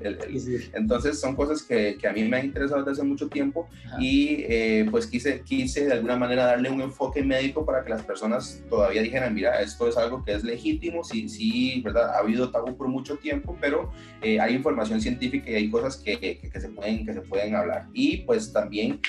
entonces 0.73 1.19
son 1.19 1.35
cosas 1.35 1.63
que, 1.63 1.97
que, 1.99 2.07
a 2.07 2.13
mí 2.13 2.23
me 2.23 2.37
han 2.37 2.45
interesado 2.45 2.81
desde 2.81 2.91
hace 2.93 3.03
mucho 3.03 3.27
tiempo 3.29 3.67
y 3.99 4.43
eh, 4.47 4.87
pues 4.89 5.07
quise, 5.07 5.41
quise 5.41 5.85
de 5.85 5.93
alguna 5.93 6.15
manera 6.15 6.45
darle 6.45 6.69
un 6.69 6.81
enfoque 6.81 7.23
médico 7.23 7.65
para 7.65 7.83
que 7.83 7.89
las 7.89 8.03
personas 8.03 8.63
todavía 8.69 9.01
dijeran, 9.01 9.33
mira, 9.33 9.61
esto 9.61 9.87
es 9.87 9.97
algo 9.97 10.23
que 10.23 10.33
es 10.33 10.43
legítimo, 10.43 11.03
sí, 11.03 11.29
sí, 11.29 11.81
¿verdad? 11.83 12.15
Ha 12.15 12.19
habido 12.19 12.51
tabú 12.51 12.75
por 12.75 12.87
mucho 12.87 13.17
tiempo, 13.17 13.57
pero 13.59 13.91
eh, 14.21 14.39
hay 14.39 14.55
información 14.55 15.01
científica 15.01 15.49
y 15.49 15.55
hay 15.55 15.69
cosas 15.69 15.97
que, 15.97 16.19
que, 16.19 16.59
se, 16.59 16.69
pueden, 16.69 17.05
que 17.05 17.13
se 17.13 17.21
pueden 17.21 17.55
hablar. 17.55 17.87
Y 17.93 18.17
pues 18.17 18.51
también 18.51 18.99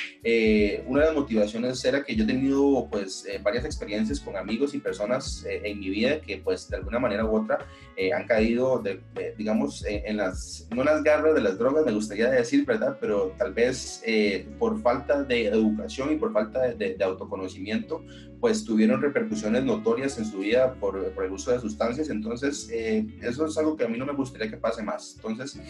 una 0.87 1.01
de 1.01 1.07
las 1.07 1.15
motivaciones 1.15 1.85
era 1.85 2.03
que 2.03 2.15
yo 2.15 2.25
he 2.25 2.27
tenido 2.27 2.89
pues 2.91 3.27
varias 3.43 3.65
experiencias 3.65 4.21
con 4.21 4.37
amigos 4.37 4.75
y 4.75 4.79
personas 4.79 5.45
eh, 5.45 5.63
en 5.65 5.81
mi 5.81 5.91
vida 5.91 6.21
que 6.21 6.39
pues 6.39 6.69
de 6.69 6.77
alguna 6.77 6.99
manera 6.99 7.22
u 7.25 7.37
otra 7.37 7.59
eh, 7.97 8.13
han 8.13 8.27
caído, 8.27 8.79
de, 8.79 9.01
digamos, 9.37 9.85
en 9.87 10.17
las, 10.17 10.67
no 10.75 10.83
las 10.83 11.03
garras 11.03 11.35
de 11.35 11.43
las 11.43 11.59
drogas, 11.59 11.85
me 11.85 11.93
gustaría 11.93 12.31
decir, 12.31 12.65
¿verdad? 12.65 12.97
Pero 13.01 13.35
tal 13.39 13.53
vez 13.53 14.03
eh, 14.07 14.49
por 14.59 14.81
falta 14.81 15.23
de 15.23 15.47
educación 15.47 16.13
y 16.13 16.17
por 16.17 16.33
falta 16.33 16.61
de, 16.75 16.97
autoconocimiento, 17.03 18.05
pues 18.41 18.65
tuvieron 18.65 19.03
repercusiones 19.03 19.65
notorias 19.65 20.19
en 20.19 20.25
su 20.25 20.39
vida 20.39 20.75
por, 20.75 21.13
por 21.13 21.25
el 21.25 21.33
uso 21.33 21.53
de 21.53 21.61
sustancias. 21.61 22.09
Entonces, 22.09 22.71
eso 22.71 23.47
es 23.47 23.59
algo 23.59 23.77
que 23.77 23.85
a 23.85 23.89
mí 23.89 23.99
no 23.99 24.07
me 24.07 24.15
gustaría 24.15 24.51
que 24.51 24.57
pase 24.57 24.83
más. 24.83 25.15
Entonces, 25.17 25.61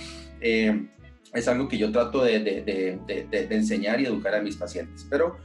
es 0.40 1.48
algo 1.48 1.68
que 1.68 1.78
yo 1.78 1.90
trato 1.90 2.22
de, 2.22 2.40
de, 2.40 3.46
enseñar 3.50 4.00
y 4.00 4.06
educar 4.06 4.34
a 4.34 4.42
mis 4.42 4.56
pacientes. 4.56 5.06
Pero 5.08 5.36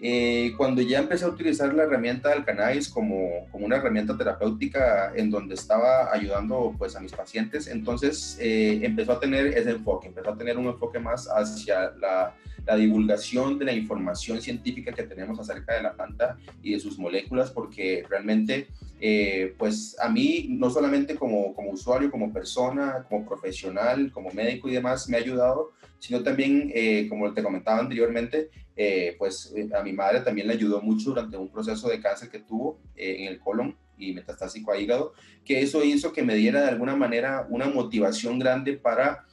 eh, 0.00 0.52
cuando 0.56 0.80
ya 0.80 1.00
empecé 1.00 1.24
a 1.24 1.28
utilizar 1.28 1.74
la 1.74 1.82
herramienta 1.82 2.28
del 2.30 2.44
cannabis 2.44 2.88
como, 2.88 3.48
como, 3.50 3.66
una 3.66 3.76
herramienta 3.76 4.16
terapéutica 4.16 5.12
en 5.16 5.28
donde 5.28 5.54
estaba 5.54 6.12
ayudando 6.12 6.74
pues 6.78 6.94
a 6.94 7.00
mis 7.00 7.12
pacientes, 7.12 7.66
entonces 7.66 8.38
eh, 8.40 8.78
empezó 8.82 9.12
a 9.12 9.20
tener 9.20 9.48
ese 9.48 9.70
enfoque, 9.70 10.08
empezó 10.08 10.30
a 10.30 10.38
tener 10.38 10.56
un 10.56 10.66
enfoque 10.66 11.00
más 11.00 11.26
hacia 11.26 11.90
la, 12.00 12.34
la, 12.64 12.76
divulgación 12.76 13.58
de 13.58 13.64
la 13.64 13.72
información 13.72 14.40
científica 14.40 14.92
que 14.92 15.02
tenemos 15.02 15.40
acerca 15.40 15.74
de 15.74 15.82
la 15.82 15.94
planta 15.94 16.36
y 16.62 16.74
de 16.74 16.80
sus 16.80 16.96
moléculas, 16.96 17.50
porque 17.50 18.04
realmente 18.08 18.68
eh, 19.00 19.54
pues 19.58 19.96
a 20.00 20.08
mí 20.08 20.46
no 20.48 20.70
solamente 20.70 21.14
como, 21.14 21.54
como 21.54 21.70
usuario, 21.70 22.10
como 22.10 22.32
persona, 22.32 23.04
como 23.08 23.26
profesional, 23.26 24.10
como 24.12 24.30
médico 24.30 24.68
y 24.68 24.72
demás 24.72 25.08
me 25.08 25.16
ha 25.16 25.20
ayudado, 25.20 25.72
sino 25.98 26.22
también, 26.22 26.72
como 27.08 27.32
te 27.32 27.42
comentaba 27.42 27.80
anteriormente, 27.80 28.50
eh, 28.80 29.16
pues 29.18 29.52
eh, 29.56 29.68
a 29.76 29.82
mi 29.82 29.92
madre 29.92 30.20
también 30.20 30.46
le 30.46 30.52
ayudó 30.52 30.80
mucho 30.80 31.10
durante 31.10 31.36
un 31.36 31.50
proceso 31.50 31.88
de 31.88 32.00
cáncer 32.00 32.28
que 32.28 32.38
tuvo 32.38 32.78
eh, 32.94 33.16
en 33.18 33.26
el 33.26 33.40
colon 33.40 33.76
y 33.96 34.12
metastásico 34.12 34.70
a 34.70 34.78
hígado, 34.78 35.14
que 35.44 35.60
eso 35.60 35.82
hizo 35.82 36.12
que 36.12 36.22
me 36.22 36.36
diera 36.36 36.62
de 36.62 36.68
alguna 36.68 36.94
manera 36.94 37.44
una 37.50 37.66
motivación 37.66 38.38
grande 38.38 38.74
para 38.74 39.24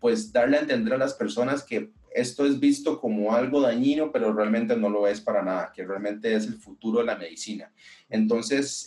pues 0.00 0.32
darle 0.32 0.58
a 0.58 0.60
entender 0.60 0.94
a 0.94 0.98
las 0.98 1.14
personas 1.14 1.64
que 1.64 1.90
esto 2.14 2.46
es 2.46 2.60
visto 2.60 3.00
como 3.00 3.34
algo 3.34 3.60
dañino, 3.60 4.12
pero 4.12 4.32
realmente 4.32 4.76
no 4.76 4.88
lo 4.88 5.08
es 5.08 5.20
para 5.20 5.42
nada, 5.42 5.72
que 5.74 5.84
realmente 5.84 6.32
es 6.32 6.46
el 6.46 6.54
futuro 6.54 7.00
de 7.00 7.06
la 7.06 7.16
medicina. 7.16 7.72
Entonces, 8.08 8.86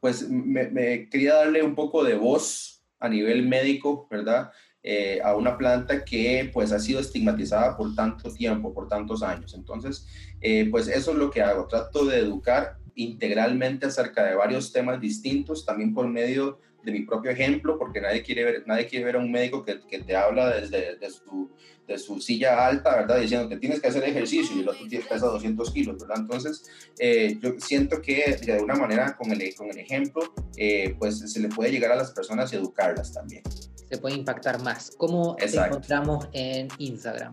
pues 0.00 0.26
me, 0.30 0.68
me 0.68 1.10
quería 1.10 1.34
darle 1.34 1.62
un 1.62 1.74
poco 1.74 2.02
de 2.02 2.14
voz 2.14 2.82
a 2.98 3.10
nivel 3.10 3.46
médico, 3.46 4.08
¿verdad? 4.10 4.50
Eh, 4.82 5.20
a 5.24 5.34
una 5.34 5.58
planta 5.58 6.04
que 6.04 6.50
pues 6.52 6.72
ha 6.72 6.78
sido 6.78 7.00
estigmatizada 7.00 7.76
por 7.76 7.94
tanto 7.94 8.32
tiempo, 8.32 8.72
por 8.72 8.88
tantos 8.88 9.22
años. 9.22 9.54
Entonces, 9.54 10.06
eh, 10.40 10.68
pues 10.70 10.88
eso 10.88 11.10
es 11.12 11.16
lo 11.18 11.30
que 11.30 11.42
hago, 11.42 11.66
trato 11.66 12.04
de 12.04 12.18
educar 12.18 12.78
integralmente 12.94 13.86
acerca 13.86 14.24
de 14.24 14.34
varios 14.34 14.72
temas 14.72 15.00
distintos, 15.00 15.64
también 15.64 15.94
por 15.94 16.08
medio 16.08 16.58
de 16.82 16.92
mi 16.92 17.02
propio 17.02 17.30
ejemplo, 17.30 17.78
porque 17.78 18.00
nadie 18.00 18.22
quiere 18.22 18.44
ver, 18.44 18.64
nadie 18.66 18.86
quiere 18.86 19.04
ver 19.04 19.16
a 19.16 19.18
un 19.18 19.30
médico 19.30 19.64
que, 19.64 19.80
que 19.88 19.98
te 20.00 20.16
habla 20.16 20.48
desde 20.60 20.96
de 20.96 21.10
su, 21.10 21.50
de 21.86 21.98
su, 21.98 22.20
silla 22.20 22.66
alta, 22.66 22.96
¿verdad? 22.96 23.20
Diciendo 23.20 23.48
que 23.48 23.56
tienes 23.56 23.80
que 23.80 23.88
hacer 23.88 24.04
ejercicio 24.04 24.56
y 24.56 24.60
el 24.60 24.68
otro 24.68 24.86
pesa 25.08 25.26
200 25.26 25.72
kilos, 25.72 25.98
¿verdad? 25.98 26.18
Entonces, 26.20 26.64
eh, 26.98 27.36
yo 27.40 27.54
siento 27.58 28.00
que 28.00 28.38
de 28.44 28.52
alguna 28.52 28.74
manera 28.74 29.16
con 29.16 29.30
el, 29.30 29.54
con 29.54 29.70
el 29.70 29.78
ejemplo, 29.78 30.22
pues 30.98 31.18
se 31.18 31.40
le 31.40 31.48
puede 31.48 31.70
llegar 31.70 31.92
a 31.92 31.96
las 31.96 32.12
personas 32.12 32.52
y 32.52 32.56
educarlas 32.56 33.12
también 33.12 33.42
se 33.88 33.98
puede 33.98 34.16
impactar 34.16 34.62
más. 34.62 34.92
¿Cómo 34.96 35.36
te 35.36 35.46
encontramos 35.46 36.28
en 36.32 36.68
Instagram? 36.78 37.32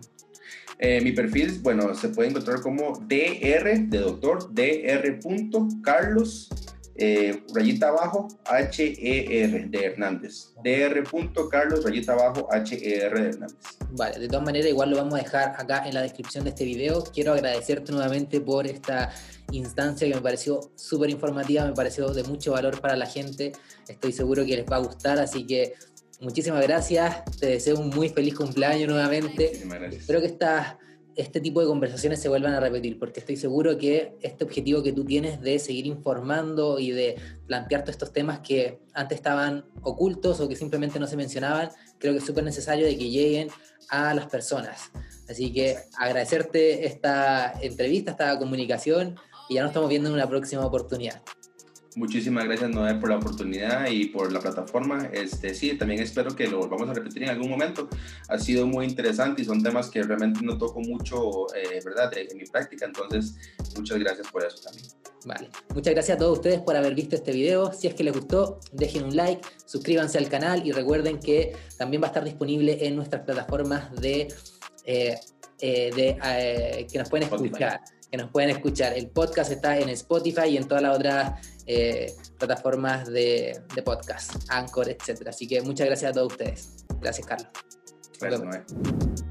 Eh, 0.78 1.00
mi 1.00 1.12
perfil, 1.12 1.58
bueno, 1.62 1.94
se 1.94 2.10
puede 2.10 2.28
encontrar 2.30 2.60
como 2.60 2.98
dr 2.98 3.88
de 3.88 3.98
doctor, 3.98 4.52
dr.carlos, 4.52 6.50
eh, 6.98 7.42
rayita 7.54 7.88
abajo, 7.88 8.28
H-E-R 8.44 9.66
de 9.68 9.84
Hernández. 9.84 10.52
dr.carlos, 10.62 11.84
rayita 11.84 12.12
abajo, 12.12 12.48
H-E-R 12.50 13.20
de 13.20 13.28
Hernández. 13.28 13.56
Vale, 13.90 14.18
de 14.18 14.28
todas 14.28 14.44
maneras, 14.44 14.68
igual 14.68 14.90
lo 14.90 14.96
vamos 14.96 15.14
a 15.14 15.22
dejar 15.22 15.54
acá 15.58 15.86
en 15.86 15.94
la 15.94 16.02
descripción 16.02 16.44
de 16.44 16.50
este 16.50 16.64
video. 16.64 17.04
Quiero 17.04 17.32
agradecerte 17.32 17.92
nuevamente 17.92 18.40
por 18.40 18.66
esta 18.66 19.12
instancia 19.52 20.08
que 20.08 20.14
me 20.14 20.20
pareció 20.20 20.72
súper 20.74 21.10
informativa, 21.10 21.64
me 21.64 21.72
pareció 21.72 22.08
de 22.10 22.24
mucho 22.24 22.52
valor 22.52 22.80
para 22.80 22.96
la 22.96 23.06
gente. 23.06 23.52
Estoy 23.88 24.12
seguro 24.12 24.44
que 24.44 24.56
les 24.56 24.66
va 24.66 24.76
a 24.76 24.80
gustar, 24.80 25.18
así 25.18 25.46
que 25.46 25.74
muchísimas 26.20 26.62
gracias. 26.62 27.24
Te 27.38 27.46
deseo 27.46 27.78
un 27.78 27.90
muy 27.90 28.08
feliz 28.08 28.34
cumpleaños 28.34 28.88
nuevamente. 28.88 29.52
Espero 29.90 30.20
que 30.20 30.26
esta, 30.26 30.78
este 31.16 31.40
tipo 31.40 31.60
de 31.60 31.66
conversaciones 31.66 32.20
se 32.20 32.28
vuelvan 32.28 32.52
a 32.52 32.60
repetir, 32.60 32.98
porque 32.98 33.20
estoy 33.20 33.36
seguro 33.36 33.78
que 33.78 34.16
este 34.20 34.44
objetivo 34.44 34.82
que 34.82 34.92
tú 34.92 35.04
tienes 35.04 35.40
de 35.40 35.58
seguir 35.58 35.86
informando 35.86 36.78
y 36.78 36.90
de 36.90 37.16
plantear 37.46 37.82
todos 37.82 37.94
estos 37.94 38.12
temas 38.12 38.40
que 38.40 38.80
antes 38.92 39.16
estaban 39.16 39.64
ocultos 39.82 40.40
o 40.40 40.48
que 40.48 40.56
simplemente 40.56 41.00
no 41.00 41.06
se 41.06 41.16
mencionaban, 41.16 41.70
creo 41.98 42.12
que 42.12 42.18
es 42.18 42.26
súper 42.26 42.44
necesario 42.44 42.86
de 42.86 42.96
que 42.96 43.08
lleguen 43.08 43.48
a 43.88 44.12
las 44.14 44.26
personas. 44.26 44.90
Así 45.28 45.52
que 45.52 45.76
agradecerte 45.98 46.86
esta 46.86 47.54
entrevista, 47.60 48.10
esta 48.12 48.38
comunicación 48.38 49.16
y 49.48 49.54
ya 49.54 49.62
nos 49.62 49.70
estamos 49.70 49.88
viendo 49.88 50.08
en 50.08 50.14
una 50.14 50.28
próxima 50.28 50.64
oportunidad. 50.66 51.22
Muchísimas 51.96 52.44
gracias, 52.44 52.68
Noé, 52.68 52.94
por 52.96 53.08
la 53.08 53.16
oportunidad 53.16 53.88
y 53.88 54.04
por 54.08 54.30
la 54.30 54.38
plataforma. 54.38 55.08
Este, 55.14 55.54
sí, 55.54 55.78
también 55.78 56.02
espero 56.02 56.36
que 56.36 56.46
lo 56.46 56.58
volvamos 56.58 56.90
a 56.90 56.92
repetir 56.92 57.22
en 57.22 57.30
algún 57.30 57.48
momento. 57.48 57.88
Ha 58.28 58.38
sido 58.38 58.66
muy 58.66 58.84
interesante 58.84 59.40
y 59.40 59.46
son 59.46 59.62
temas 59.62 59.88
que 59.88 60.02
realmente 60.02 60.40
no 60.42 60.58
toco 60.58 60.80
mucho, 60.80 61.46
eh, 61.56 61.80
¿verdad?, 61.82 62.12
en 62.14 62.36
mi 62.36 62.44
práctica. 62.44 62.84
Entonces, 62.84 63.36
muchas 63.78 63.98
gracias 63.98 64.30
por 64.30 64.44
eso 64.44 64.58
también. 64.62 64.86
Vale, 65.24 65.48
muchas 65.74 65.94
gracias 65.94 66.16
a 66.16 66.18
todos 66.18 66.36
ustedes 66.36 66.60
por 66.60 66.76
haber 66.76 66.94
visto 66.94 67.16
este 67.16 67.32
video. 67.32 67.72
Si 67.72 67.86
es 67.86 67.94
que 67.94 68.04
les 68.04 68.12
gustó, 68.12 68.60
dejen 68.72 69.04
un 69.04 69.16
like, 69.16 69.40
suscríbanse 69.64 70.18
al 70.18 70.28
canal 70.28 70.66
y 70.66 70.72
recuerden 70.72 71.18
que 71.18 71.56
también 71.78 72.02
va 72.02 72.08
a 72.08 72.10
estar 72.10 72.24
disponible 72.24 72.86
en 72.86 72.94
nuestras 72.94 73.22
plataformas 73.22 73.90
de, 74.02 74.28
eh, 74.84 75.18
eh, 75.60 75.90
de 75.96 76.86
que 76.92 76.98
nos 76.98 77.08
pueden 77.08 77.26
escuchar 77.26 77.80
que 78.10 78.16
nos 78.16 78.30
pueden 78.30 78.50
escuchar. 78.50 78.92
El 78.92 79.08
podcast 79.08 79.50
está 79.50 79.78
en 79.78 79.88
Spotify 79.88 80.48
y 80.50 80.56
en 80.56 80.68
todas 80.68 80.82
las 80.82 80.96
otras 80.96 81.55
eh, 81.66 82.12
plataformas 82.38 83.08
de, 83.08 83.60
de, 83.74 83.82
podcast, 83.82 84.34
Anchor, 84.48 84.88
etc. 84.88 85.28
Así 85.28 85.46
que 85.46 85.60
muchas 85.62 85.86
gracias 85.86 86.10
a 86.10 86.14
todos 86.14 86.32
ustedes. 86.32 86.84
Gracias, 87.00 87.26
Carlos. 87.26 87.48
Gracias, 88.20 89.25